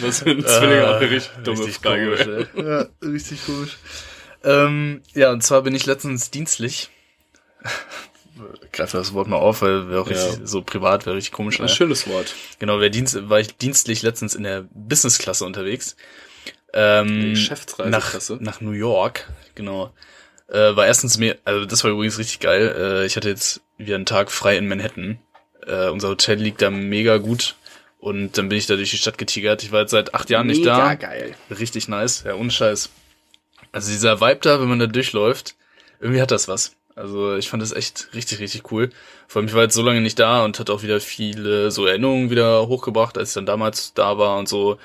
Was 0.00 0.20
für 0.20 0.30
ein 0.30 0.42
Zwilling 0.42 0.82
auch 0.84 0.96
eine 0.96 1.10
richtig 1.10 1.30
dumme 1.44 1.60
Äh, 1.60 1.64
richtig 1.64 1.82
Frage. 1.82 2.16
komisch. 2.54 2.66
Ja, 2.66 2.86
richtig 3.08 3.44
komisch. 3.46 3.76
Ähm, 4.42 5.02
ja, 5.14 5.30
und 5.32 5.42
zwar 5.42 5.62
bin 5.62 5.74
ich 5.74 5.86
letztens 5.86 6.30
dienstlich. 6.30 6.90
Greife 8.72 8.96
das 8.96 9.12
Wort 9.12 9.28
mal 9.28 9.36
auf, 9.36 9.60
weil 9.62 9.88
wäre 9.90 10.00
auch 10.00 10.10
Ja. 10.10 10.24
richtig, 10.24 10.48
so 10.48 10.62
privat 10.62 11.04
wäre 11.04 11.16
richtig 11.16 11.32
komisch. 11.32 11.60
Ein 11.60 11.66
ne? 11.66 11.68
schönes 11.68 12.06
Wort. 12.08 12.34
Genau, 12.58 12.80
wär 12.80 12.88
Dienst, 12.90 13.28
war 13.28 13.38
ich 13.40 13.54
dienstlich 13.56 14.02
letztens 14.02 14.34
in 14.34 14.42
der 14.44 14.64
Business-Klasse 14.72 15.44
unterwegs. 15.44 15.96
Ähm, 16.72 17.30
Geschäftsreiseklasse. 17.30 18.34
Nach, 18.34 18.40
nach 18.40 18.60
New 18.60 18.72
York, 18.72 19.28
genau. 19.54 19.92
Äh, 20.48 20.76
war 20.76 20.86
erstens 20.86 21.18
mir, 21.18 21.38
also 21.44 21.64
das 21.64 21.84
war 21.84 21.90
übrigens 21.90 22.18
richtig 22.18 22.40
geil. 22.40 22.74
Äh, 22.76 23.06
ich 23.06 23.16
hatte 23.16 23.28
jetzt 23.28 23.60
wieder 23.78 23.94
einen 23.94 24.06
Tag 24.06 24.30
frei 24.30 24.56
in 24.56 24.68
Manhattan. 24.68 25.18
Äh, 25.66 25.88
unser 25.88 26.08
Hotel 26.08 26.38
liegt 26.38 26.62
da 26.62 26.70
mega 26.70 27.18
gut. 27.18 27.56
Und 27.98 28.38
dann 28.38 28.48
bin 28.48 28.56
ich 28.56 28.66
da 28.66 28.76
durch 28.76 28.90
die 28.90 28.98
Stadt 28.98 29.18
getigert. 29.18 29.62
Ich 29.62 29.72
war 29.72 29.82
jetzt 29.82 29.90
seit 29.90 30.14
acht 30.14 30.30
Jahren 30.30 30.46
nicht 30.46 30.64
da. 30.64 30.94
geil. 30.94 31.34
Richtig 31.50 31.86
nice, 31.86 32.24
ja, 32.24 32.34
ohne 32.34 32.50
Scheiß. 32.50 32.88
Also 33.72 33.92
dieser 33.92 34.20
Vibe 34.20 34.40
da, 34.40 34.60
wenn 34.60 34.68
man 34.68 34.78
da 34.78 34.86
durchläuft, 34.86 35.54
irgendwie 36.00 36.22
hat 36.22 36.30
das 36.30 36.48
was. 36.48 36.74
Also 36.96 37.36
ich 37.36 37.48
fand 37.48 37.62
das 37.62 37.72
echt 37.72 38.08
richtig, 38.14 38.40
richtig 38.40 38.72
cool. 38.72 38.90
Vor 39.28 39.40
allem, 39.40 39.48
ich 39.48 39.54
war 39.54 39.62
jetzt 39.62 39.74
so 39.74 39.82
lange 39.82 40.00
nicht 40.00 40.18
da 40.18 40.44
und 40.44 40.58
hat 40.58 40.70
auch 40.70 40.82
wieder 40.82 40.98
viele 41.00 41.70
so 41.70 41.86
Erinnerungen 41.86 42.30
wieder 42.30 42.66
hochgebracht, 42.66 43.16
als 43.16 43.30
ich 43.30 43.34
dann 43.34 43.46
damals 43.46 43.94
da 43.94 44.18
war 44.18 44.38
und 44.38 44.48
so. 44.48 44.78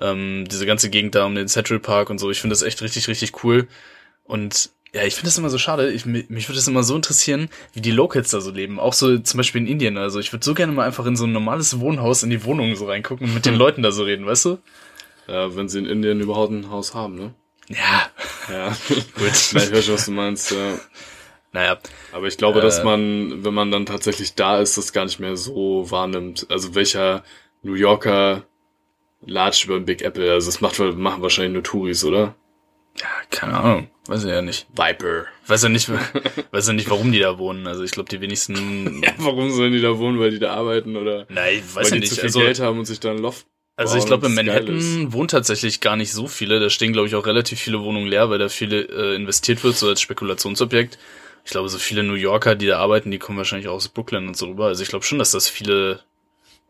Ähm, 0.00 0.44
diese 0.50 0.66
ganze 0.66 0.90
Gegend 0.90 1.14
da 1.14 1.24
um 1.26 1.34
den 1.34 1.48
Central 1.48 1.80
Park 1.80 2.10
und 2.10 2.18
so. 2.18 2.30
Ich 2.30 2.40
finde 2.40 2.52
das 2.52 2.62
echt 2.62 2.82
richtig, 2.82 3.08
richtig 3.08 3.44
cool. 3.44 3.66
Und 4.24 4.70
ja, 4.92 5.04
ich 5.04 5.14
finde 5.14 5.26
das 5.28 5.38
immer 5.38 5.50
so 5.50 5.58
schade. 5.58 5.90
Ich, 5.92 6.06
mich 6.06 6.48
würde 6.48 6.56
das 6.56 6.68
immer 6.68 6.82
so 6.82 6.96
interessieren, 6.96 7.48
wie 7.74 7.80
die 7.80 7.90
Locals 7.90 8.30
da 8.30 8.40
so 8.40 8.50
leben. 8.50 8.78
Auch 8.80 8.92
so 8.92 9.18
zum 9.18 9.36
Beispiel 9.38 9.60
in 9.62 9.66
Indien. 9.66 9.98
Also 9.98 10.20
ich 10.20 10.32
würde 10.32 10.44
so 10.44 10.54
gerne 10.54 10.72
mal 10.72 10.84
einfach 10.86 11.06
in 11.06 11.16
so 11.16 11.24
ein 11.26 11.32
normales 11.32 11.80
Wohnhaus 11.80 12.22
in 12.22 12.30
die 12.30 12.44
Wohnung 12.44 12.76
so 12.76 12.86
reingucken 12.86 13.26
und 13.28 13.34
mit 13.34 13.46
den 13.46 13.56
Leuten 13.56 13.82
da 13.82 13.90
so 13.92 14.04
reden, 14.04 14.26
weißt 14.26 14.44
du? 14.46 14.58
Ja, 15.28 15.54
wenn 15.56 15.68
sie 15.68 15.80
in 15.80 15.86
Indien 15.86 16.20
überhaupt 16.20 16.52
ein 16.52 16.70
Haus 16.70 16.94
haben, 16.94 17.16
ne? 17.16 17.34
Ja, 17.68 18.08
Ja. 18.48 18.68
Gut. 19.16 19.32
Na, 19.52 19.64
ich 19.64 19.72
weiß 19.72 19.84
schon, 19.84 19.94
was 19.94 20.04
du 20.06 20.12
meinst, 20.12 20.52
ja. 20.52 20.78
naja. 21.52 21.78
Aber 22.12 22.26
ich 22.28 22.36
glaube, 22.38 22.60
Äh. 22.60 22.62
dass 22.62 22.84
man, 22.84 23.44
wenn 23.44 23.52
man 23.54 23.70
dann 23.72 23.86
tatsächlich 23.86 24.34
da 24.34 24.60
ist, 24.60 24.78
das 24.78 24.92
gar 24.92 25.04
nicht 25.04 25.18
mehr 25.18 25.36
so 25.36 25.90
wahrnimmt. 25.90 26.46
Also 26.48 26.74
welcher 26.74 27.24
New 27.62 27.74
Yorker 27.74 28.44
latscht 29.24 29.64
über 29.64 29.78
den 29.78 29.84
Big 29.84 30.02
Apple? 30.02 30.30
Also 30.32 30.48
das 30.48 30.60
macht, 30.60 30.78
machen 30.78 31.22
wahrscheinlich 31.22 31.54
nur 31.54 31.62
Touris, 31.62 32.04
oder? 32.04 32.34
Ja, 33.00 33.06
keine 33.30 33.54
Ahnung. 33.58 33.90
Weiß 34.06 34.24
ich 34.24 34.30
ja 34.30 34.40
nicht. 34.42 34.66
Viper. 34.74 35.26
Weiß 35.46 35.62
ja 35.62 35.68
nicht, 35.68 35.90
weiß 36.50 36.68
ja 36.68 36.72
nicht, 36.72 36.88
warum 36.88 37.12
die 37.12 37.18
da 37.18 37.38
wohnen. 37.38 37.66
Also 37.66 37.82
ich 37.82 37.90
glaube, 37.90 38.08
die 38.08 38.20
wenigsten. 38.20 39.02
Ja, 39.04 39.12
warum 39.18 39.50
sollen 39.50 39.72
die 39.72 39.80
da 39.80 39.98
wohnen? 39.98 40.18
Weil 40.18 40.30
die 40.30 40.38
da 40.38 40.54
arbeiten 40.54 40.96
oder 40.96 41.26
Nein, 41.28 41.62
weil 41.74 41.82
weiß 41.84 41.90
ja 41.90 41.94
die 41.96 42.00
nicht. 42.00 42.10
zu 42.10 42.16
viel 42.16 42.24
Also, 42.24 42.40
Geld 42.40 42.60
haben 42.60 42.78
und 42.78 42.84
sich 42.86 43.00
da 43.00 43.10
ein 43.10 43.18
Loft 43.18 43.46
also 43.78 43.98
ich 43.98 44.06
glaube, 44.06 44.26
in 44.28 44.34
Manhattan 44.34 45.12
wohnen 45.12 45.28
tatsächlich 45.28 45.82
gar 45.82 45.96
nicht 45.96 46.10
so 46.10 46.28
viele. 46.28 46.60
Da 46.60 46.70
stehen, 46.70 46.94
glaube 46.94 47.08
ich, 47.08 47.14
auch 47.14 47.26
relativ 47.26 47.60
viele 47.60 47.82
Wohnungen 47.82 48.08
leer, 48.08 48.30
weil 48.30 48.38
da 48.38 48.48
viele 48.48 48.80
äh, 48.80 49.14
investiert 49.14 49.62
wird, 49.64 49.76
so 49.76 49.86
als 49.86 50.00
Spekulationsobjekt. 50.00 50.96
Ich 51.44 51.50
glaube, 51.50 51.68
so 51.68 51.76
viele 51.78 52.02
New 52.02 52.14
Yorker, 52.14 52.54
die 52.54 52.66
da 52.66 52.78
arbeiten, 52.78 53.10
die 53.10 53.18
kommen 53.18 53.36
wahrscheinlich 53.36 53.68
auch 53.68 53.74
aus 53.74 53.88
Brooklyn 53.88 54.28
und 54.28 54.36
so 54.36 54.46
rüber. 54.46 54.66
Also 54.66 54.82
ich 54.82 54.88
glaube 54.88 55.04
schon, 55.04 55.18
dass 55.18 55.30
das 55.32 55.48
viele 55.48 56.00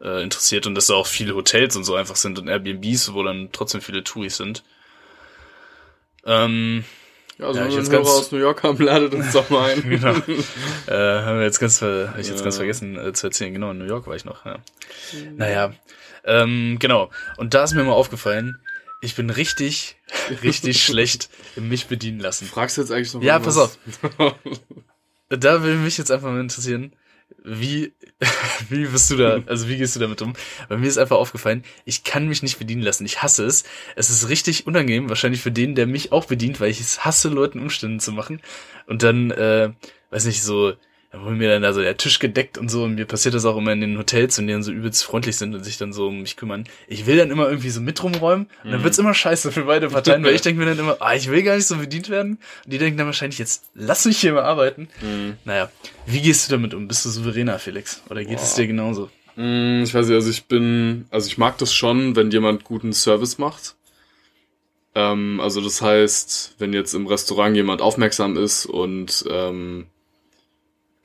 äh, 0.02 0.22
interessiert 0.22 0.66
und 0.66 0.74
dass 0.74 0.86
da 0.86 0.94
auch 0.94 1.06
viele 1.06 1.34
Hotels 1.34 1.76
und 1.76 1.84
so 1.84 1.94
einfach 1.94 2.16
sind 2.16 2.38
und 2.38 2.48
Airbnbs, 2.48 3.12
wo 3.14 3.22
dann 3.22 3.48
trotzdem 3.52 3.80
viele 3.80 4.04
Touris 4.04 4.36
sind. 4.36 4.62
Ähm, 6.24 6.84
Ja, 7.38 7.46
also 7.48 7.58
Ja, 7.58 7.64
wenn 7.64 7.70
ich 7.70 7.76
wir 7.76 7.82
jetzt 7.82 7.92
ganz- 7.92 8.08
aus 8.08 8.32
New 8.32 8.38
York 8.38 8.62
haben, 8.62 8.82
ladet 8.82 9.14
uns 9.14 9.32
doch 9.32 9.50
mal 9.50 9.70
ein. 9.70 9.82
Genau. 9.88 10.14
äh, 10.86 11.22
haben 11.22 11.38
wir 11.38 11.44
jetzt 11.44 11.58
ganz, 11.60 11.78
ver 11.78 12.10
hab 12.12 12.18
ich 12.18 12.28
jetzt 12.28 12.38
Ja. 12.38 12.44
ganz 12.44 12.56
vergessen 12.56 12.96
äh, 12.98 13.12
zu 13.12 13.26
erzählen. 13.26 13.52
Genau, 13.52 13.70
in 13.72 13.78
New 13.78 13.84
York 13.86 14.06
war 14.06 14.16
ich 14.16 14.24
noch. 14.24 14.44
Ja. 14.46 14.58
Naja, 15.36 15.72
ähm, 16.24 16.78
genau. 16.78 17.10
Und 17.36 17.52
da 17.54 17.64
ist 17.64 17.74
mir 17.74 17.84
mal 17.84 17.92
aufgefallen, 17.92 18.58
ich 19.02 19.14
bin 19.14 19.28
richtig, 19.30 19.96
richtig 20.42 20.82
schlecht 20.84 21.28
im 21.56 21.68
mich 21.68 21.86
bedienen 21.86 22.20
lassen. 22.20 22.46
Fragst 22.46 22.78
du 22.78 22.80
jetzt 22.80 22.90
eigentlich 22.90 23.12
noch 23.14 23.22
Ja, 23.22 23.34
irgendwas? 23.34 23.78
Da 25.28 25.62
will 25.64 25.74
mich 25.76 25.98
jetzt 25.98 26.10
einfach 26.12 26.30
mal 26.30 26.40
interessieren, 26.40 26.92
wie, 27.42 27.92
wie 28.68 28.86
bist 28.86 29.10
du 29.10 29.16
da, 29.16 29.40
also 29.46 29.68
wie 29.68 29.76
gehst 29.76 29.96
du 29.96 30.00
damit 30.00 30.20
um? 30.22 30.34
Bei 30.68 30.76
mir 30.76 30.86
ist 30.86 30.98
einfach 30.98 31.16
aufgefallen, 31.16 31.62
ich 31.84 32.04
kann 32.04 32.28
mich 32.28 32.42
nicht 32.42 32.58
bedienen 32.58 32.82
lassen. 32.82 33.04
Ich 33.04 33.22
hasse 33.22 33.44
es. 33.44 33.64
Es 33.94 34.10
ist 34.10 34.28
richtig 34.28 34.66
unangenehm, 34.66 35.08
wahrscheinlich 35.08 35.42
für 35.42 35.52
den, 35.52 35.74
der 35.74 35.86
mich 35.86 36.12
auch 36.12 36.26
bedient, 36.26 36.60
weil 36.60 36.70
ich 36.70 36.80
es 36.80 37.04
hasse, 37.04 37.28
Leuten 37.28 37.60
Umständen 37.60 38.00
zu 38.00 38.12
machen. 38.12 38.40
Und 38.86 39.02
dann, 39.02 39.30
äh, 39.30 39.72
weiß 40.10 40.24
nicht, 40.26 40.42
so, 40.42 40.74
da 41.16 41.22
wurde 41.22 41.36
mir 41.36 41.48
dann 41.48 41.62
da 41.62 41.72
so 41.72 41.80
der 41.80 41.96
Tisch 41.96 42.18
gedeckt 42.18 42.58
und 42.58 42.70
so. 42.70 42.84
Und 42.84 42.96
mir 42.96 43.06
passiert 43.06 43.34
das 43.34 43.44
auch 43.46 43.56
immer 43.56 43.72
in 43.72 43.80
den 43.80 43.96
Hotels, 43.96 44.36
wenn 44.36 44.46
die 44.46 44.52
dann 44.52 44.62
so 44.62 44.70
übelst 44.70 45.02
freundlich 45.04 45.36
sind 45.36 45.54
und 45.54 45.64
sich 45.64 45.78
dann 45.78 45.92
so 45.92 46.08
um 46.08 46.20
mich 46.20 46.36
kümmern. 46.36 46.64
Ich 46.88 47.06
will 47.06 47.16
dann 47.16 47.30
immer 47.30 47.48
irgendwie 47.48 47.70
so 47.70 47.80
mit 47.80 48.02
rumräumen 48.02 48.48
und 48.64 48.70
dann 48.70 48.84
wird's 48.84 48.98
immer 48.98 49.14
scheiße 49.14 49.50
für 49.50 49.62
beide 49.64 49.88
Parteien, 49.88 50.22
weil 50.24 50.34
ich 50.34 50.42
denke 50.42 50.60
mir 50.60 50.66
dann 50.66 50.78
immer, 50.78 50.98
ah, 51.00 51.14
ich 51.14 51.30
will 51.30 51.42
gar 51.42 51.56
nicht 51.56 51.66
so 51.66 51.76
bedient 51.76 52.10
werden. 52.10 52.38
Und 52.64 52.72
die 52.72 52.78
denken 52.78 52.98
dann 52.98 53.06
wahrscheinlich, 53.06 53.38
jetzt 53.38 53.64
lass 53.74 54.04
mich 54.04 54.18
hier 54.18 54.34
mal 54.34 54.42
arbeiten. 54.42 54.88
Mhm. 55.00 55.38
Naja, 55.46 55.70
wie 56.04 56.20
gehst 56.20 56.46
du 56.48 56.54
damit 56.54 56.74
um? 56.74 56.86
Bist 56.86 57.04
du 57.06 57.08
souveräner, 57.08 57.58
Felix? 57.58 58.02
Oder 58.10 58.22
geht 58.22 58.38
es 58.38 58.54
Boah. 58.54 58.60
dir 58.60 58.66
genauso? 58.66 59.10
Mm, 59.36 59.82
Ich 59.84 59.94
weiß 59.94 60.06
nicht, 60.06 60.14
also 60.16 60.28
ich 60.30 60.44
bin, 60.44 61.06
also 61.10 61.28
ich 61.28 61.38
mag 61.38 61.56
das 61.58 61.72
schon, 61.72 62.14
wenn 62.14 62.30
jemand 62.30 62.64
guten 62.64 62.92
Service 62.92 63.38
macht. 63.38 63.74
Ähm, 64.94 65.40
also 65.40 65.62
das 65.62 65.80
heißt, 65.80 66.56
wenn 66.58 66.74
jetzt 66.74 66.92
im 66.94 67.06
Restaurant 67.06 67.56
jemand 67.56 67.80
aufmerksam 67.80 68.36
ist 68.36 68.66
und 68.66 69.24
ähm, 69.30 69.86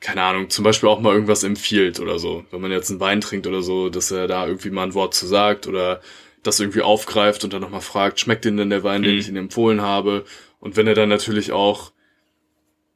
keine 0.02 0.22
Ahnung, 0.22 0.50
zum 0.50 0.64
Beispiel 0.64 0.88
auch 0.88 1.00
mal 1.00 1.14
irgendwas 1.14 1.44
empfiehlt 1.44 2.00
oder 2.00 2.18
so, 2.18 2.44
wenn 2.50 2.60
man 2.60 2.72
jetzt 2.72 2.90
einen 2.90 3.00
Wein 3.00 3.20
trinkt 3.20 3.46
oder 3.46 3.62
so, 3.62 3.88
dass 3.88 4.10
er 4.10 4.26
da 4.26 4.46
irgendwie 4.46 4.70
mal 4.70 4.82
ein 4.82 4.94
Wort 4.94 5.14
zu 5.14 5.26
sagt 5.26 5.66
oder 5.68 6.00
das 6.42 6.58
irgendwie 6.58 6.82
aufgreift 6.82 7.44
und 7.44 7.52
dann 7.52 7.62
nochmal 7.62 7.80
fragt, 7.80 8.18
schmeckt 8.18 8.44
Ihnen 8.44 8.56
denn 8.56 8.70
der 8.70 8.82
Wein, 8.82 9.02
den 9.02 9.14
Mhm. 9.14 9.18
ich 9.20 9.28
Ihnen 9.28 9.36
empfohlen 9.36 9.80
habe? 9.80 10.24
Und 10.58 10.76
wenn 10.76 10.88
er 10.88 10.94
dann 10.94 11.08
natürlich 11.08 11.52
auch, 11.52 11.92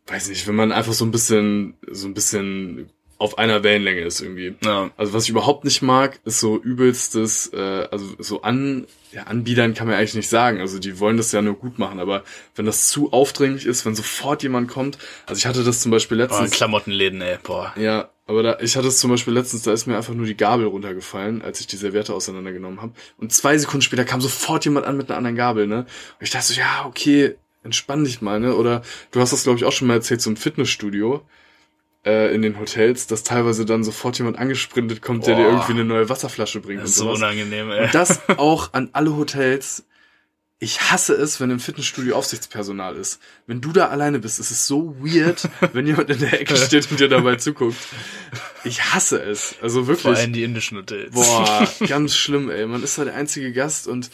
weiß 0.09 0.29
nicht, 0.29 0.47
wenn 0.49 0.57
man 0.57 0.73
einfach 0.73 0.93
so 0.95 1.05
ein 1.05 1.13
bisschen, 1.13 1.75
so 1.89 2.09
ein 2.09 2.15
bisschen 2.15 2.91
auf 3.19 3.39
einer 3.39 3.63
Wellenlänge 3.63 4.03
ist 4.03 4.21
irgendwie. 4.21 4.55
Ja, 4.65 4.91
Also 4.97 5.13
was 5.13 5.25
ich 5.25 5.31
überhaupt 5.31 5.65
nicht 5.65 5.83
mag, 5.83 6.21
ist 6.25 6.41
so 6.41 6.59
übelstes, 6.61 7.51
äh, 7.53 7.89
also 7.91 8.07
so 8.19 8.43
an, 8.43 8.87
ja, 9.13 9.25
Anbietern 9.25 9.75
kann 9.75 9.87
man 9.87 9.97
eigentlich 9.97 10.15
nicht 10.15 10.29
sagen. 10.29 10.61
Also 10.61 10.79
die 10.79 10.99
wollen 10.99 11.17
das 11.17 11.33
ja 11.33 11.41
nur 11.41 11.55
gut 11.55 11.79
machen, 11.79 11.99
aber 11.99 12.25
wenn 12.55 12.67
das 12.67 12.89
zu 12.89 13.13
aufdringlich 13.13 13.65
ist, 13.65 13.87
wenn 13.87 13.95
sofort 13.95 14.43
jemand 14.43 14.69
kommt, 14.69 14.99
also 15.27 15.39
ich 15.39 15.47
hatte 15.47 15.65
das 15.65 15.81
zum 15.81 15.91
Beispiel 15.91 16.19
oh, 16.19 16.23
letztens. 16.23 16.51
Klamottenläden, 16.51 17.23
ey, 17.23 17.39
boah. 17.43 17.73
Ja, 17.77 18.11
aber 18.27 18.43
da, 18.43 18.59
ich 18.61 18.77
hatte 18.77 18.89
es 18.89 18.99
zum 18.99 19.11
Beispiel 19.11 19.33
letztens, 19.33 19.63
da 19.63 19.73
ist 19.73 19.87
mir 19.87 19.97
einfach 19.97 20.15
nur 20.15 20.27
die 20.27 20.37
Gabel 20.37 20.67
runtergefallen, 20.67 21.41
als 21.43 21.61
ich 21.61 21.67
die 21.69 21.77
Serviette 21.77 22.13
auseinandergenommen 22.13 22.83
habe. 22.83 22.93
Und 23.19 23.33
zwei 23.33 23.57
Sekunden 23.57 23.83
später 23.83 24.05
kam 24.05 24.21
sofort 24.21 24.65
jemand 24.65 24.85
an 24.85 24.97
mit 24.97 25.09
einer 25.09 25.17
anderen 25.17 25.37
Gabel, 25.37 25.67
ne? 25.67 25.81
Und 25.81 25.87
ich 26.21 26.31
dachte 26.31 26.53
so, 26.53 26.59
ja, 26.59 26.85
okay, 26.87 27.37
entspann 27.63 28.05
dich 28.05 28.21
mal, 28.21 28.41
ne? 28.41 28.57
Oder 28.57 28.83
du 29.13 29.21
hast 29.21 29.33
das, 29.33 29.45
glaube 29.45 29.59
ich, 29.59 29.65
auch 29.65 29.73
schon 29.73 29.89
mal 29.89 29.95
erzählt 29.95 30.21
zum 30.21 30.37
Fitnessstudio 30.37 31.23
äh, 32.07 32.33
in 32.33 32.41
den 32.41 32.59
Hotels, 32.59 33.07
dass 33.09 33.25
teilweise 33.25 33.67
dann 33.67 33.83
sofort 33.83 34.17
jemand 34.19 34.39
angesprintet 34.39 35.03
kommt, 35.03 35.27
der 35.27 35.35
dir 35.35 35.43
Boah. 35.43 35.51
irgendwie 35.51 35.73
eine 35.73 35.85
neue 35.85 36.09
Wasserflasche 36.09 36.61
bringt 36.61 36.83
Das 36.83 36.91
ist 36.91 37.01
und 37.01 37.09
so 37.09 37.15
unangenehm, 37.15 37.71
ey. 37.71 37.85
Und 37.85 37.95
das 37.95 38.21
auch 38.39 38.73
an 38.73 38.91
alle 38.93 39.17
Hotels. 39.17 39.85
Ich 40.59 40.91
hasse 40.91 41.13
es, 41.13 41.39
wenn 41.39 41.51
im 41.51 41.61
Fitnessstudio 41.61 42.17
Aufsichtspersonal 42.17 42.97
ist. 42.97 43.21
Wenn 43.47 43.61
du 43.61 43.73
da 43.73 43.89
alleine 43.89 44.21
bist, 44.21 44.41
ist 44.41 44.51
es 44.51 44.67
so 44.67 44.97
weird, 45.01 45.51
wenn 45.75 45.87
jemand 45.87 46.09
in 46.09 46.19
der 46.19 46.41
Ecke 46.41 46.57
steht 46.57 46.91
und 46.91 46.99
dir 46.99 47.09
dabei 47.09 47.37
zuguckt. 47.37 47.77
Ich 48.65 48.83
hasse 48.95 49.23
es. 49.23 49.57
Also 49.61 49.81
Vor 49.81 49.89
wirklich. 49.89 50.17
allem 50.17 50.33
die 50.33 50.45
indischen 50.45 50.79
Hotels. 50.79 51.13
Boah, 51.13 51.69
ganz 51.87 52.17
schlimm, 52.17 52.49
ey. 52.49 52.67
Man 52.67 52.83
ist 52.83 52.97
da 52.97 53.05
der 53.05 53.15
einzige 53.15 53.53
Gast 53.53 53.87
und 53.87 54.09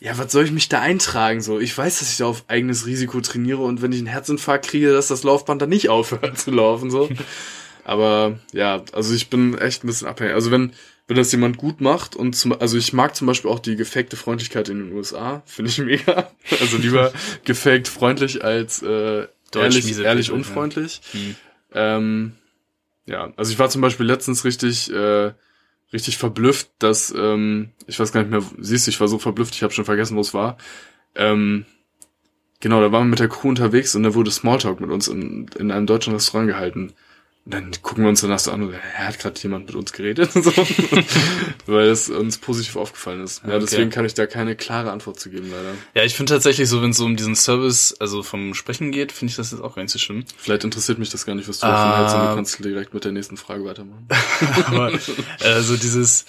ja, 0.00 0.16
was 0.16 0.32
soll 0.32 0.44
ich 0.44 0.52
mich 0.52 0.68
da 0.68 0.80
eintragen? 0.80 1.40
So, 1.40 1.58
ich 1.58 1.76
weiß, 1.76 1.98
dass 1.98 2.10
ich 2.10 2.18
da 2.18 2.26
auf 2.26 2.44
eigenes 2.48 2.86
Risiko 2.86 3.20
trainiere 3.20 3.62
und 3.62 3.82
wenn 3.82 3.92
ich 3.92 3.98
einen 3.98 4.06
Herzinfarkt 4.06 4.68
kriege, 4.68 4.92
dass 4.92 5.08
das 5.08 5.24
Laufband 5.24 5.62
dann 5.62 5.68
nicht 5.68 5.88
aufhört 5.88 6.38
zu 6.38 6.50
laufen, 6.50 6.90
so. 6.90 7.08
Aber 7.84 8.38
ja, 8.52 8.82
also 8.92 9.14
ich 9.14 9.30
bin 9.30 9.56
echt 9.56 9.82
ein 9.82 9.86
bisschen 9.86 10.08
abhängig. 10.08 10.34
Also 10.34 10.50
wenn, 10.50 10.74
wenn 11.06 11.16
das 11.16 11.32
jemand 11.32 11.56
gut 11.56 11.80
macht 11.80 12.16
und 12.16 12.34
zum, 12.34 12.52
also 12.60 12.76
ich 12.76 12.92
mag 12.92 13.16
zum 13.16 13.26
Beispiel 13.26 13.50
auch 13.50 13.60
die 13.60 13.76
gefakte 13.76 14.16
Freundlichkeit 14.16 14.68
in 14.68 14.78
den 14.78 14.92
USA, 14.92 15.42
finde 15.46 15.70
ich 15.70 15.78
mega. 15.78 16.30
Also 16.60 16.76
lieber 16.76 17.12
gefaked 17.44 17.88
freundlich 17.88 18.44
als 18.44 18.82
äh, 18.82 19.26
ehrlich, 19.54 19.98
ehrlich 19.98 20.26
People, 20.28 20.42
ja. 20.42 20.48
unfreundlich. 20.48 21.00
Hm. 21.12 21.36
Ähm, 21.72 22.32
Ja, 23.06 23.32
also 23.36 23.52
ich 23.52 23.58
war 23.58 23.70
zum 23.70 23.80
Beispiel 23.80 24.04
letztens 24.04 24.44
richtig, 24.44 24.92
äh, 24.92 25.32
richtig 25.92 26.18
verblüfft, 26.18 26.70
dass, 26.78 27.12
ähm, 27.16 27.70
ich 27.86 27.98
weiß 27.98 28.12
gar 28.12 28.22
nicht 28.22 28.30
mehr, 28.30 28.42
siehst 28.58 28.86
du, 28.86 28.90
ich 28.90 29.00
war 29.00 29.08
so 29.08 29.18
verblüfft, 29.18 29.54
ich 29.54 29.62
habe 29.62 29.72
schon 29.72 29.84
vergessen, 29.84 30.16
wo 30.16 30.20
es 30.20 30.34
war. 30.34 30.58
Ähm, 31.14 31.64
genau, 32.60 32.80
da 32.80 32.92
waren 32.92 33.06
wir 33.06 33.10
mit 33.10 33.20
der 33.20 33.28
Crew 33.28 33.48
unterwegs 33.48 33.94
und 33.94 34.02
da 34.02 34.14
wurde 34.14 34.30
Smalltalk 34.30 34.80
mit 34.80 34.90
uns 34.90 35.08
in, 35.08 35.48
in 35.58 35.70
einem 35.70 35.86
deutschen 35.86 36.12
Restaurant 36.12 36.48
gehalten. 36.48 36.92
Und 37.44 37.54
dann 37.54 37.72
gucken 37.80 38.04
wir 38.04 38.10
uns 38.10 38.20
danach 38.20 38.38
so 38.38 38.50
an 38.52 38.62
und 38.62 38.74
er 38.74 39.06
hat 39.08 39.18
gerade 39.18 39.40
jemand 39.40 39.66
mit 39.66 39.74
uns 39.74 39.92
geredet 39.92 40.28
und 40.36 40.42
so. 40.44 40.52
Weil 41.66 41.88
es 41.88 42.10
uns 42.10 42.36
positiv 42.38 42.76
aufgefallen 42.76 43.22
ist. 43.24 43.42
Ja, 43.42 43.50
Okay. 43.50 43.60
deswegen 43.60 43.90
kann 43.90 44.04
ich 44.04 44.12
da 44.14 44.26
keine 44.26 44.54
klare 44.54 44.90
Antwort 44.90 45.18
zu 45.18 45.30
geben, 45.30 45.50
leider. 45.50 45.72
Ja, 45.94 46.04
ich 46.04 46.14
finde 46.14 46.34
tatsächlich 46.34 46.68
so, 46.68 46.82
wenn 46.82 46.90
es 46.90 46.98
so 46.98 47.06
um 47.06 47.16
diesen 47.16 47.34
Service, 47.34 47.96
also 48.00 48.22
vom 48.22 48.52
Sprechen 48.54 48.92
geht, 48.92 49.12
finde 49.12 49.30
ich 49.30 49.36
das 49.36 49.50
jetzt 49.50 49.60
auch 49.62 49.74
gar 49.76 49.82
nicht 49.82 49.92
so 49.92 49.98
schlimm. 49.98 50.24
Vielleicht 50.36 50.64
interessiert 50.64 50.98
mich 50.98 51.08
das 51.10 51.24
gar 51.24 51.34
nicht, 51.34 51.48
was 51.48 51.60
du 51.60 51.66
davon 51.66 51.96
hältst, 51.96 52.14
und 52.14 52.20
Ah. 52.20 52.28
du 52.30 52.34
kannst 52.36 52.62
direkt 52.62 52.92
mit 52.92 53.04
der 53.04 53.12
nächsten 53.12 53.36
Frage 53.38 53.64
weitermachen. 53.64 54.06
Aber 54.66 54.92
also 55.40 55.76
dieses, 55.78 56.26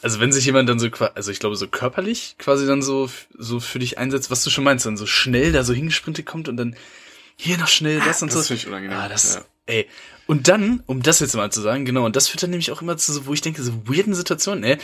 also 0.00 0.20
wenn 0.20 0.32
sich 0.32 0.46
jemand 0.46 0.68
dann 0.70 0.78
so, 0.78 0.88
also 1.14 1.30
ich 1.30 1.40
glaube 1.40 1.56
so 1.56 1.66
körperlich 1.68 2.36
quasi 2.38 2.66
dann 2.66 2.80
so 2.80 3.10
so 3.36 3.60
für 3.60 3.78
dich 3.80 3.98
einsetzt, 3.98 4.30
was 4.30 4.42
du 4.44 4.48
schon 4.50 4.64
meinst, 4.64 4.86
dann 4.86 4.96
so 4.96 5.04
schnell 5.06 5.52
da 5.52 5.62
so 5.62 5.74
hingesprintet 5.74 6.24
kommt 6.24 6.48
und 6.48 6.56
dann 6.56 6.74
hier 7.36 7.58
noch 7.58 7.68
schnell 7.68 8.00
das 8.00 8.22
und 8.22 8.28
das 8.32 8.46
so. 8.46 8.54
finde 8.54 8.60
ich 8.62 8.66
unangenehm, 8.66 8.96
Ah, 8.96 9.08
das, 9.08 9.34
ja. 9.34 9.44
ey. 9.66 9.86
Und 10.26 10.48
dann, 10.48 10.82
um 10.86 11.02
das 11.02 11.20
jetzt 11.20 11.34
mal 11.34 11.52
zu 11.52 11.60
sagen, 11.60 11.84
genau, 11.84 12.04
und 12.04 12.16
das 12.16 12.28
führt 12.28 12.42
dann 12.42 12.50
nämlich 12.50 12.70
auch 12.72 12.80
immer 12.82 12.96
zu 12.96 13.12
so, 13.12 13.26
wo 13.26 13.34
ich 13.34 13.40
denke, 13.42 13.62
so 13.62 13.86
weirden 13.86 14.14
Situationen, 14.14 14.64
ey. 14.64 14.78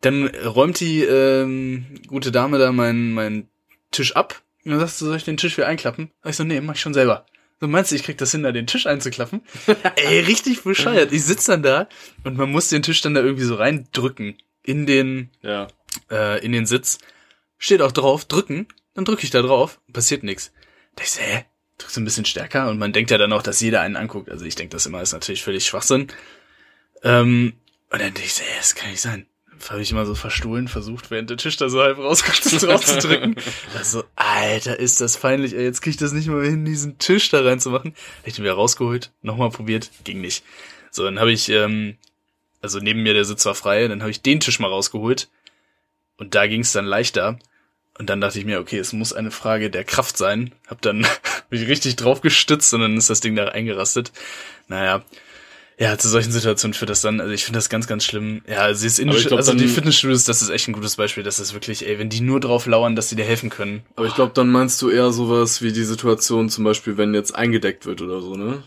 Dann 0.00 0.26
räumt 0.26 0.80
die 0.80 1.02
ähm, 1.02 1.86
gute 2.08 2.32
Dame 2.32 2.58
da 2.58 2.72
meinen 2.72 3.12
meinen 3.12 3.48
Tisch 3.92 4.16
ab 4.16 4.42
und 4.64 4.72
dann 4.72 4.80
sagst 4.80 5.00
du, 5.00 5.06
soll 5.06 5.16
ich 5.16 5.24
den 5.24 5.36
Tisch 5.36 5.56
wieder 5.56 5.68
einklappen? 5.68 6.10
Sag 6.22 6.30
ich 6.30 6.36
so, 6.36 6.44
nee, 6.44 6.60
mach 6.60 6.74
ich 6.74 6.80
schon 6.80 6.94
selber. 6.94 7.24
So 7.60 7.68
meinst 7.68 7.92
du, 7.92 7.96
ich 7.96 8.02
krieg 8.02 8.18
das 8.18 8.32
hin, 8.32 8.42
da 8.42 8.50
den 8.50 8.66
Tisch 8.66 8.86
einzuklappen? 8.86 9.42
Ey, 9.96 10.20
richtig 10.20 10.64
bescheuert. 10.64 11.12
Ich 11.12 11.24
sitz 11.24 11.44
dann 11.44 11.62
da 11.62 11.88
und 12.24 12.36
man 12.36 12.50
muss 12.50 12.68
den 12.68 12.82
Tisch 12.82 13.00
dann 13.02 13.14
da 13.14 13.20
irgendwie 13.22 13.44
so 13.44 13.54
reindrücken 13.54 14.36
in 14.64 14.86
den 14.86 15.30
Ja. 15.42 15.68
äh, 16.10 16.44
in 16.44 16.50
den 16.50 16.66
Sitz. 16.66 16.98
Steht 17.58 17.80
auch 17.82 17.92
drauf, 17.92 18.24
drücken. 18.24 18.66
Dann 18.94 19.04
drücke 19.04 19.22
ich 19.22 19.30
da 19.30 19.40
drauf, 19.42 19.80
passiert 19.92 20.24
nichts. 20.24 20.50
Da 20.96 21.04
ich 21.04 21.12
so, 21.12 21.20
hä? 21.20 21.44
Drückst 21.82 21.98
ein 21.98 22.04
bisschen 22.04 22.24
stärker 22.24 22.70
und 22.70 22.78
man 22.78 22.92
denkt 22.92 23.10
ja 23.10 23.18
dann 23.18 23.32
auch, 23.32 23.42
dass 23.42 23.60
jeder 23.60 23.80
einen 23.80 23.96
anguckt. 23.96 24.30
Also 24.30 24.44
ich 24.44 24.54
denke 24.54 24.72
das 24.72 24.86
immer, 24.86 25.02
ist 25.02 25.12
natürlich 25.12 25.42
völlig 25.42 25.66
Schwachsinn. 25.66 26.08
Ähm, 27.02 27.54
und 27.90 28.00
dann 28.00 28.14
denke 28.14 28.22
ich 28.22 28.34
so, 28.34 28.42
hä, 28.42 28.54
das 28.58 28.74
kann 28.74 28.90
nicht 28.90 29.00
sein. 29.00 29.26
Habe 29.68 29.82
ich 29.82 29.92
immer 29.92 30.06
so 30.06 30.14
verstohlen 30.14 30.66
versucht, 30.66 31.10
während 31.10 31.30
der 31.30 31.36
Tisch 31.36 31.56
da 31.56 31.68
so 31.68 31.80
halb 31.80 31.98
rauskommt, 31.98 32.44
das 32.44 32.62
drauf 32.62 32.84
zu 32.84 32.98
drücken. 32.98 33.36
Also, 33.76 34.04
Alter, 34.16 34.78
ist 34.78 35.00
das 35.00 35.18
peinlich, 35.18 35.54
ey. 35.54 35.62
Jetzt 35.62 35.82
krieg 35.82 35.92
ich 35.92 35.96
das 35.98 36.12
nicht 36.12 36.26
mal 36.26 36.44
hin, 36.44 36.64
diesen 36.64 36.98
Tisch 36.98 37.30
da 37.30 37.42
reinzumachen. 37.42 37.92
Hab 37.92 38.26
ich 38.26 38.34
den 38.34 38.44
wieder 38.44 38.54
rausgeholt, 38.54 39.12
nochmal 39.22 39.50
probiert, 39.50 39.90
ging 40.04 40.20
nicht. 40.20 40.44
So, 40.90 41.04
dann 41.04 41.20
habe 41.20 41.32
ich, 41.32 41.48
ähm, 41.48 41.96
also 42.60 42.80
neben 42.80 43.02
mir 43.02 43.14
der 43.14 43.24
Sitz 43.24 43.44
war 43.44 43.54
frei, 43.54 43.86
dann 43.86 44.00
habe 44.00 44.10
ich 44.10 44.22
den 44.22 44.40
Tisch 44.40 44.58
mal 44.58 44.68
rausgeholt 44.68 45.28
und 46.16 46.34
da 46.34 46.46
ging 46.46 46.62
es 46.62 46.72
dann 46.72 46.84
leichter. 46.84 47.38
Und 47.98 48.08
dann 48.08 48.20
dachte 48.20 48.38
ich 48.38 48.44
mir, 48.44 48.58
okay, 48.58 48.78
es 48.78 48.92
muss 48.92 49.12
eine 49.12 49.30
Frage 49.30 49.70
der 49.70 49.84
Kraft 49.84 50.16
sein. 50.16 50.52
Hab 50.66 50.80
dann 50.82 51.06
mich 51.52 51.68
richtig 51.68 51.96
drauf 51.96 52.20
gestützt 52.20 52.74
und 52.74 52.80
dann 52.80 52.96
ist 52.96 53.10
das 53.10 53.20
Ding 53.20 53.36
da 53.36 53.46
eingerastet. 53.48 54.10
Naja. 54.68 55.04
Ja, 55.78 55.98
zu 55.98 56.08
solchen 56.08 56.30
Situationen 56.30 56.74
führt 56.74 56.90
das 56.90 57.00
dann, 57.00 57.20
also 57.20 57.32
ich 57.32 57.44
finde 57.44 57.56
das 57.56 57.68
ganz, 57.68 57.86
ganz 57.88 58.04
schlimm. 58.04 58.42
Ja, 58.46 58.58
also, 58.58 58.86
Aber 59.02 59.16
ich 59.16 59.26
glaub, 59.26 59.38
also 59.38 59.52
die 59.52 59.60
dann- 59.64 59.68
Fitnessstudios, 59.68 60.24
das 60.24 60.40
ist 60.42 60.50
echt 60.50 60.68
ein 60.68 60.74
gutes 60.74 60.96
Beispiel. 60.96 61.24
Das 61.24 61.40
ist 61.40 61.54
wirklich, 61.54 61.86
ey, 61.88 61.98
wenn 61.98 62.08
die 62.08 62.20
nur 62.20 62.38
drauf 62.40 62.66
lauern, 62.66 62.94
dass 62.94 63.08
sie 63.08 63.16
dir 63.16 63.24
helfen 63.24 63.50
können. 63.50 63.82
Aber 63.96 64.06
ich 64.06 64.14
glaube, 64.14 64.32
dann 64.34 64.48
meinst 64.50 64.80
du 64.82 64.90
eher 64.90 65.10
sowas 65.12 65.62
wie 65.62 65.72
die 65.72 65.82
Situation 65.84 66.50
zum 66.50 66.64
Beispiel, 66.64 66.98
wenn 66.98 67.14
jetzt 67.14 67.34
eingedeckt 67.34 67.86
wird 67.86 68.00
oder 68.02 68.20
so, 68.20 68.36
ne? 68.36 68.62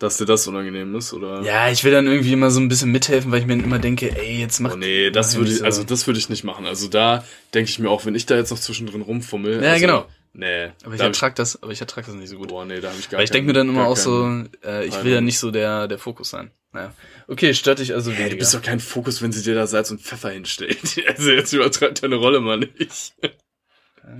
Dass 0.00 0.18
dir 0.18 0.26
das 0.26 0.46
unangenehm 0.48 0.94
ist, 0.96 1.14
oder? 1.14 1.40
Ja, 1.42 1.70
ich 1.70 1.82
will 1.84 1.92
dann 1.92 2.06
irgendwie 2.06 2.32
immer 2.32 2.50
so 2.50 2.60
ein 2.60 2.68
bisschen 2.68 2.90
mithelfen, 2.90 3.30
weil 3.32 3.40
ich 3.40 3.46
mir 3.46 3.54
immer 3.54 3.78
denke, 3.78 4.14
ey, 4.14 4.40
jetzt 4.40 4.58
mach 4.60 4.74
Oh 4.74 4.76
nee, 4.76 5.10
das 5.10 5.36
würde 5.36 5.50
ich, 5.50 5.58
so. 5.58 5.64
also 5.64 5.84
das 5.84 6.06
würde 6.06 6.18
ich 6.18 6.28
nicht 6.28 6.44
machen. 6.44 6.66
Also 6.66 6.88
da 6.88 7.24
denke 7.54 7.70
ich 7.70 7.78
mir 7.78 7.88
auch, 7.88 8.04
wenn 8.04 8.16
ich 8.16 8.26
da 8.26 8.34
jetzt 8.36 8.50
noch 8.50 8.58
zwischendrin 8.58 9.02
rumfummel. 9.02 9.62
Ja, 9.62 9.70
also, 9.70 9.80
genau. 9.80 10.06
Nee. 10.36 10.72
aber 10.84 10.96
ich 10.96 11.00
ertrag 11.00 11.36
das, 11.36 11.62
aber 11.62 11.70
ich 11.70 11.80
ertrag 11.80 12.04
das 12.06 12.14
nicht 12.16 12.28
so 12.28 12.36
gut. 12.36 12.48
Boah, 12.48 12.64
nee, 12.64 12.80
da 12.80 12.88
habe 12.90 12.98
ich 12.98 13.08
gar 13.08 13.18
Weil 13.18 13.24
ich 13.24 13.30
denke 13.30 13.46
mir 13.46 13.52
dann 13.52 13.68
immer 13.68 13.86
auch 13.86 13.96
so, 13.96 14.44
äh, 14.64 14.84
ich 14.84 15.04
will 15.04 15.12
ja 15.12 15.20
nicht 15.20 15.38
so 15.38 15.52
der, 15.52 15.86
der 15.86 15.98
Fokus 15.98 16.30
sein. 16.30 16.50
Naja. 16.72 16.92
Okay, 17.28 17.54
stört 17.54 17.78
dich 17.78 17.94
also 17.94 18.10
Hey, 18.10 18.18
weniger. 18.18 18.34
du 18.34 18.38
bist 18.40 18.52
doch 18.54 18.62
kein 18.62 18.80
Fokus, 18.80 19.22
wenn 19.22 19.30
sie 19.30 19.44
dir 19.44 19.54
da 19.54 19.68
Salz 19.68 19.92
und 19.92 20.00
Pfeffer 20.02 20.30
hinstellt. 20.30 20.78
Also 21.06 21.30
jetzt 21.30 21.52
übertreibt 21.52 22.02
deine 22.02 22.16
Rolle 22.16 22.40
mal 22.40 22.58
nicht. 22.58 23.14
Ja. 23.22 24.10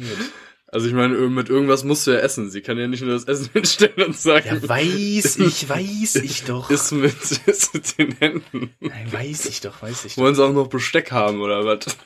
Also 0.69 0.87
ich 0.87 0.93
meine, 0.95 1.15
mit 1.17 1.49
irgendwas 1.49 1.83
musst 1.85 2.07
du 2.07 2.13
ja 2.13 2.19
essen. 2.19 2.49
Sie 2.51 2.61
kann 2.61 2.79
ja 2.79 2.87
nicht 2.87 3.03
nur 3.03 3.13
das 3.13 3.25
Essen 3.25 3.51
hinstellen 3.53 4.07
und 4.07 4.17
sagen, 4.17 4.47
Ja, 4.63 4.69
weiß 4.69 5.37
ich, 5.39 5.69
weiß 5.69 6.15
ich 6.17 6.45
doch. 6.45 6.71
iss 6.71 6.93
mit, 6.93 7.15
iss 7.47 7.73
mit 7.75 7.99
den 7.99 8.13
Händen. 8.19 8.73
Nein, 8.79 9.13
weiß 9.13 9.47
ich 9.47 9.61
doch, 9.61 9.83
weiß 9.83 10.05
ich 10.05 10.15
doch. 10.15 10.23
Wollen 10.23 10.37
sie 10.37 10.45
auch 10.45 10.53
noch 10.53 10.69
Besteck 10.69 11.11
haben 11.11 11.41
oder 11.41 11.65
was? 11.65 11.97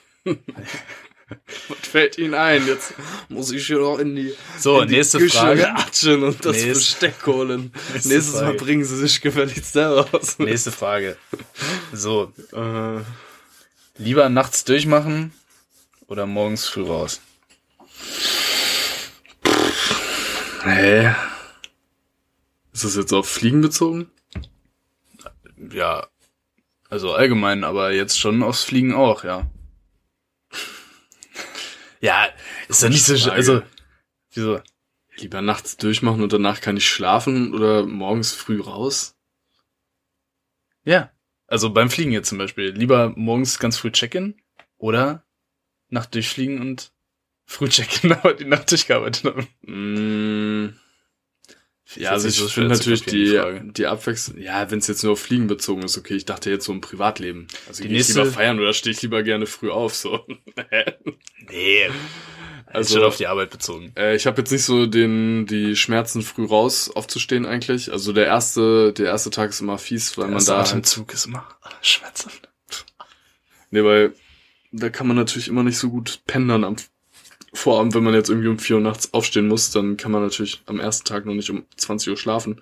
Was 1.69 1.79
fällt 1.79 2.19
ihnen 2.19 2.35
ein? 2.35 2.67
Jetzt 2.67 2.95
muss 3.29 3.51
ich 3.53 3.67
hier 3.67 3.79
noch 3.79 3.99
in 3.99 4.17
die, 4.17 4.35
So, 4.59 4.81
in 4.81 4.89
die 4.89 4.97
nächste 4.97 5.19
Küche 5.19 5.39
Frage. 5.39 5.63
latschen 5.63 6.23
und 6.23 6.45
das 6.45 6.53
Nächste- 6.57 6.73
Besteck 6.75 7.27
holen. 7.27 7.73
Nächste 7.93 8.09
Nächstes 8.09 8.35
Mal 8.35 8.45
Frage. 8.45 8.59
bringen 8.59 8.85
sie 8.85 8.97
sich 8.97 9.21
gefälligst 9.21 9.73
selber 9.73 10.09
aus. 10.13 10.39
Nächste 10.39 10.73
Frage. 10.73 11.17
So, 11.93 12.33
Äh, 12.53 13.01
lieber 13.99 14.29
nachts 14.29 14.65
durchmachen 14.65 15.33
oder 16.07 16.27
morgens 16.27 16.67
früh 16.67 16.85
raus? 16.85 17.21
hä? 20.65 21.15
Ist 22.73 22.85
das 22.85 22.97
jetzt 22.97 23.13
auf 23.13 23.29
Fliegen 23.29 23.61
bezogen? 23.61 24.11
Ja, 25.73 26.07
also 26.89 27.13
allgemein, 27.13 27.65
aber 27.65 27.93
jetzt 27.93 28.19
schon 28.19 28.43
aufs 28.43 28.63
Fliegen 28.65 28.95
auch, 28.95 29.25
ja. 29.25 29.51
Ja, 32.01 32.29
ist 32.69 32.83
ja 32.83 32.89
nicht 32.89 33.05
so, 33.05 33.17
Frage. 33.17 33.33
also, 33.33 33.63
wieso? 34.33 34.61
Lieber 35.17 35.43
nachts 35.43 35.77
durchmachen 35.77 36.23
und 36.23 36.33
danach 36.33 36.61
kann 36.61 36.77
ich 36.77 36.89
schlafen 36.89 37.53
oder 37.55 37.85
morgens 37.85 38.33
früh 38.33 38.61
raus? 38.61 39.17
Ja. 40.85 41.11
Also 41.47 41.71
beim 41.71 41.91
Fliegen 41.91 42.13
jetzt 42.13 42.29
zum 42.29 42.39
Beispiel. 42.39 42.71
Lieber 42.71 43.13
morgens 43.17 43.59
ganz 43.59 43.79
früh 43.79 43.91
check-in 43.91 44.41
oder 44.77 45.25
Nacht 45.89 46.15
durchfliegen 46.15 46.61
und 46.61 46.93
früh 47.47 47.69
check-in, 47.69 48.13
aber 48.13 48.35
die 48.35 48.45
Nacht 48.45 48.71
durchgearbeitet 48.71 49.25
haben. 49.25 49.49
Mm, 49.63 50.79
ja, 51.97 52.11
also 52.11 52.29
ich 52.29 52.39
finde 52.53 52.71
natürlich 52.71 53.03
die 53.05 53.25
die, 53.31 53.73
die 53.73 53.87
Abwechslung, 53.87 54.39
ja, 54.39 54.71
wenn 54.71 54.79
es 54.79 54.87
jetzt 54.89 55.03
nur 55.03 55.13
auf 55.13 55.21
Fliegen 55.21 55.47
bezogen 55.47 55.83
ist, 55.83 55.97
okay, 55.99 56.15
ich 56.15 56.25
dachte 56.27 56.51
jetzt 56.51 56.65
so 56.67 56.73
im 56.73 56.81
Privatleben. 56.81 57.47
Also 57.67 57.83
Die 57.83 57.89
gehe 57.89 57.99
ich 57.99 58.07
nächste- 58.09 58.23
lieber 58.23 58.33
feiern 58.35 58.59
oder 58.61 58.73
stehe 58.73 58.95
ich 58.95 59.03
lieber 59.03 59.23
gerne 59.23 59.47
früh 59.47 59.71
auf, 59.71 59.95
so. 59.95 60.27
Nee. 61.51 61.89
Also 62.67 62.97
schon 62.99 63.05
auf 63.07 63.17
die 63.17 63.27
Arbeit 63.27 63.49
bezogen. 63.51 63.93
Äh, 63.97 64.15
ich 64.15 64.27
habe 64.27 64.43
jetzt 64.43 64.51
nicht 64.51 64.65
so 64.65 64.85
den 64.85 65.47
die 65.47 65.75
Schmerzen 65.75 66.21
früh 66.21 66.45
raus 66.45 66.91
aufzustehen 66.95 67.47
eigentlich. 67.47 67.91
Also 67.91 68.13
der 68.13 68.27
erste 68.27 68.93
der 68.93 69.07
erste 69.07 69.31
Tag 69.31 69.49
ist 69.51 69.61
immer 69.63 69.79
fies, 69.79 70.19
weil 70.19 70.27
man 70.27 70.35
Erster 70.35 70.53
da 70.53 70.59
halt, 70.59 70.69
Atemzug 70.69 71.15
ist 71.15 71.25
immer 71.25 71.49
schmerzhaft. 71.81 72.51
nee, 73.71 73.83
weil 73.83 74.13
da 74.71 74.91
kann 74.91 75.07
man 75.07 75.17
natürlich 75.17 75.49
immer 75.49 75.63
nicht 75.63 75.79
so 75.79 75.89
gut 75.89 76.21
pendern 76.27 76.65
am 76.65 76.77
Vorabend, 77.55 77.95
wenn 77.95 78.05
man 78.05 78.15
jetzt 78.15 78.29
irgendwie 78.29 78.49
um 78.49 78.59
vier 78.59 78.77
Uhr 78.77 78.83
nachts 78.83 79.15
aufstehen 79.15 79.49
muss, 79.49 79.71
dann 79.71 79.97
kann 79.97 80.13
man 80.13 80.23
natürlich 80.23 80.63
am 80.67 80.81
ersten 80.81 81.07
Tag 81.07 81.25
noch 81.25 81.35
nicht 81.35 81.51
um 81.51 81.65
20 81.77 82.11
Uhr 82.11 82.17
schlafen. 82.17 82.61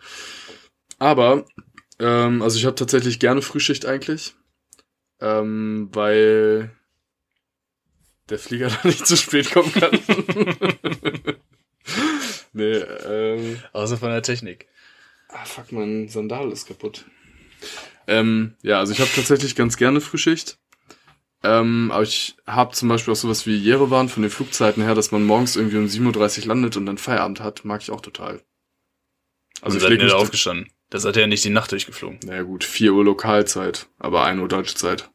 Aber 0.99 1.45
ähm, 1.99 2.43
also 2.43 2.59
ich 2.59 2.66
habe 2.66 2.76
tatsächlich 2.76 3.18
gerne 3.18 3.43
Frühschicht 3.43 3.87
eigentlich, 3.87 4.34
ähm, 5.20 5.89
weil 5.93 6.70
der 8.28 8.39
Flieger 8.39 8.68
da 8.82 8.89
nicht 8.89 9.07
zu 9.07 9.16
spät 9.16 9.51
kommen 9.51 9.72
kann. 9.72 9.99
nee, 12.53 12.76
ähm, 12.76 13.59
Außer 13.72 13.97
von 13.97 14.11
der 14.11 14.22
Technik. 14.22 14.66
Ah, 15.28 15.45
fuck, 15.45 15.72
mein 15.72 16.09
Sandal 16.09 16.51
ist 16.53 16.66
kaputt. 16.66 17.05
Ähm, 18.07 18.55
ja, 18.62 18.78
also 18.78 18.93
ich 18.93 19.01
habe 19.01 19.11
tatsächlich 19.14 19.57
ganz 19.57 19.76
gerne 19.76 20.01
Frühschicht. 20.01 20.59
Ähm, 21.49 21.91
aber 21.93 22.03
ich 22.03 22.37
habe 22.47 22.75
zum 22.75 22.89
Beispiel 22.89 23.13
auch 23.13 23.17
sowas 23.17 23.47
wie 23.47 23.57
Jerewan 23.57 24.09
von 24.09 24.23
den 24.23 24.31
Flugzeiten 24.31 24.83
her, 24.83 24.95
dass 24.95 25.13
man 25.13 25.25
morgens 25.25 25.55
irgendwie 25.57 25.77
um 25.77 25.85
7.30 25.87 26.41
Uhr 26.43 26.47
landet 26.49 26.77
und 26.77 26.87
dann 26.87 26.99
Feierabend 26.99 27.41
hat, 27.41 27.65
mag 27.65 27.83
ich 27.83 27.91
auch 27.91 28.01
total. 28.01 28.41
Also 29.63 29.77
ich 29.77 29.83
seid 29.83 29.93
ihr 29.93 29.99
mich 29.99 30.07
da 30.11 30.17
da- 30.17 30.23
aufgestanden. 30.23 30.71
Das 30.91 31.05
hat 31.05 31.17
er 31.17 31.23
ja 31.23 31.27
nicht 31.27 31.45
die 31.45 31.51
Nacht 31.51 31.73
durchgeflogen. 31.73 32.21
Naja 32.25 32.43
gut, 32.43 32.63
4 32.65 32.93
Uhr 32.93 33.05
Lokalzeit, 33.05 33.87
aber 33.99 34.25
1 34.25 34.41
Uhr 34.41 34.49
deutsche 34.49 34.75
Zeit. 34.77 35.11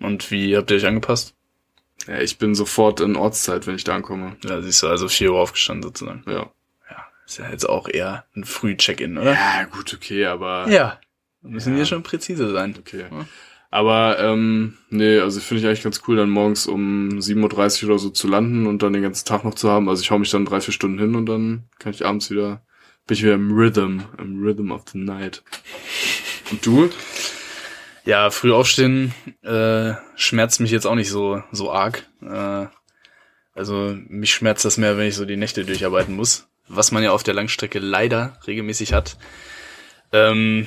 Und 0.00 0.30
wie 0.30 0.56
habt 0.56 0.70
ihr 0.70 0.76
euch 0.76 0.86
angepasst? 0.86 1.34
Ja, 2.06 2.20
ich 2.20 2.38
bin 2.38 2.54
sofort 2.54 3.00
in 3.00 3.16
Ortszeit, 3.16 3.66
wenn 3.66 3.74
ich 3.74 3.84
da 3.84 3.94
ankomme. 3.94 4.36
Ja, 4.44 4.60
siehst 4.62 4.82
du, 4.82 4.88
also 4.88 5.08
4 5.08 5.32
Uhr 5.32 5.40
aufgestanden 5.40 5.82
sozusagen. 5.82 6.24
Ja. 6.26 6.50
Ja, 6.90 7.06
ist 7.26 7.38
ja 7.38 7.50
jetzt 7.50 7.68
auch 7.68 7.88
eher 7.88 8.26
ein 8.36 8.44
Früh-Check-in, 8.44 9.18
oder? 9.18 9.32
Ja, 9.32 9.64
gut, 9.64 9.92
okay, 9.94 10.26
aber... 10.26 10.68
Ja. 10.68 11.00
Wir 11.40 11.50
müssen 11.52 11.70
Ja. 11.72 11.76
hier 11.76 11.86
schon 11.86 12.02
präzise 12.02 12.50
sein. 12.52 12.76
Okay. 12.78 13.06
Ja. 13.10 13.26
Aber, 13.70 14.18
ähm, 14.18 14.78
nee, 14.88 15.18
also 15.18 15.40
finde 15.40 15.60
ich 15.60 15.66
eigentlich 15.66 15.82
ganz 15.82 16.02
cool, 16.08 16.16
dann 16.16 16.30
morgens 16.30 16.66
um 16.66 17.10
7.30 17.18 17.82
Uhr 17.82 17.90
oder 17.90 17.98
so 17.98 18.10
zu 18.10 18.26
landen 18.26 18.66
und 18.66 18.82
dann 18.82 18.94
den 18.94 19.02
ganzen 19.02 19.26
Tag 19.26 19.44
noch 19.44 19.54
zu 19.54 19.70
haben. 19.70 19.88
Also 19.88 20.02
ich 20.02 20.10
hau 20.10 20.18
mich 20.18 20.30
dann 20.30 20.46
drei, 20.46 20.60
vier 20.60 20.72
Stunden 20.72 20.98
hin 20.98 21.14
und 21.14 21.26
dann 21.26 21.64
kann 21.78 21.92
ich 21.92 22.06
abends 22.06 22.30
wieder, 22.30 22.62
bin 23.06 23.16
ich 23.16 23.22
wieder 23.22 23.34
im 23.34 23.52
Rhythm, 23.52 24.00
im 24.18 24.42
Rhythm 24.42 24.70
of 24.70 24.84
the 24.90 24.98
Night. 24.98 25.42
Und 26.50 26.64
du? 26.64 26.88
Ja, 28.06 28.30
früh 28.30 28.52
aufstehen 28.54 29.12
äh, 29.42 29.92
schmerzt 30.16 30.60
mich 30.60 30.70
jetzt 30.70 30.86
auch 30.86 30.94
nicht 30.94 31.10
so 31.10 31.42
so 31.52 31.70
arg. 31.70 32.06
Äh, 32.22 32.68
also 33.54 33.94
mich 34.08 34.32
schmerzt 34.32 34.64
das 34.64 34.78
mehr, 34.78 34.96
wenn 34.96 35.08
ich 35.08 35.16
so 35.16 35.26
die 35.26 35.36
Nächte 35.36 35.66
durcharbeiten 35.66 36.16
muss, 36.16 36.48
was 36.68 36.90
man 36.90 37.02
ja 37.02 37.10
auf 37.10 37.22
der 37.22 37.34
Langstrecke 37.34 37.80
leider 37.80 38.38
regelmäßig 38.46 38.94
hat. 38.94 39.18
Ähm, 40.12 40.66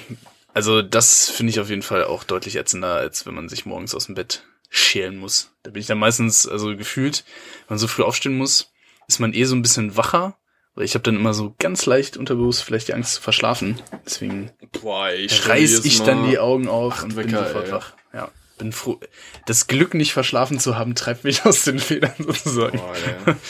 also 0.53 0.81
das 0.81 1.29
finde 1.29 1.51
ich 1.51 1.59
auf 1.59 1.69
jeden 1.69 1.81
Fall 1.81 2.03
auch 2.05 2.23
deutlich 2.23 2.55
ätzender, 2.55 2.95
als 2.95 3.25
wenn 3.25 3.35
man 3.35 3.49
sich 3.49 3.65
morgens 3.65 3.95
aus 3.95 4.05
dem 4.05 4.15
Bett 4.15 4.43
schälen 4.69 5.17
muss. 5.17 5.51
Da 5.63 5.71
bin 5.71 5.81
ich 5.81 5.87
dann 5.87 5.99
meistens, 5.99 6.47
also 6.47 6.75
gefühlt, 6.75 7.23
wenn 7.67 7.75
man 7.75 7.79
so 7.79 7.87
früh 7.87 8.03
aufstehen 8.03 8.37
muss, 8.37 8.71
ist 9.07 9.19
man 9.19 9.33
eh 9.33 9.43
so 9.43 9.55
ein 9.55 9.61
bisschen 9.61 9.97
wacher. 9.97 10.37
Weil 10.73 10.85
ich 10.85 10.93
habe 10.93 11.03
dann 11.03 11.17
immer 11.17 11.33
so 11.33 11.53
ganz 11.59 11.85
leicht 11.85 12.15
unterbewusst 12.15 12.63
vielleicht 12.63 12.87
die 12.87 12.93
Angst 12.93 13.15
zu 13.15 13.21
verschlafen. 13.21 13.81
Deswegen 14.05 14.51
Boah, 14.81 15.11
ich 15.11 15.45
reiß 15.45 15.83
Mal 15.99 16.05
dann 16.05 16.29
die 16.29 16.39
Augen 16.39 16.69
auf 16.69 16.93
acht 16.93 17.03
und 17.03 17.15
bin 17.15 17.29
Wecker, 17.29 17.45
sofort 17.45 17.65
ey. 17.65 17.71
wach. 17.73 17.93
Ja, 18.13 18.31
bin 18.57 18.71
froh. 18.71 18.97
Das 19.47 19.67
Glück, 19.67 19.93
nicht 19.93 20.13
verschlafen 20.13 20.59
zu 20.59 20.77
haben, 20.77 20.95
treibt 20.95 21.25
mich 21.25 21.45
aus 21.45 21.65
den 21.65 21.79
Federn 21.79 22.13
sozusagen. 22.17 22.77
Boah, 22.77 22.95
ja. 23.27 23.35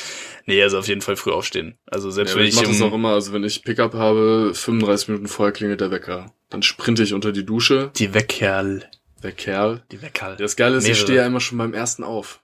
Nee, 0.48 0.64
also 0.64 0.80
auf 0.80 0.88
jeden 0.88 1.02
Fall 1.02 1.18
früh 1.18 1.32
aufstehen. 1.32 1.78
Also 1.86 2.10
selbst 2.10 2.32
Ja, 2.32 2.40
wenn 2.40 2.48
ich 2.48 2.56
ich, 2.56 2.62
mache 2.62 2.72
das 2.72 2.82
auch 2.82 2.88
um, 2.88 2.96
immer, 2.96 3.14
also 3.14 3.32
wenn 3.32 3.44
ich 3.44 3.64
Pickup 3.64 3.94
habe, 3.94 4.54
35 4.56 5.10
Minuten 5.10 5.28
vorher 5.28 5.54
klingelt 5.54 5.82
der 5.82 5.92
Wecker. 5.92 6.34
Dann 6.52 6.62
sprinte 6.62 7.02
ich 7.02 7.14
unter 7.14 7.32
die 7.32 7.46
Dusche, 7.46 7.90
die 7.96 8.14
Weckerl, 8.14 8.88
der 9.24 9.32
Kerl. 9.32 9.82
die 9.92 10.02
Weckerl. 10.04 10.36
Das 10.38 10.56
Geile 10.56 10.78
ist, 10.78 10.84
ich 10.84 10.90
Mehrere. 10.90 11.04
stehe 11.04 11.20
ja 11.22 11.26
immer 11.26 11.40
schon 11.40 11.58
beim 11.58 11.74
ersten 11.74 12.04
auf. 12.04 12.42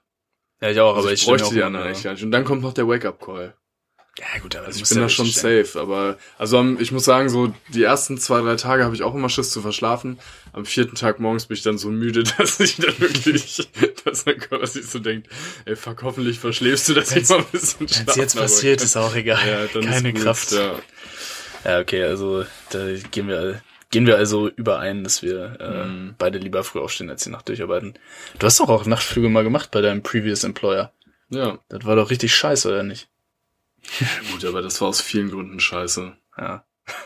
Ja, 0.60 0.70
ich 0.70 0.80
auch, 0.80 0.96
Also 0.96 1.06
aber 1.06 1.12
ich 1.14 1.20
ich 1.22 1.26
bräuchte 1.28 1.54
die 1.54 1.62
anderen 1.62 1.86
eigentlich 1.86 2.02
gar 2.02 2.12
nicht. 2.14 2.24
Und 2.24 2.32
dann 2.32 2.44
kommt 2.44 2.62
noch 2.62 2.72
der 2.72 2.88
Wake-up-Call. 2.88 3.54
Ja, 4.18 4.40
gut, 4.42 4.56
aber 4.56 4.66
Also 4.66 4.80
das 4.80 4.88
ich 4.90 4.94
bin 4.96 4.98
ja 4.98 5.04
da 5.04 5.08
schon 5.10 5.26
sein. 5.26 5.64
safe, 5.64 5.80
aber 5.80 6.18
also 6.38 6.58
am, 6.58 6.80
ich 6.80 6.90
muss 6.90 7.04
sagen, 7.04 7.28
so 7.28 7.54
die 7.68 7.84
ersten 7.84 8.18
zwei, 8.18 8.40
drei 8.40 8.56
Tage 8.56 8.82
habe 8.82 8.92
ich 8.96 9.04
auch 9.04 9.14
immer 9.14 9.28
Schiss 9.28 9.50
zu 9.50 9.60
verschlafen. 9.62 10.18
Am 10.52 10.64
vierten 10.66 10.96
Tag 10.96 11.20
morgens 11.20 11.46
bin 11.46 11.56
ich 11.56 11.62
dann 11.62 11.78
so 11.78 11.88
müde, 11.90 12.24
dass 12.38 12.58
ich 12.58 12.78
dann 12.78 12.98
wirklich, 12.98 13.68
dass 14.04 14.26
mein 14.26 14.38
Körper 14.38 14.66
sich 14.66 14.86
so 14.86 14.98
denkt, 14.98 15.28
ey 15.66 15.76
fuck, 15.76 16.02
hoffentlich 16.02 16.40
verschläfst 16.40 16.88
du, 16.88 16.94
dass 16.94 17.14
ich 17.14 17.28
mal 17.28 17.38
ein 17.38 17.44
bisschen 17.52 17.80
Wenn 17.80 17.86
es 17.86 17.94
schlafen, 18.02 18.20
jetzt 18.20 18.36
passiert, 18.36 18.82
ist 18.82 18.96
auch 18.96 19.14
egal. 19.14 19.46
ja, 19.46 19.66
dann 19.72 19.84
Keine 19.84 20.08
ist 20.08 20.14
gut, 20.16 20.24
Kraft. 20.24 20.50
Ja. 20.52 20.74
Ja, 21.64 21.78
okay, 21.80 22.02
also 22.02 22.44
da 22.70 22.86
gehen 23.12 23.28
wir 23.28 23.60
gehen 23.90 24.06
wir 24.06 24.16
also 24.16 24.48
überein, 24.48 25.02
dass 25.04 25.22
wir 25.22 25.56
äh, 25.60 25.86
Mhm. 25.86 26.14
beide 26.18 26.38
lieber 26.38 26.62
früh 26.64 26.80
aufstehen, 26.80 27.10
als 27.10 27.24
die 27.24 27.30
Nacht 27.30 27.48
durcharbeiten. 27.48 27.94
Du 28.38 28.46
hast 28.46 28.60
doch 28.60 28.68
auch 28.68 28.84
Nachtflüge 28.86 29.28
mal 29.28 29.44
gemacht 29.44 29.70
bei 29.70 29.80
deinem 29.80 30.02
previous 30.02 30.44
Employer. 30.44 30.92
ja, 31.30 31.58
Das 31.68 31.84
war 31.84 31.96
doch 31.96 32.10
richtig 32.10 32.34
scheiße, 32.34 32.68
oder 32.68 32.82
nicht? 32.82 33.08
gut, 34.32 34.44
aber 34.44 34.62
das 34.62 34.80
war 34.80 34.88
aus 34.88 35.00
vielen 35.00 35.30
Gründen 35.30 35.60
scheiße. 35.60 36.16
Ja. 36.36 36.64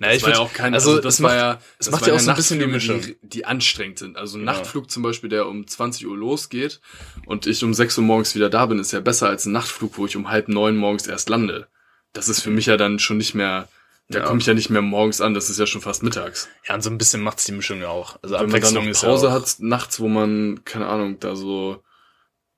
Na, 0.00 0.08
Das 0.08 0.16
ich 0.16 0.22
war 0.24 0.30
ja 0.30 0.38
auch 0.40 0.52
kein, 0.52 0.74
also, 0.74 0.90
also, 0.90 1.02
das 1.02 1.14
es 1.14 1.22
war 1.22 1.30
macht, 1.30 1.38
ja, 1.38 1.60
das 1.78 1.90
macht 1.90 2.06
ja 2.06 2.14
auch 2.14 2.18
so 2.18 2.30
ein 2.30 2.36
bisschen 2.36 2.58
die 2.58 2.66
Mischung. 2.66 3.00
Die, 3.00 3.16
die 3.22 3.44
anstrengend 3.44 3.98
sind. 3.98 4.16
Also 4.16 4.36
ein 4.36 4.40
Genau. 4.40 4.52
Nachtflug 4.52 4.90
zum 4.90 5.02
Beispiel, 5.04 5.30
der 5.30 5.46
um 5.46 5.66
20 5.66 6.06
Uhr 6.06 6.16
losgeht 6.16 6.80
und 7.26 7.46
ich 7.46 7.62
um 7.62 7.72
6 7.72 7.98
Uhr 7.98 8.04
morgens 8.04 8.34
wieder 8.34 8.50
da 8.50 8.66
bin, 8.66 8.78
ist 8.80 8.92
ja 8.92 9.00
besser 9.00 9.28
als 9.28 9.46
ein 9.46 9.52
Nachtflug, 9.52 9.98
wo 9.98 10.06
ich 10.06 10.16
um 10.16 10.30
halb 10.30 10.48
neun 10.48 10.76
morgens 10.76 11.06
erst 11.06 11.28
lande. 11.28 11.68
Das 12.12 12.28
ist 12.28 12.40
für 12.42 12.50
mich 12.50 12.66
ja 12.66 12.76
dann 12.76 12.98
schon 12.98 13.18
nicht 13.18 13.34
mehr, 13.34 13.68
da 14.10 14.18
Ja. 14.18 14.24
komme 14.26 14.40
ich 14.40 14.46
ja 14.46 14.54
nicht 14.54 14.68
mehr 14.70 14.82
morgens 14.82 15.20
an, 15.20 15.34
das 15.34 15.48
ist 15.50 15.58
ja 15.58 15.66
schon 15.66 15.80
fast 15.80 16.02
mittags. 16.02 16.48
ja, 16.68 16.74
und 16.74 16.82
so 16.82 16.90
ein 16.90 16.98
bisschen 16.98 17.22
macht's 17.22 17.44
die 17.44 17.52
Mischung 17.52 17.80
ja 17.80 17.88
auch. 17.88 18.18
Also 18.22 18.34
Wenn 18.38 18.50
man 18.50 18.60
dann 18.60 18.74
noch 18.74 18.84
ist 18.86 19.00
Pause 19.02 19.28
ja 19.28 19.32
hat 19.32 19.56
nachts, 19.60 20.00
wo 20.00 20.08
man, 20.08 20.60
keine 20.64 20.86
Ahnung, 20.88 21.18
da 21.20 21.36
so 21.36 21.82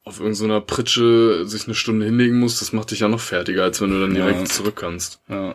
auf 0.04 0.18
irgendeiner 0.18 0.60
Pritsche 0.60 1.46
sich 1.46 1.66
eine 1.66 1.74
Stunde 1.76 2.06
hinlegen 2.06 2.40
muss, 2.40 2.58
das 2.58 2.72
macht 2.72 2.90
dich 2.90 3.00
ja 3.00 3.08
noch 3.08 3.20
fertiger, 3.20 3.62
als 3.62 3.80
wenn 3.80 3.90
du 3.90 4.00
dann 4.00 4.16
Ja. 4.16 4.26
direkt 4.26 4.48
zurück 4.48 4.76
kannst. 4.76 5.20
Ja. 5.28 5.54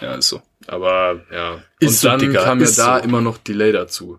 ja, 0.00 0.14
ist 0.16 0.28
so. 0.28 0.42
Aber 0.66 1.22
ja. 1.30 1.62
Ist 1.78 1.88
und 1.88 1.94
so, 1.94 2.08
dann 2.08 2.18
Digga, 2.20 2.42
kam 2.44 2.60
ja 2.60 2.66
da 2.66 2.98
so. 2.98 3.04
immer 3.04 3.20
noch 3.20 3.38
Delay 3.38 3.70
dazu. 3.72 4.18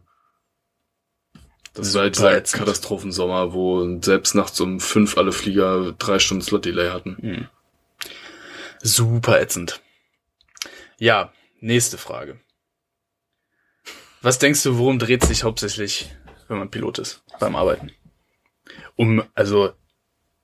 Das 1.73 1.93
war 1.93 2.03
halt 2.03 2.15
dieser. 2.17 2.41
Katastrophensommer, 2.57 3.53
wo 3.53 3.99
selbst 4.01 4.33
nachts 4.35 4.59
um 4.61 4.79
fünf 4.79 5.17
alle 5.17 5.31
Flieger 5.31 5.93
drei 5.97 6.19
Stunden 6.19 6.43
Slot-Delay 6.43 6.89
hatten. 6.89 7.17
Hm. 7.19 7.47
Super 8.81 9.39
ätzend. 9.41 9.81
Ja, 10.99 11.31
nächste 11.61 11.97
Frage. 11.97 12.39
Was 14.21 14.37
denkst 14.37 14.63
du, 14.63 14.77
worum 14.77 14.99
dreht 14.99 15.23
sich 15.23 15.43
hauptsächlich, 15.43 16.13
wenn 16.49 16.59
man 16.59 16.69
Pilot 16.69 16.99
ist, 16.99 17.23
beim 17.39 17.55
Arbeiten? 17.55 17.91
Um, 18.97 19.23
also 19.33 19.71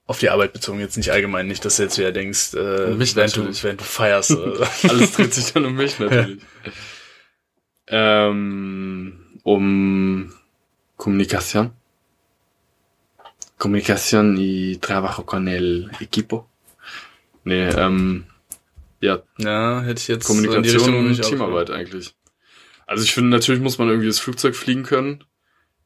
auf 0.07 0.19
die 0.19 0.29
Arbeit 0.29 0.53
bezogen, 0.53 0.79
jetzt 0.79 0.95
nicht 0.97 1.11
allgemein, 1.11 1.47
nicht, 1.47 1.65
dass 1.65 1.75
du 1.75 1.83
jetzt 1.83 1.97
wieder 1.97 2.13
denkst, 2.13 2.53
äh, 2.53 2.91
Um 2.91 2.97
mich 2.97 3.15
während, 3.15 3.35
du, 3.35 3.63
während 3.63 3.81
du 3.81 3.83
feierst. 3.85 4.29
So. 4.29 4.63
Alles 4.89 5.11
dreht 5.11 5.33
sich 5.33 5.51
dann 5.51 5.65
um 5.65 5.75
mich 5.75 5.99
natürlich. 5.99 6.41
ähm, 7.87 9.39
um 9.43 10.33
Comunicación. 10.97 11.73
Comunicación 13.57 14.37
y 14.37 14.77
trabajo 14.77 15.25
con 15.25 15.47
el 15.47 15.89
equipo. 15.99 16.47
Nee, 17.43 17.69
ähm, 17.69 18.25
ja, 19.05 19.23
ja, 19.37 19.81
hätte 19.81 19.99
ich 20.01 20.07
jetzt 20.07 20.25
Kommunikation 20.25 20.95
und 20.95 21.07
nicht 21.09 21.23
auch- 21.23 21.29
Teamarbeit 21.29 21.69
eigentlich. 21.71 22.15
Also 22.87 23.03
ich 23.03 23.13
finde, 23.13 23.29
natürlich 23.29 23.61
muss 23.61 23.77
man 23.77 23.87
irgendwie 23.89 24.07
das 24.07 24.19
Flugzeug 24.19 24.55
fliegen 24.55 24.83
können, 24.83 25.23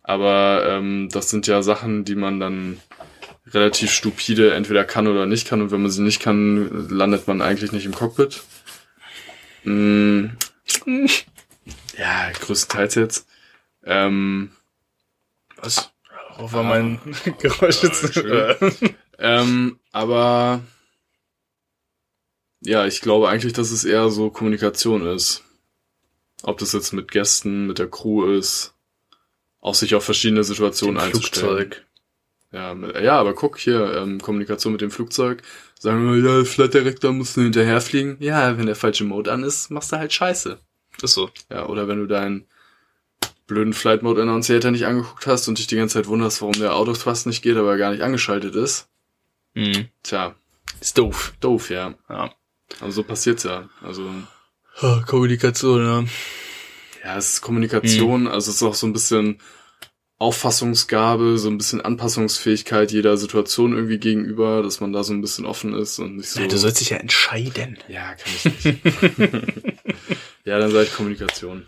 aber 0.04 0.64
ähm, 0.68 1.10
das 1.12 1.30
sind 1.30 1.48
ja 1.48 1.62
Sachen, 1.62 2.04
die 2.04 2.16
man 2.16 2.40
dann 2.40 2.80
relativ 3.48 3.92
stupide 3.92 4.54
entweder 4.54 4.84
kann 4.86 5.08
oder 5.08 5.26
nicht 5.26 5.48
kann 5.48 5.62
und 5.62 5.72
wenn 5.72 5.82
man 5.82 5.92
sie 5.92 6.02
nicht 6.02 6.22
kann, 6.22 6.90
landet 6.90 7.28
man 7.28 7.42
eigentlich 7.42 7.72
nicht 7.72 7.86
im 7.86 7.96
Cockpit. 7.96 8.42
Mm, 9.64 10.26
ja, 11.98 12.32
größtenteils 12.42 12.96
jetzt. 12.96 13.28
Ähm, 13.86 14.52
Was? 15.58 15.92
Auch 16.38 16.52
war 16.54 16.64
mein 16.64 17.00
Geräusch 17.42 17.84
jetzt. 17.84 18.22
Ähm, 19.22 19.80
aber 19.92 20.62
ja, 22.62 22.86
ich 22.86 23.02
glaube 23.02 23.30
eigentlich, 23.30 23.54
dass 23.54 23.72
es 23.72 23.86
eher 23.86 24.10
so 24.10 24.30
Kommunikation 24.30 25.06
ist. 25.06 25.44
Ob 26.44 26.58
das 26.58 26.74
jetzt 26.74 26.94
mit 26.94 27.12
Gästen, 27.12 27.68
mit 27.68 27.80
der 27.80 27.90
Crew 27.90 28.26
ist, 28.32 28.74
auch 29.62 29.76
sich 29.76 29.96
auf 29.96 30.06
verschiedene 30.06 30.44
Situationen 30.44 30.96
Dem 30.96 31.04
einzustellen. 31.06 31.48
Flugzeug. 31.58 31.86
Ja, 32.52 32.74
ja, 33.00 33.20
aber 33.20 33.34
guck 33.36 33.60
hier, 33.60 33.94
ähm, 33.96 34.20
Kommunikation 34.20 34.72
mit 34.74 34.82
dem 34.82 34.90
Flugzeug. 34.90 35.44
Sagen 35.78 36.04
wir, 36.12 36.18
ja, 36.18 36.44
Flight 36.46 36.74
Director 36.74 37.12
musst 37.12 37.38
du 37.38 37.42
hinterherfliegen. 37.42 38.18
Ja, 38.20 38.58
wenn 38.58 38.66
der 38.66 38.76
falsche 38.76 39.04
Mode 39.04 39.32
an 39.32 39.44
ist, 39.44 39.70
machst 39.70 39.92
du 39.92 39.98
halt 39.98 40.12
Scheiße. 40.12 40.58
Ist 41.02 41.14
so. 41.14 41.30
Ja, 41.52 41.68
oder 41.68 41.88
wenn 41.88 42.00
du 42.00 42.08
deinen 42.08 42.48
blöden 43.46 43.74
Flight 43.74 44.02
Mode 44.02 44.22
Annunciator 44.22 44.72
nicht 44.72 44.86
angeguckt 44.86 45.28
hast 45.28 45.48
und 45.48 45.58
dich 45.58 45.68
die 45.68 45.76
ganze 45.76 45.96
Zeit 45.96 46.08
wunderst, 46.08 46.42
warum 46.42 46.54
der 46.54 46.76
Autothrust 46.76 47.28
nicht 47.28 47.42
geht, 47.42 47.58
aber 47.58 47.78
gar 47.78 47.92
nicht 47.92 48.02
angeschaltet 48.02 48.56
ist. 48.56 48.88
Mhm. 49.54 49.90
Tja, 50.04 50.36
Ist 50.80 50.98
doof. 50.98 51.34
doof, 51.40 51.70
ja. 51.70 51.96
Ja. 52.10 52.34
Also 52.82 52.92
so 53.02 53.04
passiert's 53.04 53.44
ja. 53.44 53.70
Also, 53.82 54.10
Kommunikation, 55.08 55.84
ja. 55.84 56.04
ja, 57.04 57.18
es 57.18 57.34
ist 57.34 57.42
Kommunikation, 57.42 58.28
also 58.28 58.50
es 58.50 58.58
ist 58.58 58.64
auch 58.64 58.74
so 58.76 58.88
ein 58.88 58.94
bisschen 58.94 59.42
Auffassungsgabe, 60.18 61.38
so 61.38 61.50
ein 61.50 61.58
bisschen 61.58 61.82
Anpassungsfähigkeit 61.82 62.92
jeder 62.92 63.18
Situation 63.18 63.74
irgendwie 63.74 64.00
gegenüber, 64.00 64.62
dass 64.64 64.82
man 64.82 64.92
da 64.92 65.04
so 65.04 65.14
ein 65.14 65.22
bisschen 65.22 65.46
offen 65.46 65.74
ist 65.74 65.98
und 66.00 66.18
nicht 66.18 66.30
so. 66.30 66.42
Ja, 66.42 66.48
du 66.48 66.58
sollst 66.58 66.82
dich 66.82 66.90
ja 66.90 66.98
entscheiden. 66.98 67.78
ja, 67.88 68.16
kann 68.16 68.34
ich 68.36 68.46
nicht. 68.46 68.66
ja, 70.46 70.60
dann 70.60 70.72
sage 70.72 70.84
ich 70.86 70.94
Kommunikation. 70.94 71.66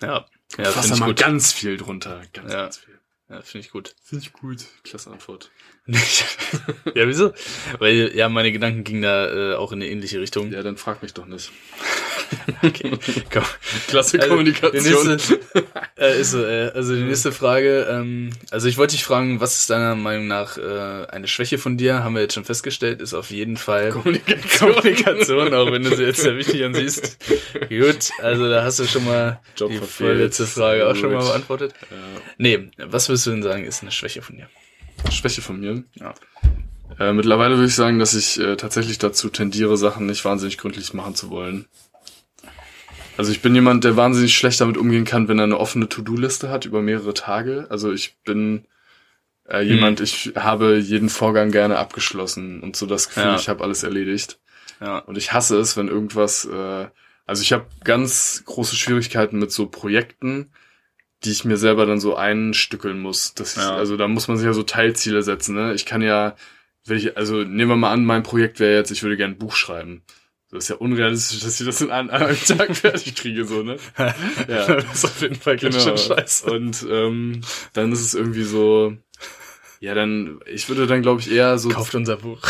Ja. 0.00 0.26
Ja, 0.58 0.64
Fass 0.70 0.88
da 0.88 0.96
mal 0.96 1.06
gut. 1.06 1.18
ganz 1.20 1.52
viel 1.52 1.76
drunter. 1.76 2.22
Ganz, 2.32 2.52
Ja. 2.52 2.62
ganz 2.62 2.78
viel. 2.78 2.98
Ja, 3.28 3.42
finde 3.42 3.66
ich 3.66 3.72
gut. 3.72 3.94
Finde 4.02 4.24
ich 4.24 4.32
gut. 4.32 4.64
Klasse 4.82 5.10
Antwort. 5.10 5.50
ja, 6.94 7.06
wieso? 7.06 7.32
Weil, 7.78 8.12
ja, 8.14 8.28
meine 8.30 8.52
Gedanken 8.52 8.84
gingen 8.84 9.02
da 9.02 9.52
äh, 9.52 9.54
auch 9.54 9.72
in 9.72 9.82
eine 9.82 9.90
ähnliche 9.90 10.18
Richtung. 10.20 10.50
Ja, 10.50 10.62
dann 10.62 10.78
frag 10.78 11.02
mich 11.02 11.12
doch 11.14 11.26
nicht. 11.26 11.50
Okay, 12.62 12.90
komm. 13.32 13.44
Klasse 13.86 14.18
Also, 14.18 14.30
Kommunikation. 14.30 14.82
Die 14.82 14.90
nächste, 15.10 15.40
äh, 15.96 16.20
ist 16.20 16.30
so, 16.32 16.44
äh, 16.44 16.70
also 16.74 16.94
die 16.94 17.02
nächste 17.02 17.32
Frage, 17.32 17.86
ähm, 17.88 18.30
also 18.50 18.66
ich 18.66 18.76
wollte 18.76 18.92
dich 18.96 19.04
fragen, 19.04 19.40
was 19.40 19.56
ist 19.56 19.70
deiner 19.70 19.94
Meinung 19.94 20.26
nach 20.26 20.56
äh, 20.58 21.06
eine 21.10 21.28
Schwäche 21.28 21.58
von 21.58 21.76
dir? 21.76 22.02
Haben 22.02 22.14
wir 22.14 22.22
jetzt 22.22 22.34
schon 22.34 22.44
festgestellt, 22.44 23.00
ist 23.00 23.14
auf 23.14 23.30
jeden 23.30 23.56
Fall 23.56 23.90
Kommunikation. 23.90 24.72
Kommunikation, 24.72 25.54
auch 25.54 25.70
wenn 25.70 25.84
du 25.84 25.94
sie 25.94 26.02
jetzt 26.04 26.22
sehr 26.22 26.36
wichtig 26.36 26.64
ansiehst. 26.64 27.18
Gut, 27.68 28.10
also 28.20 28.48
da 28.48 28.64
hast 28.64 28.78
du 28.80 28.86
schon 28.86 29.04
mal 29.04 29.40
Job 29.56 29.70
die 29.70 29.78
vorletzte 29.78 30.46
Frage 30.46 30.88
auch 30.88 30.96
schon 30.96 31.12
mal 31.12 31.18
Gut. 31.20 31.28
beantwortet. 31.28 31.74
Ja. 31.90 31.96
Nee, 32.38 32.70
was 32.78 33.08
würdest 33.08 33.26
du 33.26 33.30
denn 33.30 33.42
sagen, 33.42 33.64
ist 33.64 33.82
eine 33.82 33.92
Schwäche 33.92 34.22
von 34.22 34.36
dir? 34.36 34.48
Schwäche 35.10 35.42
von 35.42 35.60
mir. 35.60 35.84
Ja. 35.94 36.14
Äh, 36.98 37.12
mittlerweile 37.12 37.56
würde 37.56 37.66
ich 37.68 37.74
sagen, 37.74 37.98
dass 37.98 38.14
ich 38.14 38.38
äh, 38.40 38.56
tatsächlich 38.56 38.98
dazu 38.98 39.28
tendiere, 39.28 39.76
Sachen 39.76 40.06
nicht 40.06 40.24
wahnsinnig 40.24 40.58
gründlich 40.58 40.94
machen 40.94 41.14
zu 41.14 41.30
wollen. 41.30 41.66
Also 43.16 43.30
ich 43.30 43.42
bin 43.42 43.54
jemand, 43.54 43.84
der 43.84 43.96
wahnsinnig 43.96 44.36
schlecht 44.36 44.60
damit 44.60 44.76
umgehen 44.76 45.04
kann, 45.04 45.28
wenn 45.28 45.38
er 45.38 45.44
eine 45.44 45.58
offene 45.58 45.88
To-Do-Liste 45.88 46.50
hat 46.50 46.64
über 46.64 46.82
mehrere 46.82 47.14
Tage. 47.14 47.66
Also 47.70 47.92
ich 47.92 48.16
bin 48.24 48.66
äh, 49.48 49.60
jemand, 49.62 50.00
ich 50.00 50.32
habe 50.36 50.76
jeden 50.78 51.08
Vorgang 51.08 51.50
gerne 51.52 51.78
abgeschlossen 51.78 52.60
und 52.60 52.76
so 52.76 52.86
das 52.86 53.08
Gefühl, 53.08 53.24
Ja. 53.24 53.36
ich 53.36 53.48
habe 53.48 53.62
alles 53.62 53.82
erledigt. 53.84 54.38
Ja. 54.80 54.98
Und 54.98 55.16
ich 55.16 55.32
hasse 55.32 55.58
es, 55.58 55.76
wenn 55.76 55.88
irgendwas 55.88 56.44
äh, 56.44 56.86
Also 57.26 57.42
ich 57.42 57.52
habe 57.52 57.66
ganz 57.84 58.42
große 58.46 58.74
Schwierigkeiten 58.76 59.38
mit 59.38 59.52
so 59.52 59.66
Projekten, 59.66 60.50
die 61.24 61.30
ich 61.32 61.44
mir 61.44 61.56
selber 61.56 61.86
dann 61.86 62.00
so 62.00 62.16
einstückeln 62.16 63.00
muss. 63.00 63.34
Das 63.34 63.56
Ja. 63.56 63.74
also 63.76 63.96
da 63.96 64.08
muss 64.08 64.28
man 64.28 64.36
sich 64.36 64.46
ja 64.46 64.52
so 64.52 64.62
Teilziele 64.62 65.22
setzen. 65.22 65.54
Ne? 65.54 65.74
Ich 65.74 65.86
kann 65.86 66.02
ja, 66.02 66.36
wenn 66.86 66.98
ich, 66.98 67.16
also 67.16 67.36
nehmen 67.42 67.70
wir 67.70 67.76
mal 67.76 67.92
an, 67.92 68.04
mein 68.04 68.22
Projekt 68.22 68.60
wäre 68.60 68.74
jetzt, 68.76 68.90
ich 68.90 69.02
würde 69.02 69.16
gerne 69.16 69.34
ein 69.34 69.38
Buch 69.38 69.54
schreiben. 69.56 70.02
Das 70.50 70.64
ist 70.64 70.68
ja 70.68 70.76
unrealistisch, 70.76 71.40
dass 71.40 71.58
ich 71.58 71.66
das 71.66 71.80
in 71.80 71.90
einem, 71.90 72.10
einem 72.10 72.38
Tag 72.38 72.76
fertig 72.76 73.16
kriege, 73.16 73.44
so, 73.44 73.62
ne? 73.62 73.76
Ja. 74.48 74.66
das 74.76 74.94
ist 74.94 75.04
auf 75.04 75.20
jeden 75.20 75.34
Fall 75.34 75.56
ganz 75.56 75.82
schön 75.82 75.98
scheiße. 75.98 76.50
Und 76.50 76.86
ähm, 76.88 77.40
dann 77.72 77.90
ist 77.90 78.02
es 78.02 78.14
irgendwie 78.14 78.44
so, 78.44 78.96
ja, 79.80 79.94
dann, 79.94 80.38
ich 80.46 80.68
würde 80.68 80.86
dann, 80.86 81.02
glaube 81.02 81.20
ich, 81.20 81.30
eher 81.32 81.58
so. 81.58 81.70
Kauft 81.70 81.94
unser 81.94 82.16
Buch. 82.16 82.40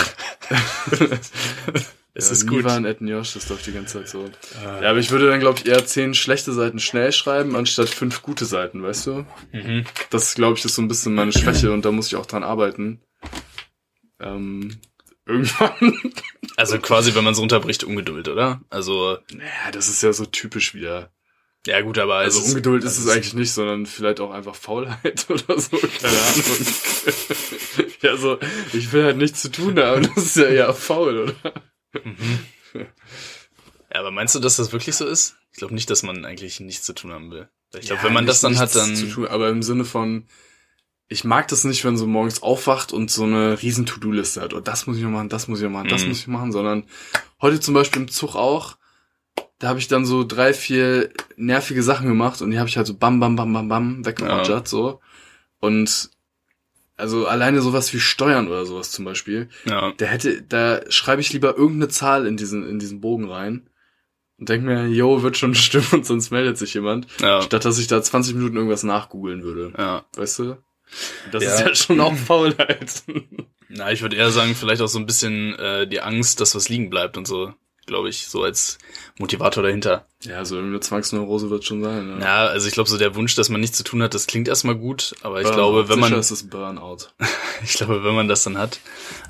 es 2.16 2.26
ja, 2.26 2.32
ist 2.32 2.46
gut. 2.46 2.58
Nivan 2.58 2.86
at 2.86 3.00
Njosh, 3.00 3.34
das 3.34 3.48
läuft 3.48 3.66
die 3.66 3.72
ganze 3.72 3.98
Zeit 3.98 4.08
so. 4.08 4.30
Ja, 4.62 4.90
aber 4.90 4.98
ich 5.00 5.10
würde 5.10 5.28
dann, 5.28 5.40
glaube 5.40 5.58
ich, 5.58 5.66
eher 5.66 5.84
zehn 5.84 6.14
schlechte 6.14 6.52
Seiten 6.52 6.78
schnell 6.78 7.10
schreiben, 7.12 7.56
anstatt 7.56 7.88
fünf 7.88 8.22
gute 8.22 8.44
Seiten, 8.44 8.82
weißt 8.82 9.06
du? 9.08 9.26
Mhm. 9.52 9.84
Das, 10.10 10.34
glaube 10.34 10.56
ich, 10.58 10.64
ist 10.64 10.76
so 10.76 10.82
ein 10.82 10.88
bisschen 10.88 11.14
meine 11.14 11.32
Schwäche 11.32 11.72
und 11.72 11.84
da 11.84 11.90
muss 11.92 12.06
ich 12.06 12.16
auch 12.16 12.26
dran 12.26 12.44
arbeiten. 12.44 13.00
Ähm, 14.20 14.78
irgendwann. 15.26 16.12
Also 16.56 16.78
quasi, 16.78 17.14
wenn 17.14 17.24
man 17.24 17.34
so 17.34 17.42
unterbricht, 17.42 17.82
Ungeduld, 17.84 18.28
oder? 18.28 18.60
Also, 18.70 19.18
Naja, 19.32 19.70
das 19.72 19.88
ist 19.88 20.02
ja 20.02 20.12
so 20.12 20.24
typisch 20.26 20.74
wieder. 20.74 21.10
ja 21.66 21.80
gut, 21.80 21.98
aber 21.98 22.16
Also 22.16 22.38
es 22.38 22.44
ist- 22.46 22.50
Ungeduld 22.52 22.84
ist 22.84 22.98
es 22.98 23.08
eigentlich 23.08 23.34
nicht, 23.34 23.50
sondern 23.52 23.86
vielleicht 23.86 24.20
auch 24.20 24.30
einfach 24.30 24.54
Faulheit 24.54 25.26
oder 25.30 25.58
so, 25.58 25.76
keine 25.78 26.18
Ahnung. 26.18 26.44
ja, 28.02 28.16
so, 28.16 28.38
ich 28.72 28.92
will 28.92 29.02
halt 29.04 29.16
nichts 29.16 29.42
zu 29.42 29.50
tun 29.50 29.78
haben, 29.80 30.08
das 30.14 30.26
ist 30.26 30.36
ja 30.36 30.44
eher 30.44 30.74
faul, 30.74 31.18
oder? 31.18 31.34
Ja, 33.92 34.00
aber 34.00 34.10
meinst 34.10 34.34
du, 34.34 34.40
dass 34.40 34.56
das 34.56 34.72
wirklich 34.72 34.96
so 34.96 35.06
ist? 35.06 35.36
Ich 35.52 35.58
glaube 35.58 35.74
nicht, 35.74 35.88
dass 35.88 36.02
man 36.02 36.24
eigentlich 36.24 36.58
nichts 36.58 36.84
zu 36.84 36.94
tun 36.94 37.12
haben 37.12 37.30
will. 37.30 37.48
Ich 37.74 37.82
glaube, 37.86 38.00
Ja, 38.00 38.06
wenn 38.08 38.12
man 38.12 38.26
das 38.26 38.40
dann 38.40 38.58
hat, 38.58 38.74
dann. 38.74 38.96
Zu 38.96 39.08
tun, 39.08 39.26
aber 39.28 39.48
im 39.50 39.62
Sinne 39.62 39.84
von, 39.84 40.26
ich 41.06 41.22
mag 41.22 41.46
das 41.48 41.62
nicht, 41.62 41.84
wenn 41.84 41.96
so 41.96 42.06
morgens 42.06 42.42
aufwacht 42.42 42.92
und 42.92 43.10
so 43.10 43.22
eine 43.22 43.62
riesen 43.62 43.86
To-Do-Liste 43.86 44.40
hat. 44.40 44.52
Und 44.52 44.66
das 44.66 44.88
muss 44.88 44.96
ich 44.96 45.04
noch 45.04 45.10
machen, 45.10 45.28
das 45.28 45.46
muss 45.46 45.58
ich 45.60 45.64
noch 45.64 45.70
machen, 45.70 45.88
das 45.88 46.02
Mhm. 46.02 46.08
muss 46.08 46.18
ich 46.18 46.26
machen, 46.26 46.50
sondern 46.50 46.84
heute 47.40 47.60
zum 47.60 47.74
Beispiel 47.74 48.02
im 48.02 48.08
Zug 48.08 48.34
auch, 48.34 48.76
da 49.60 49.68
habe 49.68 49.78
ich 49.78 49.86
dann 49.86 50.04
so 50.04 50.24
drei, 50.24 50.52
vier 50.54 51.10
nervige 51.36 51.82
Sachen 51.84 52.08
gemacht 52.08 52.42
und 52.42 52.50
die 52.50 52.58
habe 52.58 52.68
ich 52.68 52.76
halt 52.76 52.88
so 52.88 52.94
bam, 52.96 53.20
bam, 53.20 53.36
bam, 53.36 53.52
bam, 53.52 53.68
bam 53.68 54.04
weggerogert, 54.04 54.66
so. 54.66 55.00
Und 55.60 56.10
also 56.96 57.26
alleine 57.26 57.60
sowas 57.60 57.92
wie 57.92 58.00
Steuern 58.00 58.48
oder 58.48 58.66
sowas 58.66 58.90
zum 58.92 59.04
Beispiel, 59.04 59.48
Ja. 59.64 59.92
der 59.92 60.08
hätte, 60.08 60.42
da 60.42 60.80
schreibe 60.90 61.20
ich 61.20 61.32
lieber 61.32 61.56
irgendeine 61.56 61.88
Zahl 61.88 62.26
in 62.26 62.36
diesen, 62.36 62.68
in 62.68 62.78
diesen 62.78 63.00
Bogen 63.00 63.28
rein 63.30 63.68
und 64.38 64.48
denk 64.48 64.64
mir, 64.64 64.86
yo, 64.88 65.22
wird 65.22 65.36
schon 65.36 65.54
stimmen 65.56 65.86
und 65.92 66.06
sonst 66.06 66.30
meldet 66.30 66.58
sich 66.58 66.74
jemand. 66.74 67.06
Ja. 67.20 67.42
Statt 67.42 67.64
dass 67.64 67.78
ich 67.78 67.86
da 67.86 68.02
20 68.02 68.34
Minuten 68.34 68.56
irgendwas 68.56 68.82
nachgoogeln 68.84 69.42
würde. 69.42 69.72
Ja. 69.76 70.04
Weißt 70.16 70.38
du? 70.40 70.56
Das 71.32 71.42
Ja. 71.42 71.54
ist 71.54 71.60
ja 71.60 71.74
schon 71.74 72.00
auch 72.00 72.14
Faulheit. 72.14 73.02
Na, 73.68 73.90
ich 73.90 74.02
würde 74.02 74.14
eher 74.16 74.30
sagen, 74.30 74.54
vielleicht 74.54 74.82
auch 74.82 74.86
so 74.88 74.98
ein 75.00 75.06
bisschen 75.06 75.54
äh, 75.58 75.88
die 75.88 76.00
Angst, 76.00 76.40
dass 76.40 76.54
was 76.54 76.68
liegen 76.68 76.90
bleibt 76.90 77.16
und 77.16 77.26
so, 77.26 77.52
glaube 77.86 78.08
ich, 78.08 78.26
so 78.28 78.42
als 78.42 78.78
Motivator 79.18 79.62
dahinter. 79.62 80.06
ja, 80.22 80.44
so 80.44 80.56
irgendeine 80.56 80.80
Zwangsneurose 80.80 81.50
wird 81.50 81.64
schon 81.64 81.82
sein. 81.82 82.18
Ja. 82.20 82.24
Ja, 82.24 82.46
also 82.46 82.66
ich 82.68 82.74
glaube, 82.74 82.88
so 82.90 82.98
der 82.98 83.14
Wunsch, 83.14 83.34
dass 83.34 83.48
man 83.48 83.60
nichts 83.60 83.76
zu 83.78 83.84
tun 83.84 84.02
hat, 84.02 84.14
das 84.14 84.26
klingt 84.26 84.48
erstmal 84.48 84.74
gut, 84.74 85.14
aber 85.22 85.40
ich 85.40 85.44
Burnout. 85.46 85.56
glaube, 85.56 85.88
wenn 85.88 85.96
Sicher 85.96 86.10
man 86.10 86.20
ist 86.20 86.30
es 86.30 86.48
Burnout. 86.48 86.98
Ich 87.64 87.74
glaube, 87.74 88.02
wenn 88.04 88.14
man 88.14 88.28
das 88.28 88.42
dann 88.44 88.58
hat. 88.58 88.80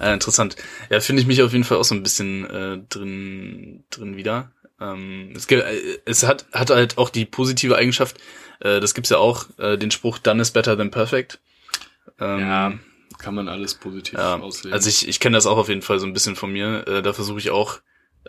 Äh, 0.01 0.13
interessant. 0.15 0.57
Ja, 0.91 1.01
finde 1.01 1.21
ich 1.23 1.29
mich 1.29 1.43
auf 1.43 1.53
jeden 1.53 1.65
Fall 1.65 1.77
auch 1.79 1.85
so 1.85 1.95
ein 1.95 2.03
bisschen 2.03 2.45
äh, 2.49 2.79
drin, 2.89 3.85
drin 3.91 4.17
wieder. 4.17 4.51
Ähm, 4.81 5.33
es, 5.37 5.47
gibt, 5.47 5.63
äh, 5.63 5.99
es 6.05 6.25
hat, 6.25 6.47
hat 6.53 6.71
halt 6.71 6.99
auch 6.99 7.11
die 7.11 7.27
positive 7.27 7.77
Eigenschaft, 7.77 8.17
äh, 8.61 8.81
das 8.81 8.95
gibt's 8.95 9.11
ja 9.11 9.19
auch, 9.19 9.47
äh, 9.59 9.77
den 9.77 9.91
Spruch, 9.91 10.19
done 10.19 10.41
is 10.43 10.51
better 10.51 10.77
than 10.77 10.91
perfect. 10.91 11.39
Ähm, 12.19 12.39
Ja, 12.41 12.73
kann 13.19 13.35
man 13.35 13.49
alles 13.49 13.75
positiv 13.75 14.19
ja, 14.19 14.39
auslegen. 14.41 14.73
also 14.75 14.89
ich, 14.89 15.07
ich 15.09 15.21
kenne 15.21 15.37
das 15.37 15.47
auch 15.47 15.57
auf 15.59 15.69
jeden 15.69 15.83
Fall 15.83 15.99
so 16.01 16.07
ein 16.07 16.13
bisschen 16.13 16.35
von 16.37 16.53
mir. 16.53 16.87
Äh, 16.89 17.03
da 17.03 17.13
versuche 17.13 17.39
ich 17.39 17.51
auch, 17.51 17.81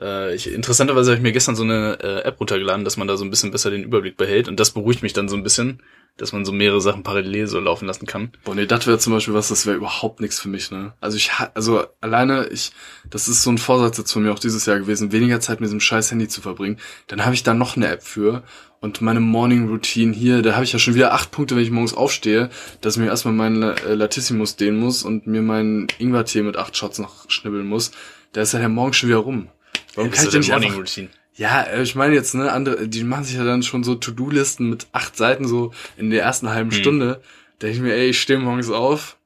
äh, 0.02 0.36
ich, 0.36 0.52
interessanterweise 0.52 1.12
habe 1.12 1.18
ich 1.18 1.24
mir 1.24 1.32
gestern 1.32 1.56
so 1.56 1.64
eine 1.64 1.98
äh, 2.02 2.22
App 2.22 2.40
runtergeladen, 2.40 2.86
dass 2.86 2.98
man 2.98 3.08
da 3.08 3.18
so 3.18 3.24
ein 3.24 3.30
bisschen 3.30 3.52
besser 3.52 3.72
den 3.72 3.84
Überblick 3.84 4.18
behält 4.18 4.48
und 4.48 4.60
das 4.60 4.72
beruhigt 4.72 5.04
mich 5.04 5.14
dann 5.14 5.30
so 5.30 5.36
ein 5.36 5.44
bisschen, 5.44 5.82
dass 6.18 6.32
man 6.32 6.46
so 6.46 6.54
mehrere 6.54 6.80
Sachen 6.80 7.04
parallel 7.04 7.48
so 7.48 7.60
laufen 7.60 7.88
lassen 7.88 8.06
kann. 8.06 8.32
Boah, 8.46 8.56
nee, 8.56 8.66
das 8.66 8.88
wäre 8.88 9.00
zum 9.00 9.14
Beispiel 9.14 9.34
was, 9.34 9.50
das 9.50 9.66
wäre 9.66 9.76
überhaupt 9.76 10.22
nichts 10.22 10.40
für 10.40 10.48
mich, 10.48 10.72
ne? 10.72 10.94
Also 11.02 11.18
ich, 11.18 11.32
also 11.54 11.86
alleine, 12.00 12.48
ich, 12.48 12.72
das 13.10 13.28
ist 13.28 13.44
so 13.44 13.50
ein 13.52 13.58
Vorsatz 13.58 13.98
jetzt 13.98 14.14
von 14.14 14.24
mir 14.24 14.32
auch 14.32 14.40
dieses 14.40 14.66
Jahr 14.66 14.80
gewesen, 14.80 15.12
weniger 15.12 15.42
Zeit 15.42 15.60
mit 15.60 15.68
diesem 15.68 15.82
scheiß 15.82 16.12
Handy 16.12 16.28
zu 16.28 16.42
verbringen. 16.42 16.78
Dann 17.08 17.26
habe 17.26 17.36
ich 17.36 17.44
da 17.44 17.54
noch 17.54 17.76
eine 17.76 17.90
App 17.90 18.04
für 18.04 18.44
und 18.80 19.02
meine 19.02 19.20
Morning 19.20 19.68
Routine 19.68 20.14
hier, 20.14 20.42
da 20.42 20.54
habe 20.54 20.64
ich 20.64 20.72
ja 20.72 20.80
schon 20.80 20.96
wieder 20.96 21.14
acht 21.14 21.32
Punkte, 21.32 21.56
wenn 21.56 21.64
ich 21.64 21.72
morgens 21.72 21.94
aufstehe, 21.94 22.50
dass 22.82 22.96
ich 22.96 23.02
mir 23.02 23.08
erstmal 23.08 23.34
meinen 23.34 23.64
äh, 23.64 23.94
Latissimus 23.94 24.56
dehnen 24.56 24.80
muss 24.80 25.04
und 25.04 25.28
mir 25.28 25.42
meinen 25.42 25.88
Ingwertee 25.98 26.44
mit 26.44 26.56
acht 26.56 26.78
Shots 26.78 27.00
noch 27.00 27.30
schnibbeln 27.30 27.66
muss. 27.66 27.92
Da 28.32 28.42
ist 28.42 28.54
ja 28.54 28.60
der 28.60 28.70
Morgen 28.70 28.94
schon 28.94 29.10
wieder 29.10 29.20
rum. 29.20 29.50
Warum 29.96 30.12
Das 30.12 30.20
kann 30.20 30.26
ich 30.28 30.32
so 30.32 30.32
denn 30.32 30.40
nicht 30.42 30.50
Morning 30.50 30.70
einfach, 30.70 30.80
Routine. 30.82 31.10
ja, 31.36 31.62
äh, 31.64 31.82
ich 31.84 31.96
meine 31.96 32.14
jetzt, 32.16 32.34
ne, 32.36 32.52
andere, 32.52 32.88
die 32.88 33.04
machen 33.04 33.24
sich 33.24 33.36
ja 33.36 33.44
dann 33.44 33.64
schon 33.64 33.84
so 33.84 33.96
To-Do-Listen 33.96 34.70
mit 34.70 34.88
acht 34.92 35.16
Seiten 35.18 35.48
so 35.48 35.72
in 35.98 36.10
der 36.10 36.24
ersten 36.24 36.50
halben 36.50 36.72
Hm. 36.72 36.78
Stunde. 36.78 37.22
Da 37.60 37.68
denke 37.68 37.76
ich 37.78 37.82
mir, 37.84 37.94
ey, 37.94 38.10
ich 38.10 38.20
stehe 38.22 38.38
morgens 38.40 38.70
auf, 38.70 39.18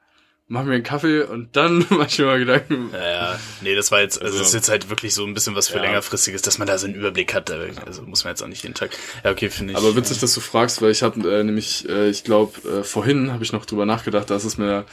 mach 0.47 0.63
mir 0.63 0.73
einen 0.75 0.83
Kaffee 0.83 1.21
und 1.21 1.55
dann 1.55 1.85
mach 1.89 2.07
ich 2.07 2.19
mir 2.19 2.25
mal 2.25 2.39
Gedanken. 2.39 2.89
Ja, 2.93 3.09
ja. 3.33 3.39
nee, 3.61 3.75
das 3.75 3.91
war 3.91 4.01
jetzt, 4.01 4.21
also, 4.21 4.27
Also- 4.33 4.39
das 4.39 4.47
ist 4.49 4.53
jetzt 4.55 4.69
halt 4.69 4.89
wirklich 4.89 5.13
so 5.15 5.25
ein 5.25 5.33
bisschen 5.33 5.55
was 5.55 5.67
für 5.67 5.77
Ja. 5.77 5.83
längerfristiges, 5.83 6.41
dass 6.43 6.57
man 6.59 6.67
da 6.67 6.77
so 6.77 6.85
einen 6.87 6.95
Überblick 6.95 7.33
hat. 7.33 7.49
Also 7.51 8.03
muss 8.03 8.23
man 8.23 8.31
jetzt 8.31 8.43
auch 8.43 8.47
nicht 8.47 8.61
jeden 8.63 8.75
Tag. 8.75 8.91
Ja, 9.23 9.31
okay, 9.31 9.49
finde 9.49 9.73
ich. 9.73 9.77
Aber 9.79 9.95
witzig, 9.95 10.19
dass 10.19 10.33
du 10.33 10.39
fragst, 10.41 10.81
weil 10.81 10.91
ich 10.91 11.01
habe 11.03 11.19
äh, 11.39 11.43
nämlich, 11.43 11.87
äh, 11.89 12.09
ich 12.09 12.23
glaube, 12.23 12.53
äh, 12.79 12.83
vorhin 12.83 13.31
habe 13.31 13.43
ich 13.43 13.51
noch 13.53 13.65
drüber 13.65 13.85
nachgedacht, 13.87 14.29
da 14.29 14.35
ist 14.35 14.43
es 14.45 14.57
mir 14.57 14.85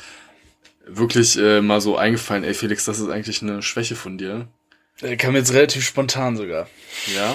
wirklich 0.86 1.36
äh, 1.38 1.60
mal 1.62 1.80
so 1.80 1.96
eingefallen, 1.96 2.44
ey 2.44 2.54
Felix, 2.54 2.84
das 2.84 3.00
ist 3.00 3.08
eigentlich 3.08 3.42
eine 3.42 3.62
Schwäche 3.62 3.96
von 3.96 4.18
dir. 4.18 4.46
Äh, 5.02 5.16
kam 5.16 5.34
jetzt 5.36 5.52
relativ 5.52 5.84
spontan 5.84 6.36
sogar. 6.36 6.68
Ja? 7.14 7.34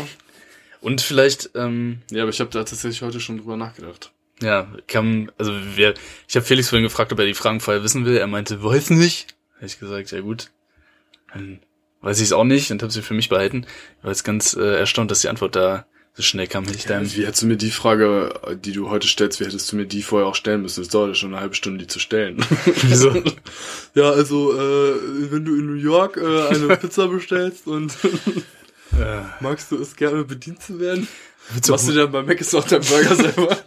Und 0.82 1.02
vielleicht, 1.02 1.52
ähm, 1.56 2.02
Ja, 2.10 2.24
aber 2.24 2.32
ich 2.32 2.40
habe 2.40 2.50
da 2.50 2.60
tatsächlich 2.64 3.02
heute 3.02 3.20
schon 3.20 3.38
drüber 3.38 3.58
nachgedacht. 3.58 4.12
ja, 4.42 4.68
kam, 4.88 5.32
also 5.38 5.54
wir, 5.76 5.94
ich 6.28 6.36
habe 6.36 6.46
Felix 6.46 6.70
vorhin 6.70 6.84
gefragt, 6.84 7.14
ob 7.14 7.20
er 7.20 7.26
die 7.26 7.34
Fragen 7.36 7.60
vorher 7.60 7.84
wissen 7.84 8.06
will. 8.06 8.18
Er 8.18 8.28
meinte, 8.28 8.64
weiß 8.64 8.90
nicht. 8.92 9.36
Habe 9.58 9.66
ich 9.68 9.80
gesagt, 9.80 10.12
ja 10.12 10.22
gut. 10.22 10.50
Dann 11.34 11.60
weiß 12.02 12.18
ich 12.18 12.26
es 12.26 12.34
auch 12.34 12.44
nicht 12.44 12.72
und 12.72 12.82
habe 12.82 12.92
sie 12.92 13.04
für 13.04 13.14
mich 13.14 13.30
behalten. 13.30 13.66
Ich 14.00 14.04
war 14.04 14.12
jetzt 14.12 14.24
ganz 14.24 14.56
äh, 14.56 14.80
erstaunt, 14.80 15.12
dass 15.12 15.22
die 15.22 15.30
Antwort 15.30 15.56
da 15.56 15.86
so 16.14 16.24
schnell 16.24 16.48
kam. 16.48 16.66
Hätte 16.66 16.78
ich 16.78 16.86
Ja, 16.86 17.00
da 17.00 17.16
wie 17.16 17.26
hättest 17.26 17.44
du 17.44 17.48
mir 17.48 17.58
die 17.58 17.72
Frage, 17.72 18.34
die 18.64 18.74
du 18.74 18.90
heute 18.90 19.08
stellst, 19.08 19.40
wie 19.40 19.46
hättest 19.46 19.72
du 19.72 19.78
mir 19.78 19.86
die 19.86 20.04
vorher 20.04 20.28
auch 20.28 20.36
stellen 20.36 20.62
müssen? 20.62 20.82
Es 20.82 20.90
dauert 20.90 21.10
ja 21.10 21.16
schon 21.16 21.34
eine 21.34 21.42
halbe 21.42 21.56
Stunde, 21.56 21.80
die 21.80 21.88
zu 21.88 22.00
stellen. 22.00 22.46
Wieso? 22.84 23.24
Ja, 23.96 24.12
also, 24.12 24.54
äh, 24.54 25.32
wenn 25.32 25.46
du 25.46 25.56
in 25.56 25.68
New 25.68 25.82
York 25.82 26.18
äh, 26.18 26.48
eine 26.48 26.76
Pizza 26.78 27.08
bestellst 27.08 27.68
und 27.68 27.94
magst 29.40 29.72
du 29.72 29.82
es 29.82 29.96
gerne 29.96 30.24
bedient 30.26 30.62
zu 30.62 30.80
werden, 30.80 31.08
machst 31.70 31.88
du 31.88 31.94
dann 31.94 32.12
bei 32.12 32.24
Mac 32.24 32.42
ist 32.42 32.54
auch 32.54 32.68
dein 32.68 32.82
Burger 32.82 33.16
selber? 33.16 33.58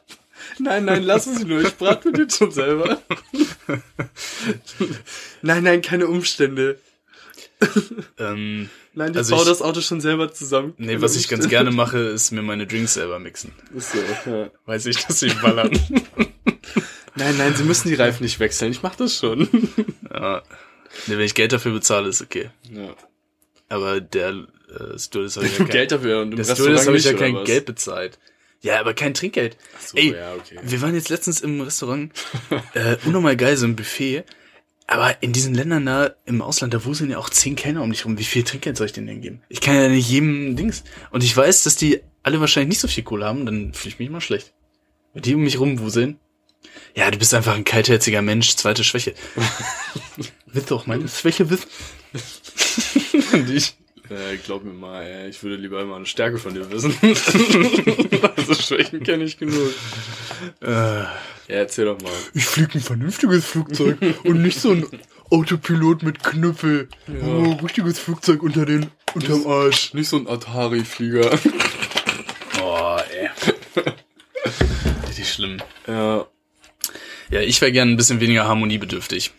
Nein, 0.59 0.85
nein, 0.85 1.03
lass 1.03 1.27
es 1.27 1.45
nur, 1.45 1.63
ich 1.63 1.75
brate 1.77 2.09
mir 2.09 2.19
den 2.19 2.31
schon 2.31 2.51
selber. 2.51 3.01
nein, 5.43 5.65
nein, 5.65 5.83
keine 5.83 6.07
Umstände. 6.07 6.79
ähm, 8.19 8.69
Nein, 8.95 9.11
ich 9.13 9.17
Also 9.19 9.35
baue 9.35 9.43
ich- 9.43 9.49
das 9.49 9.63
Auto 9.63 9.81
schon 9.81 10.01
selber 10.01 10.33
zusammen. 10.33 10.75
nee, 10.79 11.01
was 11.01 11.17
ich 11.17 11.29
ganz 11.29 11.49
gerne 11.49 11.71
mache, 11.71 11.99
ist 11.99 12.31
mir 12.31 12.43
meine 12.43 12.67
Drinks 12.67 12.95
selber 12.95 13.19
mixen. 13.19 13.53
Ist 13.75 13.93
so, 13.93 13.99
ja. 14.31 14.51
Weiß 14.67 14.87
ich, 14.87 15.05
dass 15.05 15.21
sie 15.21 15.29
ballern. 15.43 15.71
Nein, 17.17 17.37
nein, 17.39 17.55
sie 17.55 17.63
müssen 17.63 17.89
die 17.89 17.95
Reifen 17.95 18.25
nicht 18.25 18.41
wechseln, 18.41 18.73
ich 18.73 18.83
mach 18.83 18.97
das 18.97 19.17
schon. 19.17 19.49
ja. 20.13 20.43
Nee, 21.07 21.17
wenn 21.17 21.21
ich 21.21 21.35
Geld 21.35 21.53
dafür 21.53 21.73
bezahle, 21.73 22.09
ist 22.09 22.21
okay. 22.23 22.51
Ja. 22.73 22.95
Aber 23.69 24.01
der 24.01 24.31
äh, 24.69 24.99
Stewardess 24.99 25.37
habe 25.37 25.47
ich 25.47 25.53
ja 25.53 25.59
kein, 25.65 25.69
Geld 25.69 25.93
dafür 25.93 26.23
und 26.23 26.33
der 26.33 26.43
Stewardess 26.45 26.87
habe 26.89 26.97
ich 26.97 27.05
ja 27.05 27.13
kein 27.13 27.37
was? 27.37 27.47
Geld 27.47 27.67
bezahlt. 27.67 28.19
Ja, 28.63 28.81
aber 28.81 28.95
kein 28.95 29.15
Trinkgeld. 29.15 29.57
so, 29.79 29.97
Ey, 29.97 30.13
ja, 30.15 30.35
okay. 30.35 30.59
wir 30.63 30.83
waren 30.83 30.95
jetzt 30.95 31.09
letztens 31.09 31.41
im 31.41 31.61
Restaurant, 31.61 32.13
äh, 32.75 32.97
unnormal 33.05 33.37
geil, 33.37 33.57
so 33.57 33.67
ein 33.67 33.77
Buffet. 33.77 34.25
Aber 34.87 35.23
in 35.23 35.33
diesen 35.33 35.55
Ländern 35.55 35.87
da 35.87 36.15
im 36.27 36.43
Ausland, 36.43 36.75
da 36.75 36.85
wuseln 36.85 37.11
ja 37.11 37.19
auch 37.19 37.31
zehn 37.31 37.57
Kellner 37.57 37.83
um 37.83 37.91
dich 37.91 38.05
rum. 38.05 38.19
Wie 38.19 38.25
viel 38.25 38.45
Trinkgeld 38.45 38.77
soll 38.77 38.87
ich 38.87 38.93
denen 38.93 39.07
denn 39.07 39.23
geben? 39.23 39.43
Ich 39.49 39.61
kann 39.61 39.75
ja 39.75 39.89
nicht 39.89 40.09
jedem 40.09 40.57
Dings. 40.57 40.85
Und 41.11 41.25
ich 41.25 41.35
weiß, 41.35 41.63
dass 41.63 41.77
die 41.77 42.03
alle 42.23 42.41
wahrscheinlich 42.41 42.69
nicht 42.69 42.81
so 42.81 42.89
viel 42.89 43.05
Kohle 43.05 43.25
haben, 43.25 43.47
dann 43.47 43.73
fühle 43.73 43.95
ich 43.95 43.99
mich 43.99 44.11
mal 44.11 44.21
schlecht. 44.21 44.53
Wenn 45.15 45.23
die 45.23 45.35
um 45.35 45.43
mich 45.43 45.59
rumwuseln. 45.59 46.19
Ja, 46.95 47.11
du 47.11 47.19
bist 47.19 47.35
einfach 47.35 47.55
ein 47.55 47.65
kaltherziger 47.65 48.23
Mensch, 48.23 48.57
zweite 48.57 48.85
Schwäche. 48.85 49.15
Willst 50.47 50.71
du 50.71 50.77
auch 50.77 50.87
meine 50.87 51.09
Schwäche 51.09 51.49
wissen? 51.51 51.69
Und 53.33 53.51
ich. 53.51 53.77
Äh, 54.11 54.37
glaub 54.45 54.65
mir 54.65 54.73
mal, 54.73 55.03
ey, 55.03 55.31
ich 55.31 55.43
würde 55.43 55.57
lieber 55.57 55.81
immer 55.81 55.97
eine 55.97 56.05
Stärke 56.07 56.39
von 56.39 56.53
dir 56.55 56.71
wissen. 56.71 56.95
also 58.37 58.55
Schwächen 58.55 59.03
kenne 59.03 59.25
ich 59.25 59.39
genug. 59.39 59.73
Äh, 60.61 60.69
Ja, 60.69 61.09
erzähl 61.49 61.87
doch 61.87 62.01
mal. 62.03 62.13
ich 62.35 62.45
fliege 62.45 62.75
ein 62.75 62.81
vernünftiges 62.83 63.45
Flugzeug 63.47 63.99
und 64.25 64.43
nicht 64.43 64.61
so 64.61 64.73
ein 64.73 64.87
Autopilot 65.31 66.03
mit 66.03 66.23
Knüppel. 66.23 66.89
Oh, 67.23 67.53
richtiges 67.63 67.99
Flugzeug 67.99 68.43
unter 68.43 68.67
den, 68.67 68.87
unterm 69.15 69.47
Arsch. 69.47 69.95
Nicht 69.95 70.09
so 70.11 70.17
ein 70.19 70.29
Atari-Flieger. 70.29 71.39
Richtig 75.09 75.33
schlimm. 75.33 75.59
Ja. 75.87 76.27
Ja, 77.31 77.41
ich 77.41 77.61
wäre 77.61 77.73
gern 77.73 77.91
ein 77.91 77.97
bisschen 77.97 78.21
weniger 78.21 78.47
harmoniebedürftig. 78.47 79.33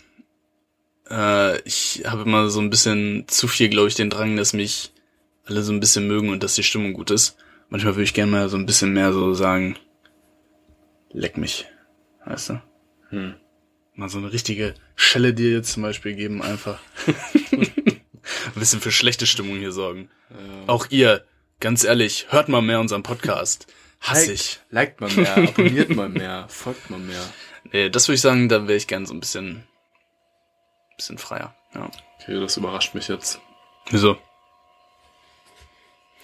Äh, 1.09 1.61
ich 1.61 2.03
habe 2.05 2.23
immer 2.23 2.49
so 2.49 2.59
ein 2.59 2.69
bisschen 2.69 3.25
zu 3.27 3.47
viel, 3.47 3.69
glaube 3.69 3.87
ich, 3.87 3.95
den 3.95 4.09
Drang, 4.09 4.37
dass 4.37 4.53
mich 4.53 4.91
alle 5.45 5.61
so 5.61 5.71
ein 5.71 5.79
bisschen 5.79 6.07
mögen 6.07 6.29
und 6.29 6.43
dass 6.43 6.55
die 6.55 6.63
Stimmung 6.63 6.93
gut 6.93 7.11
ist. 7.11 7.37
Manchmal 7.69 7.95
würde 7.95 8.03
ich 8.03 8.13
gerne 8.13 8.31
mal 8.31 8.49
so 8.49 8.57
ein 8.57 8.65
bisschen 8.65 8.93
mehr 8.93 9.13
so 9.13 9.33
sagen, 9.33 9.75
leck 11.11 11.37
mich. 11.37 11.65
Weißt 12.25 12.49
du? 12.49 12.61
Hm. 13.09 13.35
Mal 13.93 14.09
so 14.09 14.17
eine 14.17 14.31
richtige 14.31 14.73
Schelle 14.95 15.33
dir 15.33 15.51
jetzt 15.51 15.71
zum 15.71 15.83
Beispiel 15.83 16.15
geben, 16.15 16.41
einfach. 16.41 16.79
ein 17.05 18.59
bisschen 18.59 18.81
für 18.81 18.91
schlechte 18.91 19.25
Stimmung 19.25 19.57
hier 19.57 19.71
sorgen. 19.71 20.09
Auch 20.67 20.87
ihr, 20.89 21.23
ganz 21.59 21.83
ehrlich, 21.83 22.27
hört 22.29 22.49
mal 22.49 22.61
mehr 22.61 22.79
unseren 22.79 23.03
Podcast. 23.03 23.67
Hass 24.01 24.27
ich. 24.27 24.59
Liked 24.69 25.01
mal 25.01 25.11
mehr, 25.11 25.37
abonniert 25.37 25.89
mal 25.95 26.09
mehr, 26.09 26.45
folgt 26.49 26.89
mal 26.89 26.99
mehr. 26.99 27.23
Nee, 27.71 27.89
das 27.89 28.07
würde 28.07 28.15
ich 28.15 28.21
sagen, 28.21 28.49
da 28.49 28.67
wäre 28.67 28.77
ich 28.77 28.87
gern 28.87 29.05
so 29.05 29.13
ein 29.13 29.19
bisschen, 29.19 29.63
bisschen 30.95 31.17
freier. 31.17 31.55
Ja. 31.73 31.89
Okay, 32.19 32.39
das 32.39 32.57
überrascht 32.57 32.95
mich 32.95 33.07
jetzt. 33.07 33.39
Wieso? 33.89 34.17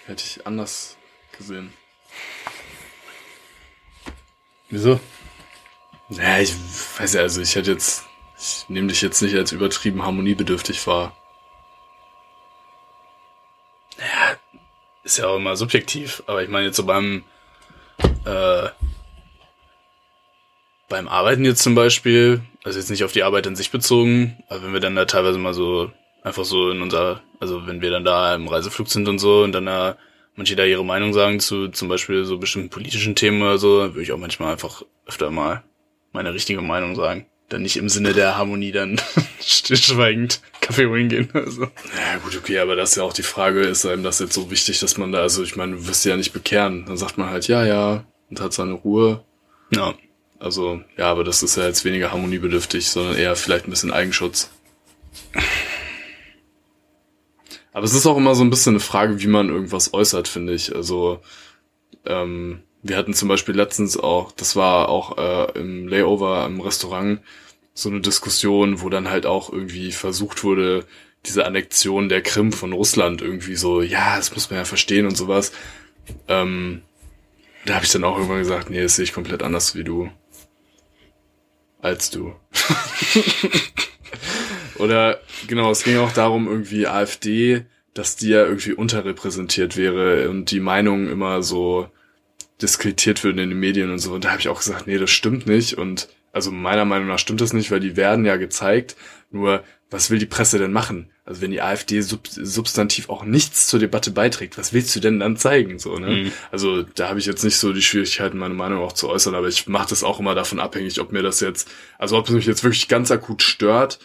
Hätte 0.05 0.23
ich 0.23 0.45
anders 0.47 0.97
gesehen. 1.37 1.73
Wieso? 4.69 4.99
Ja, 6.09 6.39
ich 6.39 6.53
weiß 6.97 7.13
ja, 7.13 7.21
also 7.21 7.41
ich 7.41 7.55
hätte 7.55 7.71
jetzt, 7.71 8.05
ich 8.37 8.65
nehme 8.67 8.87
dich 8.87 9.01
jetzt 9.01 9.21
nicht 9.21 9.35
als 9.35 9.51
übertrieben 9.51 10.03
harmoniebedürftig 10.03 10.85
wahr. 10.87 11.15
Ist 15.03 15.17
ja 15.17 15.27
auch 15.27 15.37
immer 15.37 15.55
subjektiv, 15.55 16.23
aber 16.27 16.43
ich 16.43 16.49
meine 16.49 16.67
jetzt 16.67 16.77
so 16.77 16.85
beim, 16.85 17.23
äh, 18.25 18.69
beim 20.91 21.07
Arbeiten 21.07 21.45
jetzt 21.45 21.63
zum 21.63 21.73
Beispiel, 21.73 22.41
also 22.63 22.77
jetzt 22.77 22.89
nicht 22.89 23.05
auf 23.05 23.13
die 23.13 23.23
Arbeit 23.23 23.47
an 23.47 23.55
sich 23.55 23.71
bezogen, 23.71 24.37
aber 24.49 24.61
wenn 24.63 24.73
wir 24.73 24.81
dann 24.81 24.95
da 24.95 25.05
teilweise 25.05 25.39
mal 25.39 25.53
so, 25.53 25.89
einfach 26.21 26.43
so 26.43 26.69
in 26.69 26.81
unser, 26.81 27.21
also 27.39 27.65
wenn 27.65 27.81
wir 27.81 27.89
dann 27.89 28.03
da 28.03 28.35
im 28.35 28.47
Reiseflug 28.47 28.89
sind 28.89 29.07
und 29.07 29.17
so 29.17 29.41
und 29.41 29.53
dann 29.53 29.65
da 29.65 29.97
manche 30.35 30.57
da 30.57 30.65
ihre 30.65 30.83
Meinung 30.83 31.13
sagen 31.13 31.39
zu 31.39 31.69
zum 31.69 31.87
Beispiel 31.87 32.25
so 32.25 32.37
bestimmten 32.37 32.69
politischen 32.69 33.15
Themen 33.15 33.41
oder 33.41 33.57
so, 33.57 33.79
würde 33.79 34.01
ich 34.01 34.11
auch 34.11 34.17
manchmal 34.17 34.51
einfach 34.51 34.83
öfter 35.07 35.31
mal 35.31 35.63
meine 36.11 36.33
richtige 36.33 36.61
Meinung 36.61 36.95
sagen. 36.95 37.25
Dann 37.47 37.61
nicht 37.61 37.77
im 37.77 37.87
Sinne 37.87 38.13
der 38.13 38.37
Harmonie 38.37 38.73
dann 38.73 38.99
stillschweigend 39.39 40.41
Kaffee 40.59 40.87
holen 40.87 41.07
gehen. 41.07 41.29
Also. 41.33 41.63
Ja, 41.63 42.17
gut, 42.21 42.35
okay, 42.37 42.59
aber 42.59 42.75
das 42.75 42.91
ist 42.91 42.95
ja 42.97 43.03
auch 43.03 43.13
die 43.13 43.23
Frage, 43.23 43.61
ist 43.61 43.85
einem 43.85 44.03
das 44.03 44.19
jetzt 44.19 44.33
so 44.33 44.51
wichtig, 44.51 44.79
dass 44.79 44.97
man 44.97 45.13
da, 45.13 45.21
also 45.21 45.41
ich 45.41 45.55
meine, 45.55 45.77
du 45.77 45.87
wirst 45.87 46.03
ja 46.05 46.17
nicht 46.17 46.33
bekehren. 46.33 46.85
Dann 46.85 46.97
sagt 46.97 47.17
man 47.17 47.29
halt, 47.29 47.47
ja, 47.47 47.65
ja, 47.65 48.03
und 48.29 48.41
hat 48.41 48.51
seine 48.53 48.73
Ruhe. 48.73 49.23
Ja. 49.73 49.93
Also, 50.41 50.81
ja, 50.97 51.11
aber 51.11 51.23
das 51.23 51.43
ist 51.43 51.55
ja 51.55 51.67
jetzt 51.67 51.85
weniger 51.85 52.11
harmoniebedürftig, 52.11 52.89
sondern 52.89 53.15
eher 53.15 53.35
vielleicht 53.35 53.67
ein 53.67 53.69
bisschen 53.69 53.93
Eigenschutz. 53.93 54.49
Aber 57.71 57.85
es 57.85 57.93
ist 57.93 58.07
auch 58.07 58.17
immer 58.17 58.33
so 58.33 58.43
ein 58.43 58.49
bisschen 58.49 58.73
eine 58.73 58.79
Frage, 58.79 59.21
wie 59.21 59.27
man 59.27 59.49
irgendwas 59.49 59.93
äußert, 59.93 60.27
finde 60.27 60.53
ich. 60.53 60.75
Also, 60.75 61.21
ähm, 62.07 62.63
wir 62.81 62.97
hatten 62.97 63.13
zum 63.13 63.27
Beispiel 63.27 63.55
letztens 63.55 63.97
auch, 63.97 64.31
das 64.31 64.55
war 64.55 64.89
auch 64.89 65.19
äh, 65.19 65.59
im 65.59 65.87
Layover 65.87 66.43
im 66.47 66.59
Restaurant, 66.59 67.21
so 67.75 67.89
eine 67.89 68.01
Diskussion, 68.01 68.81
wo 68.81 68.89
dann 68.89 69.11
halt 69.11 69.27
auch 69.27 69.53
irgendwie 69.53 69.91
versucht 69.91 70.43
wurde, 70.43 70.87
diese 71.27 71.45
Annexion 71.45 72.09
der 72.09 72.23
Krim 72.23 72.51
von 72.51 72.73
Russland 72.73 73.21
irgendwie 73.21 73.55
so, 73.55 73.83
ja, 73.83 74.17
das 74.17 74.33
muss 74.33 74.49
man 74.49 74.57
ja 74.57 74.65
verstehen 74.65 75.05
und 75.05 75.15
sowas. 75.15 75.51
Ähm, 76.27 76.81
da 77.67 77.75
habe 77.75 77.85
ich 77.85 77.91
dann 77.91 78.03
auch 78.03 78.15
irgendwann 78.15 78.39
gesagt, 78.39 78.71
nee, 78.71 78.81
das 78.81 78.95
sehe 78.95 79.03
ich 79.03 79.13
komplett 79.13 79.43
anders 79.43 79.75
wie 79.75 79.83
du. 79.83 80.09
Als 81.81 82.09
du. 82.09 82.35
Oder 84.77 85.19
genau, 85.47 85.71
es 85.71 85.83
ging 85.83 85.97
auch 85.97 86.11
darum, 86.11 86.47
irgendwie 86.47 86.87
AfD, 86.87 87.65
dass 87.93 88.15
die 88.15 88.29
ja 88.29 88.45
irgendwie 88.45 88.73
unterrepräsentiert 88.73 89.77
wäre 89.77 90.29
und 90.29 90.51
die 90.51 90.59
Meinung 90.59 91.09
immer 91.09 91.43
so 91.43 91.89
diskreditiert 92.61 93.23
würden 93.23 93.39
in 93.39 93.49
den 93.49 93.59
Medien 93.59 93.91
und 93.91 93.99
so. 93.99 94.13
Und 94.13 94.23
da 94.23 94.31
habe 94.31 94.39
ich 94.39 94.49
auch 94.49 94.59
gesagt, 94.59 94.87
nee, 94.87 94.97
das 94.97 95.09
stimmt 95.09 95.47
nicht. 95.47 95.77
Und 95.77 96.07
also 96.31 96.51
meiner 96.51 96.85
Meinung 96.85 97.07
nach 97.07 97.19
stimmt 97.19 97.41
das 97.41 97.53
nicht, 97.53 97.71
weil 97.71 97.79
die 97.79 97.97
werden 97.97 98.25
ja 98.25 98.37
gezeigt. 98.37 98.95
Nur, 99.31 99.63
was 99.91 100.09
will 100.09 100.19
die 100.19 100.25
Presse 100.25 100.57
denn 100.57 100.71
machen? 100.71 101.11
Also 101.25 101.41
wenn 101.41 101.51
die 101.51 101.61
AfD 101.61 102.01
sub 102.01 102.27
substantiv 102.27 103.09
auch 103.09 103.23
nichts 103.23 103.67
zur 103.67 103.79
Debatte 103.79 104.11
beiträgt, 104.11 104.57
was 104.57 104.73
willst 104.73 104.95
du 104.95 105.01
denn 105.01 105.19
dann 105.19 105.37
zeigen? 105.37 105.77
So, 105.79 105.99
ne? 105.99 106.09
Mhm. 106.09 106.31
Also 106.49 106.83
da 106.83 107.09
habe 107.09 107.19
ich 107.19 107.25
jetzt 107.25 107.43
nicht 107.43 107.57
so 107.57 107.73
die 107.73 107.81
Schwierigkeiten, 107.81 108.37
meine 108.37 108.53
Meinung 108.53 108.81
auch 108.81 108.93
zu 108.93 109.09
äußern, 109.09 109.35
aber 109.35 109.49
ich 109.49 109.67
mache 109.67 109.89
das 109.89 110.03
auch 110.03 110.19
immer 110.19 110.33
davon 110.33 110.59
abhängig, 110.59 110.99
ob 110.99 111.11
mir 111.11 111.21
das 111.21 111.41
jetzt, 111.41 111.69
also 111.99 112.17
ob 112.17 112.27
es 112.27 112.33
mich 112.33 112.45
jetzt 112.45 112.63
wirklich 112.63 112.87
ganz 112.87 113.11
akut 113.11 113.43
stört 113.43 113.99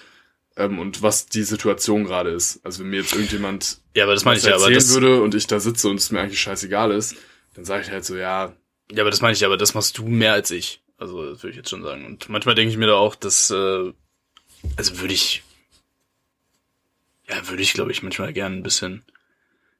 ähm, 0.56 0.78
und 0.80 1.02
was 1.02 1.26
die 1.26 1.44
Situation 1.44 2.04
gerade 2.04 2.30
ist. 2.30 2.60
Also 2.64 2.80
wenn 2.80 2.90
mir 2.90 3.00
jetzt 3.00 3.14
irgendjemand 3.14 3.78
Ja, 3.94 4.04
aber 4.04 4.14
das 4.14 4.24
meine 4.24 4.38
ich 4.38 4.44
ja, 4.44 4.56
aber 4.56 4.70
das, 4.70 4.92
würde 4.92 5.22
und 5.22 5.34
ich 5.34 5.46
da 5.46 5.60
sitze 5.60 5.88
und 5.88 5.96
es 5.96 6.10
mir 6.10 6.20
eigentlich 6.20 6.40
scheißegal 6.40 6.90
ist, 6.90 7.14
dann 7.54 7.64
sage 7.64 7.84
ich 7.84 7.90
halt 7.90 8.04
so, 8.04 8.16
ja, 8.16 8.52
ja, 8.92 9.02
aber 9.02 9.10
das 9.10 9.20
meine 9.20 9.34
ich 9.34 9.40
ja, 9.40 9.48
aber 9.48 9.56
das 9.56 9.74
machst 9.74 9.98
du 9.98 10.06
mehr 10.06 10.32
als 10.32 10.50
ich. 10.50 10.82
Also, 10.98 11.30
das 11.30 11.42
würde 11.42 11.50
ich 11.50 11.56
jetzt 11.56 11.70
schon 11.70 11.82
sagen. 11.82 12.06
Und 12.06 12.28
manchmal 12.28 12.54
denke 12.54 12.70
ich 12.70 12.78
mir 12.78 12.86
da 12.86 12.94
auch, 12.94 13.14
dass, 13.14 13.50
äh, 13.50 13.92
also 14.76 15.00
würde 15.00 15.12
ich, 15.12 15.42
ja, 17.28 17.48
würde 17.48 17.62
ich, 17.62 17.72
glaube 17.72 17.92
ich, 17.92 18.02
manchmal 18.02 18.32
gern 18.32 18.54
ein 18.54 18.62
bisschen 18.62 19.04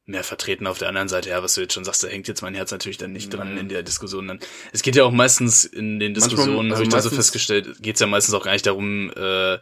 mehr 0.05 0.25
vertreten 0.25 0.67
auf 0.67 0.79
der 0.79 0.89
anderen 0.89 1.09
Seite. 1.09 1.31
Ja, 1.31 1.43
was 1.43 1.55
du 1.55 1.61
jetzt 1.61 1.75
schon 1.75 1.85
sagst, 1.85 2.05
da 2.05 2.09
hängt 2.09 2.29
jetzt 2.29 2.43
mein 2.43 2.55
Herz 2.55 2.71
natürlich 2.71 2.97
dann 2.97 3.13
nicht 3.13 3.31
dran 3.31 3.57
in 3.59 3.69
der 3.69 3.83
Diskussion 3.83 4.29
dann. 4.29 4.41
Es 4.73 4.83
geht 4.83 4.95
ja 4.95 5.05
auch 5.05 5.11
meistens 5.11 5.65
in 5.65 5.99
den 5.99 6.15
Diskussionen, 6.15 6.71
also 6.71 6.75
habe 6.75 6.85
ich 6.85 6.89
da 6.89 7.01
so 7.01 7.11
festgestellt, 7.11 7.83
geht 7.83 7.97
es 7.97 8.01
ja 8.01 8.07
meistens 8.07 8.35
auch 8.35 8.45
gar 8.45 8.53
nicht 8.53 8.67
darum, 8.67 9.11
äh, 9.11 9.59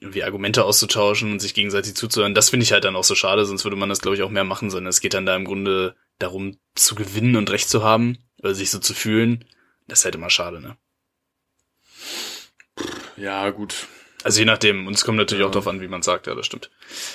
irgendwie 0.00 0.22
Argumente 0.22 0.64
auszutauschen 0.64 1.32
und 1.32 1.40
sich 1.40 1.54
gegenseitig 1.54 1.94
zuzuhören. 1.94 2.34
Das 2.34 2.50
finde 2.50 2.64
ich 2.64 2.72
halt 2.72 2.84
dann 2.84 2.96
auch 2.96 3.04
so 3.04 3.14
schade, 3.14 3.44
sonst 3.44 3.64
würde 3.64 3.76
man 3.76 3.88
das, 3.88 4.00
glaube 4.00 4.16
ich, 4.16 4.22
auch 4.22 4.30
mehr 4.30 4.44
machen, 4.44 4.70
sondern 4.70 4.90
es 4.90 5.00
geht 5.00 5.14
dann 5.14 5.26
da 5.26 5.34
im 5.34 5.44
Grunde 5.44 5.96
darum, 6.18 6.58
zu 6.74 6.94
gewinnen 6.94 7.36
und 7.36 7.50
Recht 7.50 7.68
zu 7.68 7.82
haben, 7.82 8.18
oder 8.40 8.54
sich 8.54 8.70
so 8.70 8.78
zu 8.78 8.94
fühlen. 8.94 9.44
Das 9.86 10.00
ist 10.00 10.04
halt 10.04 10.14
immer 10.14 10.30
schade, 10.30 10.60
ne? 10.60 10.76
ja 13.16 13.50
gut. 13.50 13.88
Also 14.28 14.40
je 14.40 14.44
nachdem, 14.44 14.86
und 14.86 14.94
es 14.94 15.06
kommt 15.06 15.16
natürlich 15.16 15.40
Ja. 15.40 15.46
auch 15.46 15.50
darauf 15.50 15.68
an, 15.68 15.80
wie 15.80 15.88
man 15.88 16.02
sagt, 16.02 16.26
ja, 16.26 16.34
das 16.34 16.44
stimmt. 16.44 16.68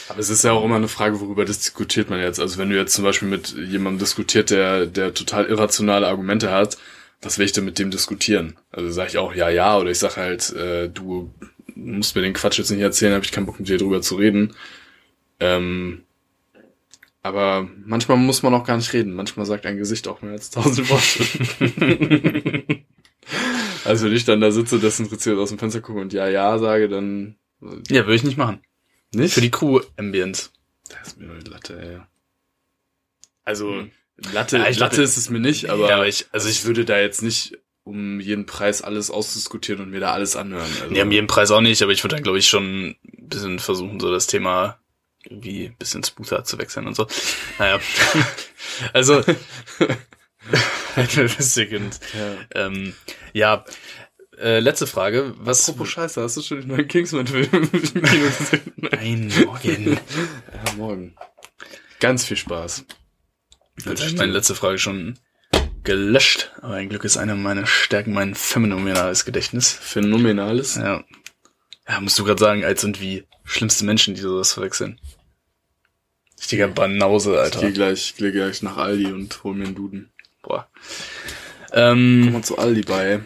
Aber 0.09 0.17
es 0.17 0.31
ist 0.31 0.43
ja 0.43 0.51
auch 0.51 0.65
immer 0.65 0.77
eine 0.77 0.87
Frage, 0.87 1.19
worüber 1.21 1.45
diskutiert 1.45 2.09
man 2.09 2.19
jetzt. 2.19 2.39
Also 2.39 2.57
wenn 2.57 2.71
du 2.71 2.75
jetzt 2.75 2.95
zum 2.95 3.03
Beispiel 3.03 3.27
mit 3.27 3.49
jemandem 3.55 3.99
diskutiert, 3.99 4.49
der, 4.49 4.87
der 4.87 5.13
total 5.13 5.45
irrationale 5.45 6.07
Argumente 6.07 6.49
hat, 6.49 6.75
was 7.21 7.37
will 7.37 7.45
ich 7.45 7.51
denn 7.51 7.65
mit 7.65 7.77
dem 7.77 7.91
diskutieren? 7.91 8.55
Also 8.71 8.89
sage 8.89 9.09
ich 9.09 9.17
auch 9.19 9.35
ja, 9.35 9.47
ja, 9.49 9.77
oder 9.77 9.91
ich 9.91 9.99
sage 9.99 10.15
halt, 10.15 10.53
äh, 10.53 10.89
du 10.89 11.31
musst 11.75 12.15
mir 12.15 12.23
den 12.23 12.33
Quatsch 12.33 12.57
jetzt 12.57 12.71
nicht 12.71 12.81
erzählen, 12.81 13.13
habe 13.13 13.23
ich 13.25 13.31
keinen 13.31 13.45
Bock 13.45 13.59
mit 13.59 13.69
dir 13.69 13.77
drüber 13.77 14.01
zu 14.01 14.15
reden. 14.15 14.55
Ähm, 15.39 16.01
aber 17.21 17.69
manchmal 17.85 18.17
muss 18.17 18.41
man 18.41 18.55
auch 18.55 18.65
gar 18.65 18.77
nicht 18.77 18.91
reden. 18.91 19.13
Manchmal 19.13 19.45
sagt 19.45 19.67
ein 19.67 19.77
Gesicht 19.77 20.07
auch 20.07 20.23
mehr 20.23 20.31
als 20.31 20.49
tausend 20.49 20.89
Worte. 20.89 21.23
also 23.85 24.05
wenn 24.05 24.13
ich 24.13 24.25
dann 24.25 24.41
da 24.41 24.51
sitze, 24.51 24.79
desinteressiert 24.79 25.37
aus 25.37 25.49
dem 25.49 25.59
Fenster 25.59 25.81
gucke 25.81 25.99
und 25.99 26.13
ja, 26.13 26.27
ja 26.27 26.57
sage, 26.59 26.89
dann 26.89 27.35
Ja, 27.89 28.05
würde 28.05 28.15
ich 28.15 28.23
nicht 28.23 28.37
machen. 28.37 28.61
nicht. 29.13 29.33
Für 29.33 29.41
die 29.41 29.51
Crew-Ambience. 29.51 30.51
Das 30.89 31.07
ist 31.09 31.17
mir 31.19 31.25
nur 31.27 31.37
die 31.39 31.49
Latte, 31.49 31.79
ey. 31.81 31.99
Also, 33.43 33.71
Hm. 33.71 33.91
Latte, 34.31 34.57
Ja, 34.57 34.63
Latte 34.65 34.79
dachte- 34.79 35.01
ist 35.01 35.17
es 35.17 35.29
mir 35.29 35.39
nicht, 35.39 35.69
aber, 35.69 35.89
Ja, 35.89 35.95
aber 35.95 36.07
ich- 36.07 36.27
also 36.31 36.47
ich 36.47 36.65
würde 36.65 36.85
da 36.85 36.99
jetzt 36.99 37.21
nicht 37.23 37.57
um 37.83 38.19
jeden 38.21 38.45
Preis 38.45 38.81
alles 38.81 39.09
ausdiskutieren 39.11 39.81
und 39.81 39.89
mir 39.89 39.99
da 39.99 40.13
alles 40.13 40.35
anhören. 40.35 40.69
Also, 40.81 40.93
Nee, 40.93 41.01
um 41.01 41.11
jeden 41.11 41.27
Preis 41.27 41.51
auch 41.51 41.59
nicht, 41.61 41.81
aber 41.81 41.91
ich 41.91 42.03
würde 42.03 42.15
dann, 42.15 42.23
glaube 42.23 42.37
ich, 42.37 42.47
schon 42.47 42.89
ein 42.91 42.95
bisschen 43.27 43.59
versuchen, 43.59 43.99
so 43.99 44.11
das 44.11 44.27
Thema 44.27 44.79
irgendwie 45.25 45.65
ein 45.67 45.75
bisschen 45.77 46.03
smoother 46.03 46.43
zu 46.43 46.57
wechseln 46.59 46.85
und 46.87 46.95
so. 46.95 47.07
Naja. 47.59 47.79
also. 48.93 49.21
Und, 50.95 51.99
ja. 52.13 52.35
ähm, 52.55 52.93
ja, 53.33 53.65
äh, 54.37 54.59
letzte 54.59 54.87
Frage. 54.87 55.33
Was. 55.37 55.67
Apropos 55.69 55.89
Scheiße, 55.89 56.21
hast 56.21 56.37
du 56.37 56.41
schon 56.41 56.59
den 56.61 56.69
neuen 56.69 56.87
Kingsman-Film 56.87 57.49
im 57.51 57.71
Kino 57.71 58.25
gesehen? 58.25 58.73
Nein, 58.77 59.31
morgen. 59.45 59.93
ja, 60.65 60.73
morgen. 60.77 61.15
Ganz 61.99 62.25
viel 62.25 62.37
Spaß. 62.37 62.85
Jetzt 63.77 63.87
habe 63.87 64.09
ich 64.11 64.17
meine 64.17 64.31
letzte 64.31 64.55
Frage 64.55 64.77
schon 64.77 65.17
gelöscht, 65.83 66.51
aber 66.61 66.75
ein 66.75 66.89
Glück 66.89 67.03
ist 67.03 67.17
eine 67.17 67.35
meiner 67.35 67.65
Stärken 67.65 68.13
mein 68.13 68.35
phänomenales 68.35 69.25
Gedächtnis. 69.25 69.71
Phänomenales. 69.71 70.75
Ja. 70.75 71.03
Ja, 71.87 71.99
musst 71.99 72.17
du 72.17 72.23
gerade 72.23 72.39
sagen, 72.39 72.63
als 72.63 72.83
und 72.83 73.01
wie 73.01 73.25
schlimmste 73.43 73.83
Menschen, 73.83 74.15
die 74.15 74.21
sowas 74.21 74.53
verwechseln. 74.53 74.99
Richtiger 76.39 76.67
Banause, 76.69 77.33
Ich 77.33 77.39
Alter. 77.39 77.59
gehe 77.61 77.73
gleich, 77.73 78.15
geh 78.17 78.31
gleich 78.31 78.61
nach 78.61 78.77
Aldi 78.77 79.07
und 79.07 79.43
hol 79.43 79.53
mir 79.55 79.65
einen 79.65 79.75
Duden. 79.75 80.12
Boah. 80.43 80.69
Komm 81.71 81.79
Ähm, 81.79 82.33
mal 82.33 82.43
zu 82.43 82.57
Aldi 82.59 82.81
bei. 82.81 83.21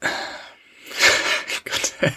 Gott. 0.00 1.92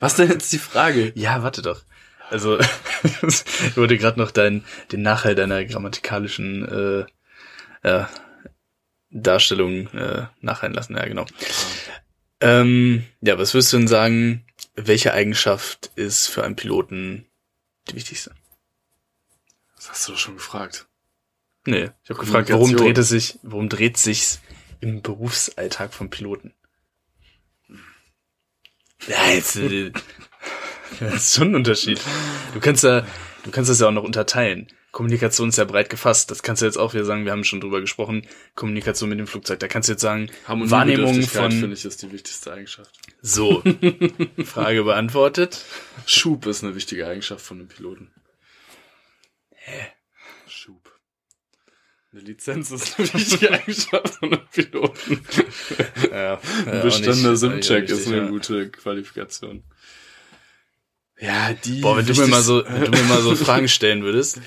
Was 0.00 0.16
denn 0.16 0.30
jetzt 0.30 0.52
die 0.52 0.58
Frage? 0.58 1.12
Ja, 1.14 1.42
warte 1.42 1.62
doch. 1.62 1.82
Also, 2.28 2.58
ich 3.22 3.76
wollte 3.76 3.96
gerade 3.96 4.18
noch 4.18 4.32
dein, 4.32 4.64
den 4.92 5.02
Nachhall 5.02 5.34
deiner 5.34 5.64
grammatikalischen, 5.64 6.68
äh, 6.68 7.06
ja, 7.88 8.10
Darstellung 9.10 9.86
äh, 9.94 10.26
nacheinlassen, 10.40 10.96
ja 10.96 11.06
genau. 11.06 11.24
Ähm, 12.40 13.06
ja, 13.22 13.38
was 13.38 13.54
würdest 13.54 13.72
du 13.72 13.78
denn 13.78 13.88
sagen, 13.88 14.44
welche 14.74 15.14
Eigenschaft 15.14 15.90
ist 15.94 16.26
für 16.26 16.44
einen 16.44 16.56
Piloten 16.56 17.26
die 17.88 17.94
wichtigste? 17.94 18.34
Das 19.76 19.90
hast 19.90 20.08
du 20.08 20.12
doch 20.12 20.18
schon 20.18 20.34
gefragt. 20.34 20.86
Nee, 21.66 21.90
ich 22.04 22.10
habe 22.10 22.20
gefragt, 22.20 22.50
warum 22.50 22.74
dreht 22.76 22.96
es 22.98 23.08
sich, 23.08 23.38
warum 23.42 23.68
dreht 23.68 23.96
sich's 23.96 24.40
im 24.80 25.02
Berufsalltag 25.02 25.92
von 25.92 26.10
Piloten? 26.10 26.54
Ja, 29.08 29.30
jetzt, 29.32 29.56
äh, 29.56 29.92
das 31.00 31.14
ist 31.14 31.36
schon 31.36 31.48
ein 31.48 31.56
Unterschied. 31.56 32.00
Du 32.54 32.60
kannst 32.60 32.84
ja, 32.84 33.06
du 33.44 33.50
kannst 33.50 33.68
das 33.68 33.80
ja 33.80 33.88
auch 33.88 33.92
noch 33.92 34.04
unterteilen. 34.04 34.68
Kommunikation 34.92 35.50
ist 35.50 35.58
ja 35.58 35.64
breit 35.64 35.90
gefasst. 35.90 36.30
Das 36.30 36.42
kannst 36.42 36.62
du 36.62 36.66
jetzt 36.66 36.78
auch 36.78 36.94
wieder 36.94 37.04
sagen, 37.04 37.26
wir 37.26 37.32
haben 37.32 37.44
schon 37.44 37.60
drüber 37.60 37.82
gesprochen. 37.82 38.26
Kommunikation 38.54 39.10
mit 39.10 39.18
dem 39.18 39.26
Flugzeug. 39.26 39.58
Da 39.58 39.68
kannst 39.68 39.90
du 39.90 39.92
jetzt 39.92 40.00
sagen, 40.00 40.30
Wahrnehmung 40.46 40.70
Harmoniebedürftigkeit, 40.70 41.42
von, 41.42 41.60
finde 41.60 41.76
ich, 41.76 41.84
ist 41.84 42.00
die 42.00 42.12
wichtigste 42.12 42.54
Eigenschaft. 42.54 42.98
so. 43.20 43.62
Frage 44.44 44.84
beantwortet. 44.84 45.66
Schub 46.06 46.46
ist 46.46 46.64
eine 46.64 46.74
wichtige 46.74 47.06
Eigenschaft 47.06 47.44
von 47.44 47.58
einem 47.58 47.68
Piloten. 47.68 48.10
Hä? 49.50 49.88
Eine 52.16 52.24
Lizenz 52.24 52.70
ist 52.70 52.94
eine 52.98 53.12
wichtige 53.12 53.52
Eigenschaft 53.52 54.14
von 54.14 54.32
einem 54.32 54.46
Piloten. 54.50 55.20
Ja, 56.10 56.40
Ein 56.64 56.82
bestandener 56.82 57.36
SIM-Check 57.36 57.90
ist 57.90 58.06
eine 58.06 58.16
ja. 58.16 58.26
gute 58.28 58.70
Qualifikation. 58.70 59.62
Ja, 61.20 61.52
die. 61.52 61.80
Boah, 61.80 61.98
wenn 61.98 62.06
du 62.06 62.14
mir 62.14 62.26
mal 62.28 62.42
so, 62.42 62.64
wenn 62.66 62.84
du 62.84 62.90
mir 62.90 63.02
mal 63.04 63.20
so 63.20 63.36
Fragen 63.36 63.68
stellen 63.68 64.02
würdest, 64.02 64.40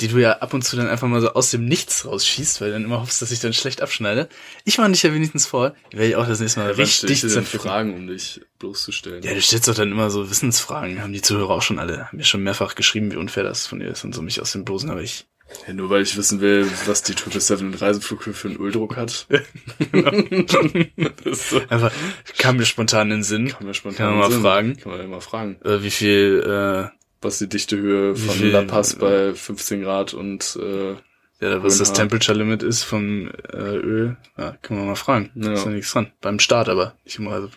die 0.00 0.06
du 0.06 0.18
ja 0.18 0.38
ab 0.38 0.54
und 0.54 0.62
zu 0.62 0.76
dann 0.76 0.86
einfach 0.86 1.08
mal 1.08 1.20
so 1.20 1.32
aus 1.32 1.50
dem 1.50 1.64
Nichts 1.64 2.04
rausschießt, 2.04 2.60
weil 2.60 2.68
du 2.68 2.74
dann 2.74 2.84
immer 2.84 3.00
hoffst, 3.00 3.20
dass 3.20 3.32
ich 3.32 3.40
dann 3.40 3.52
schlecht 3.52 3.82
abschneide. 3.82 4.28
Ich 4.64 4.78
mache 4.78 4.92
dich 4.92 5.02
ja 5.02 5.12
wenigstens 5.12 5.46
vor, 5.46 5.74
werde 5.90 6.08
ich 6.08 6.14
auch 6.14 6.28
das 6.28 6.38
nächste 6.38 6.60
Mal 6.60 6.70
Ja, 6.70 6.76
richtig 6.76 7.20
zerpflücken. 7.20 7.68
Fragen, 7.68 7.94
um 7.94 8.06
dich 8.06 8.40
bloßzustellen. 8.60 9.24
Ja, 9.24 9.34
du 9.34 9.42
stellst 9.42 9.66
doch 9.66 9.74
dann 9.74 9.90
immer 9.90 10.10
so 10.10 10.30
Wissensfragen, 10.30 11.02
haben 11.02 11.12
die 11.12 11.22
Zuhörer 11.22 11.50
auch 11.50 11.62
schon 11.62 11.80
alle, 11.80 12.06
haben 12.06 12.18
mir 12.18 12.24
schon 12.24 12.44
mehrfach 12.44 12.76
geschrieben, 12.76 13.10
wie 13.10 13.16
unfair 13.16 13.42
das 13.42 13.66
von 13.66 13.80
dir 13.80 13.88
ist 13.88 14.04
und 14.04 14.14
so 14.14 14.22
mich 14.22 14.40
aus 14.40 14.52
dem 14.52 14.64
Bloßen, 14.64 14.90
aber 14.90 15.02
ich, 15.02 15.26
Ja, 15.66 15.72
nur 15.74 15.90
weil 15.90 16.02
ich 16.02 16.16
wissen 16.16 16.40
will, 16.40 16.66
was 16.86 17.02
die 17.02 17.12
777 17.12 17.80
Reiseflughöhe 17.80 18.34
für 18.34 18.48
einen 18.48 18.58
Öldruck 18.58 18.96
hat. 18.96 19.26
ist 21.24 21.50
so. 21.50 21.60
einfach, 21.68 21.92
kam 22.38 22.56
mir 22.56 22.64
spontan 22.66 23.08
in 23.10 23.18
den 23.18 23.22
Sinn, 23.22 23.48
Kann 23.48 23.64
man 23.64 23.74
spontan 23.74 23.96
Kann 24.06 24.10
man 24.10 24.18
mal 24.18 24.30
sehen. 24.32 24.42
fragen. 24.42 24.76
Kann 24.76 24.92
man 24.92 25.00
ja 25.00 25.06
mal 25.06 25.20
fragen. 25.20 25.56
äh, 25.64 25.82
wie 25.82 25.90
viel, 25.90 26.42
äh, 26.44 26.88
Was 27.20 27.38
die 27.38 27.48
Dichtehöhe 27.48 28.16
von 28.16 28.34
viel- 28.34 28.50
La 28.50 28.62
Paz 28.62 28.96
bei 28.96 29.34
15 29.34 29.82
Grad 29.82 30.14
und 30.14 30.58
äh, 30.60 30.92
ja, 31.40 31.62
was 31.62 31.78
das. 31.78 31.92
Temperature 31.92 32.36
Limit 32.38 32.62
ist 32.62 32.82
vom 32.82 33.28
äh, 33.52 33.56
Öl, 33.58 34.16
ja, 34.38 34.56
können 34.62 34.80
wir 34.80 34.86
mal 34.86 34.94
fragen. 34.96 35.30
Ja. 35.34 35.52
Ist 35.52 35.64
ja 35.66 35.70
nichts 35.70 35.92
dran. 35.92 36.10
Beim 36.22 36.38
Start 36.40 36.68
aber, 36.68 36.94
nicht 37.04 37.18
im 37.18 37.28
Reise. 37.28 37.50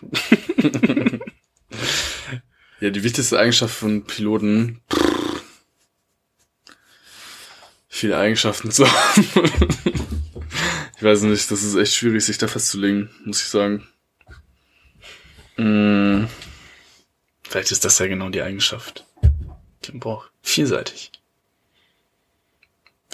ja, 2.80 2.90
die 2.90 3.02
wichtigste 3.02 3.38
Eigenschaft 3.38 3.74
von 3.74 4.04
Piloten. 4.04 4.80
pff, 4.92 5.09
Viele 7.92 8.16
Eigenschaften 8.16 8.70
zu 8.70 8.86
haben. 8.90 9.26
ich 10.96 11.02
weiß 11.02 11.22
nicht, 11.22 11.50
das 11.50 11.62
ist 11.62 11.74
echt 11.74 11.94
schwierig, 11.94 12.24
sich 12.24 12.38
da 12.38 12.48
festzulegen, 12.48 13.10
muss 13.24 13.42
ich 13.42 13.48
sagen. 13.48 13.86
Mm, 15.56 16.26
Vielleicht 17.50 17.72
ist 17.72 17.84
das 17.84 17.98
ja 17.98 18.06
genau 18.06 18.28
die 18.28 18.42
Eigenschaft. 18.42 19.04
Man 19.88 19.98
braucht. 19.98 20.30
Vielseitig. 20.40 21.10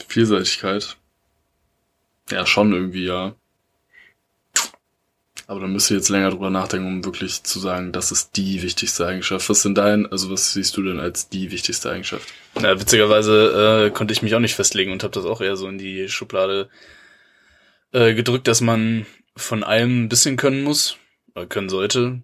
Vielseitigkeit. 0.08 0.98
Ja, 2.30 2.44
schon 2.44 2.74
irgendwie, 2.74 3.06
ja. 3.06 3.34
Aber 5.48 5.60
da 5.60 5.68
müsst 5.68 5.90
ihr 5.90 5.96
jetzt 5.96 6.08
länger 6.08 6.30
drüber 6.30 6.50
nachdenken, 6.50 6.88
um 6.88 7.04
wirklich 7.04 7.44
zu 7.44 7.60
sagen, 7.60 7.92
das 7.92 8.10
ist 8.10 8.36
die 8.36 8.62
wichtigste 8.62 9.06
Eigenschaft. 9.06 9.48
Was 9.48 9.62
sind 9.62 9.78
dein, 9.78 10.10
also 10.10 10.28
was 10.30 10.52
siehst 10.52 10.76
du 10.76 10.82
denn 10.82 10.98
als 10.98 11.28
die 11.28 11.52
wichtigste 11.52 11.90
Eigenschaft? 11.90 12.26
Ja, 12.60 12.80
witzigerweise 12.80 13.86
äh, 13.86 13.90
konnte 13.90 14.12
ich 14.12 14.22
mich 14.22 14.34
auch 14.34 14.40
nicht 14.40 14.56
festlegen 14.56 14.90
und 14.90 15.04
habe 15.04 15.14
das 15.14 15.24
auch 15.24 15.40
eher 15.40 15.56
so 15.56 15.68
in 15.68 15.78
die 15.78 16.08
Schublade 16.08 16.68
äh, 17.92 18.14
gedrückt, 18.14 18.48
dass 18.48 18.60
man 18.60 19.06
von 19.36 19.62
allem 19.62 20.04
ein 20.04 20.08
bisschen 20.08 20.36
können 20.36 20.64
muss, 20.64 20.96
oder 21.36 21.46
können 21.46 21.68
sollte, 21.68 22.22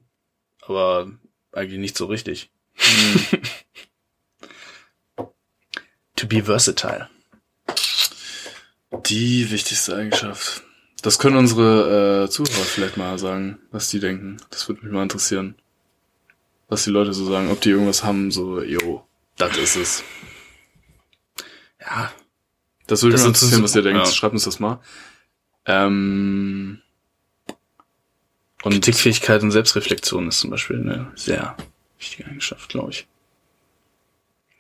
aber 0.63 1.13
eigentlich 1.53 1.79
nicht 1.79 1.97
so 1.97 2.07
richtig. 2.07 2.51
to 6.17 6.27
be 6.27 6.43
versatile. 6.43 7.09
Die 9.07 9.51
wichtigste 9.51 9.95
Eigenschaft. 9.97 10.65
Das 11.03 11.19
können 11.19 11.37
unsere 11.37 12.25
äh, 12.25 12.31
Zuhörer 12.31 12.65
vielleicht 12.65 12.97
mal 12.97 13.19
sagen, 13.19 13.59
was 13.73 13.91
die 13.91 13.99
denken. 14.01 14.37
Das 14.51 14.69
würde 14.69 14.83
mich 14.85 14.93
mal 14.93 15.03
interessieren. 15.03 15.57
Was 16.69 16.85
die 16.85 16.91
Leute 16.91 17.13
so 17.13 17.25
sagen, 17.31 17.51
ob 17.51 17.61
die 17.61 17.71
irgendwas 17.71 18.05
haben, 18.05 18.31
so, 18.31 18.63
yo, 18.63 19.07
das 19.37 19.57
ist 19.59 19.77
es. 19.77 20.05
Ja, 21.81 22.13
Das 22.87 23.03
würde 23.03 23.15
mich 23.17 23.23
mal 23.23 23.29
interessieren, 23.29 23.63
was 23.63 23.75
ihr 23.75 23.83
denkt. 23.83 24.07
ja. 24.07 24.13
Schreibt 24.13 24.35
uns 24.35 24.45
das 24.45 24.61
mal. 24.61 24.81
Ähm, 25.67 26.81
und 28.63 28.73
Kritikfähigkeit 28.73 29.43
und 29.43 29.51
Selbstreflexion 29.51 30.29
ist 30.29 30.39
zum 30.39 30.51
Beispiel 30.51 30.81
eine 30.81 31.11
sehr 31.17 31.57
wichtige 31.99 32.27
Eigenschaft, 32.27 32.69
glaube 32.69 32.93
ich. 32.93 33.07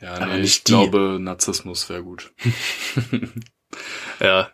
ja, 0.00 0.26
nee, 0.26 0.40
ich 0.40 0.64
die. 0.64 0.72
glaube, 0.72 1.18
Narzissmus 1.20 1.88
wäre 1.88 2.02
gut. 2.02 2.32
Ja, 4.20 4.50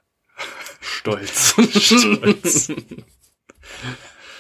Stolz. 0.99 1.55
Stolz. 1.81 2.73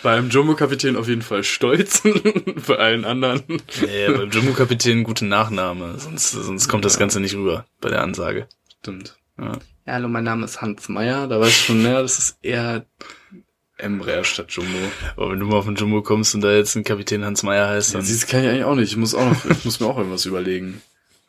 Beim 0.02 0.28
Jumbo-Kapitän 0.28 0.96
auf 0.96 1.06
jeden 1.06 1.22
Fall 1.22 1.44
stolz. 1.44 2.02
Bei 2.66 2.76
allen 2.76 3.04
anderen. 3.04 3.42
nee, 3.80 4.08
beim 4.08 4.30
Jumbo-Kapitän 4.30 5.04
gute 5.04 5.24
Nachname, 5.24 5.98
sonst, 5.98 6.32
sonst 6.32 6.68
kommt 6.68 6.84
das 6.84 6.98
Ganze 6.98 7.20
nicht 7.20 7.34
rüber 7.36 7.66
bei 7.80 7.90
der 7.90 8.02
Ansage. 8.02 8.48
Stimmt. 8.80 9.16
Ja. 9.38 9.52
Ja, 9.86 9.92
hallo, 9.94 10.08
mein 10.08 10.24
Name 10.24 10.44
ist 10.46 10.60
Hans 10.60 10.88
Meyer. 10.88 11.28
Da 11.28 11.38
weiß 11.40 11.48
ich 11.48 11.64
schon, 11.64 11.82
naja, 11.82 12.02
das 12.02 12.18
ist 12.18 12.38
eher 12.42 12.86
Embraer 13.76 14.24
statt 14.24 14.50
Jumbo. 14.50 14.78
Aber 15.16 15.30
wenn 15.30 15.38
du 15.38 15.46
mal 15.46 15.58
auf 15.58 15.66
den 15.66 15.76
Jumbo 15.76 16.02
kommst 16.02 16.34
und 16.34 16.40
da 16.40 16.52
jetzt 16.52 16.74
ein 16.74 16.82
Kapitän 16.84 17.24
Hans 17.24 17.44
Meyer 17.44 17.68
heißt, 17.68 17.92
Ja, 17.92 17.98
dann 17.98 18.06
siehst, 18.06 18.26
kann 18.28 18.42
ich 18.42 18.48
eigentlich 18.48 18.64
auch 18.64 18.74
nicht. 18.74 18.90
Ich 18.90 18.96
muss 18.96 19.14
auch 19.14 19.28
noch, 19.28 19.44
ich 19.44 19.64
muss 19.64 19.78
mir 19.78 19.86
auch 19.86 19.98
irgendwas 19.98 20.26
überlegen. 20.26 20.82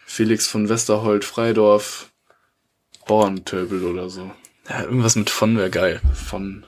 Felix 0.05 0.47
von 0.47 0.69
Westerhold, 0.69 1.23
Freidorf, 1.23 2.09
Bauerntöbel 3.07 3.83
oder 3.83 4.09
so. 4.09 4.31
Ja, 4.69 4.83
irgendwas 4.83 5.15
mit 5.15 5.29
von 5.29 5.57
wäre 5.57 5.69
geil. 5.69 6.01
Von, 6.13 6.65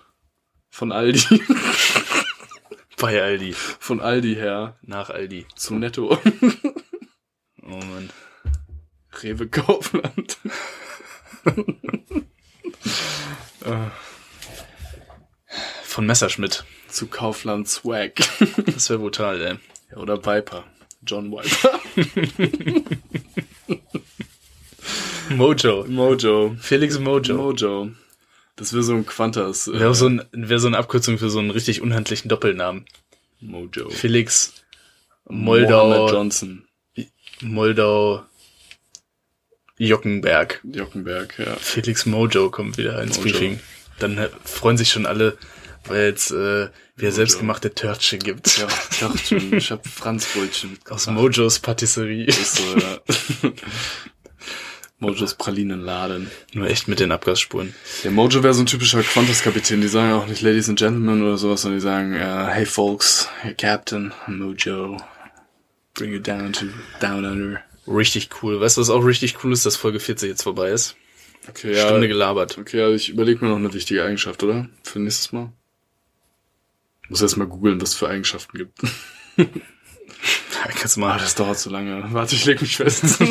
von 0.70 0.92
Aldi. 0.92 1.42
Bei 2.98 3.22
Aldi. 3.22 3.54
Von 3.54 4.00
Aldi 4.00 4.36
her 4.36 4.78
Nach 4.82 5.10
Aldi. 5.10 5.46
zu 5.56 5.76
Netto. 5.76 6.18
Oh 7.64 7.78
man. 7.86 8.10
Rewe 9.22 9.48
Kaufland. 9.48 10.38
Von 15.84 16.06
Messerschmidt. 16.06 16.66
Zu 16.90 17.08
Kaufland 17.08 17.70
Swag. 17.70 18.16
Das 18.66 18.90
wäre 18.90 19.00
brutal, 19.00 19.42
ey. 19.42 19.58
Oder 19.96 20.18
Viper. 20.26 20.66
John 21.06 21.32
Viper. 21.32 21.80
Mojo. 25.30 25.86
Mojo. 25.88 26.56
Felix 26.60 27.00
Mojo. 27.00 27.36
Mojo. 27.36 27.92
Das 28.56 28.74
wäre 28.74 28.84
so 28.84 28.94
ein 28.94 29.06
Quantas. 29.06 29.68
äh, 29.68 29.80
Wäre 29.80 29.96
so, 29.96 30.08
ein, 30.08 30.24
wär 30.32 30.60
so 30.60 30.68
eine 30.68 30.78
Abkürzung 30.78 31.18
für 31.18 31.30
so 31.30 31.40
einen 31.40 31.52
richtig 31.52 31.82
unhandlichen 31.82 32.30
Doppelnamen. 32.30 32.86
Mojo. 33.40 33.90
Felix 33.90 34.54
Mohammed 35.26 35.70
Moldau, 35.70 36.10
Johnson. 36.12 36.66
Moldau 37.42 38.24
Jockenberg. 39.78 40.62
Jockenberg, 40.64 41.40
ja. 41.40 41.56
Felix 41.56 42.06
Mojo 42.06 42.52
kommt 42.52 42.78
wieder 42.78 43.02
ins 43.02 43.18
Mojo. 43.18 43.32
Briefing. 43.32 43.60
Dann 44.00 44.18
äh, 44.18 44.30
freuen 44.44 44.78
sich 44.78 44.90
schon 44.90 45.06
alle, 45.08 45.38
weil 45.86 46.06
jetzt 46.06 46.32
äh, 46.32 46.70
wieder 46.96 47.12
selbstgemachte 47.12 47.74
Törtchen 47.74 48.20
gibt. 48.20 48.60
Ja, 48.60 48.68
schon, 49.18 49.54
ich 49.54 49.72
hab 49.72 49.88
Franzbrötchen 49.88 50.78
Aus. 50.90 51.08
Mojos 51.08 51.60
Patisserie. 51.60 52.26
Ist 52.26 52.58
so, 52.58 52.64
ja. 52.78 53.52
Mojos 55.02 55.34
Pralinenladen. 55.34 56.30
Nur 56.54 56.68
echt 56.68 56.88
mit 56.88 57.00
den 57.00 57.12
Abgasspuren. 57.12 57.74
Der 58.04 58.12
Mojo 58.12 58.44
wäre 58.44 58.54
so 58.54 58.62
ein 58.62 58.68
typischer 58.68 59.02
Qantas-Kapitän. 59.04 59.82
Die 59.82 59.88
sagen 59.88 60.14
auch 60.14 60.28
nicht 60.28 60.42
Ladies 60.42 60.70
and 60.70 60.78
Gentlemen 60.80 61.22
oder 61.24 61.38
sowas, 61.38 61.64
sondern 61.64 61.80
die 61.80 61.84
sagen, 61.84 62.14
äh, 62.14 62.46
hey 62.54 62.66
folks, 62.66 63.28
hey 63.42 63.54
Captain, 63.56 64.14
Mojo, 64.28 64.98
bring 65.96 66.14
you 66.14 66.20
down 66.20 66.54
to 66.54 66.68
down 67.02 67.26
under. 67.26 67.62
Richtig 67.88 68.30
cool. 68.42 68.62
Weißt 68.62 68.78
du, 68.78 68.82
was 68.82 68.90
auch 68.92 69.02
richtig 69.04 69.44
cool 69.44 69.52
ist, 69.52 69.66
dass 69.66 69.76
Folge 69.76 70.00
40 70.00 70.30
jetzt 70.30 70.44
vorbei 70.44 70.70
ist? 70.70 70.96
Okay, 71.50 71.74
Stunde 71.76 72.02
ja. 72.06 72.08
gelabert. 72.08 72.60
Okay, 72.60 72.82
also 72.82 72.94
ich 72.96 73.10
überlege 73.10 73.44
mir 73.44 73.50
noch 73.50 73.58
eine 73.58 73.74
wichtige 73.74 74.04
Eigenschaft, 74.04 74.44
oder? 74.44 74.70
Für 74.84 75.00
nächstes 75.00 75.32
Mal. 75.32 75.52
Muss 77.10 77.22
erst 77.24 77.36
mal 77.38 77.48
googeln, 77.48 77.82
was 77.82 77.90
es 77.90 77.96
für 77.96 78.08
Eigenschaften 78.08 78.56
gibt. 78.58 78.78
Kannst 80.80 80.98
du 80.98 81.02
Ah, 81.02 81.08
mal. 81.08 81.18
das 81.20 81.34
dauert 81.34 81.58
so 81.58 81.72
lange. 81.72 82.04
Warte, 82.14 82.36
ich 82.36 82.46
leg 82.46 82.62
mich 82.62 82.78
fest. 82.78 83.04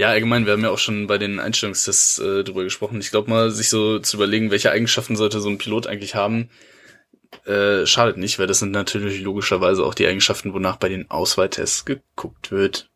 Ja. 0.00 0.08
Allgemein, 0.08 0.46
wir 0.46 0.52
haben 0.54 0.62
ja 0.62 0.70
auch 0.70 0.78
schon 0.78 1.06
bei 1.06 1.18
den 1.18 1.38
Einstellungstests 1.38 2.18
äh, 2.18 2.44
drüber 2.44 2.64
gesprochen. 2.64 3.00
Ich 3.00 3.10
glaube 3.10 3.30
mal, 3.30 3.50
sich 3.50 3.68
so 3.68 3.98
zu 3.98 4.16
überlegen, 4.16 4.50
welche 4.50 4.70
Eigenschaften 4.70 5.16
sollte 5.16 5.40
so 5.40 5.48
ein 5.48 5.58
Pilot 5.58 5.86
eigentlich 5.86 6.14
haben, 6.14 6.48
äh, 7.44 7.86
schadet 7.86 8.16
nicht, 8.16 8.38
weil 8.38 8.46
das 8.46 8.58
sind 8.58 8.72
natürlich 8.72 9.20
logischerweise 9.20 9.84
auch 9.84 9.94
die 9.94 10.06
Eigenschaften, 10.06 10.52
wonach 10.52 10.76
bei 10.76 10.88
den 10.88 11.10
Auswahltests 11.10 11.84
geguckt 11.84 12.50
wird. 12.50 12.88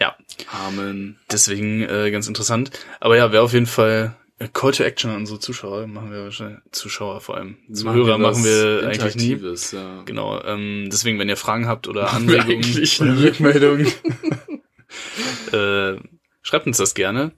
Ja, 0.00 0.16
Amen. 0.52 1.18
deswegen 1.30 1.82
äh, 1.82 2.10
ganz 2.10 2.28
interessant. 2.28 2.70
Aber 3.00 3.16
ja, 3.16 3.32
wäre 3.32 3.42
auf 3.42 3.52
jeden 3.52 3.66
Fall 3.66 4.16
Call 4.52 4.70
to 4.70 4.84
Action 4.84 5.10
an 5.10 5.16
unsere 5.18 5.40
Zuschauer, 5.40 5.88
machen 5.88 6.12
wir 6.12 6.22
wahrscheinlich, 6.22 6.60
Zuschauer 6.70 7.20
vor 7.20 7.36
allem. 7.36 7.56
Zuhörer 7.72 8.20
was 8.20 8.38
machen 8.38 8.44
wir 8.44 8.88
eigentlich 8.88 9.16
nie. 9.16 9.36
Ja. 9.72 10.02
Genau, 10.04 10.40
ähm, 10.44 10.88
deswegen, 10.92 11.18
wenn 11.18 11.28
ihr 11.28 11.36
Fragen 11.36 11.66
habt 11.66 11.88
oder 11.88 12.12
Anregungen 12.12 12.62
eigentlich 12.62 13.00
oder 13.00 13.14
nie. 13.14 13.24
Rückmeldungen, 13.24 13.86
äh, 15.52 15.96
schreibt 16.42 16.66
uns 16.66 16.78
das 16.78 16.94
gerne. 16.94 17.32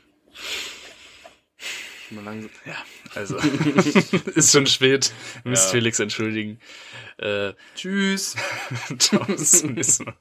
Mal 2.11 2.23
langsam. 2.23 2.49
Ja, 2.65 2.75
also 3.15 3.37
ist 4.35 4.51
schon 4.51 4.67
spät. 4.67 5.11
Müsst 5.43 5.65
Ja. 5.65 5.71
Felix 5.71 5.99
entschuldigen. 5.99 6.59
Äh, 7.17 7.53
Tschüss. 7.75 8.35
ciao, 8.99 9.23
bis 9.25 9.51
zum 9.51 9.73
nächsten 9.73 10.05
Mal. 10.05 10.13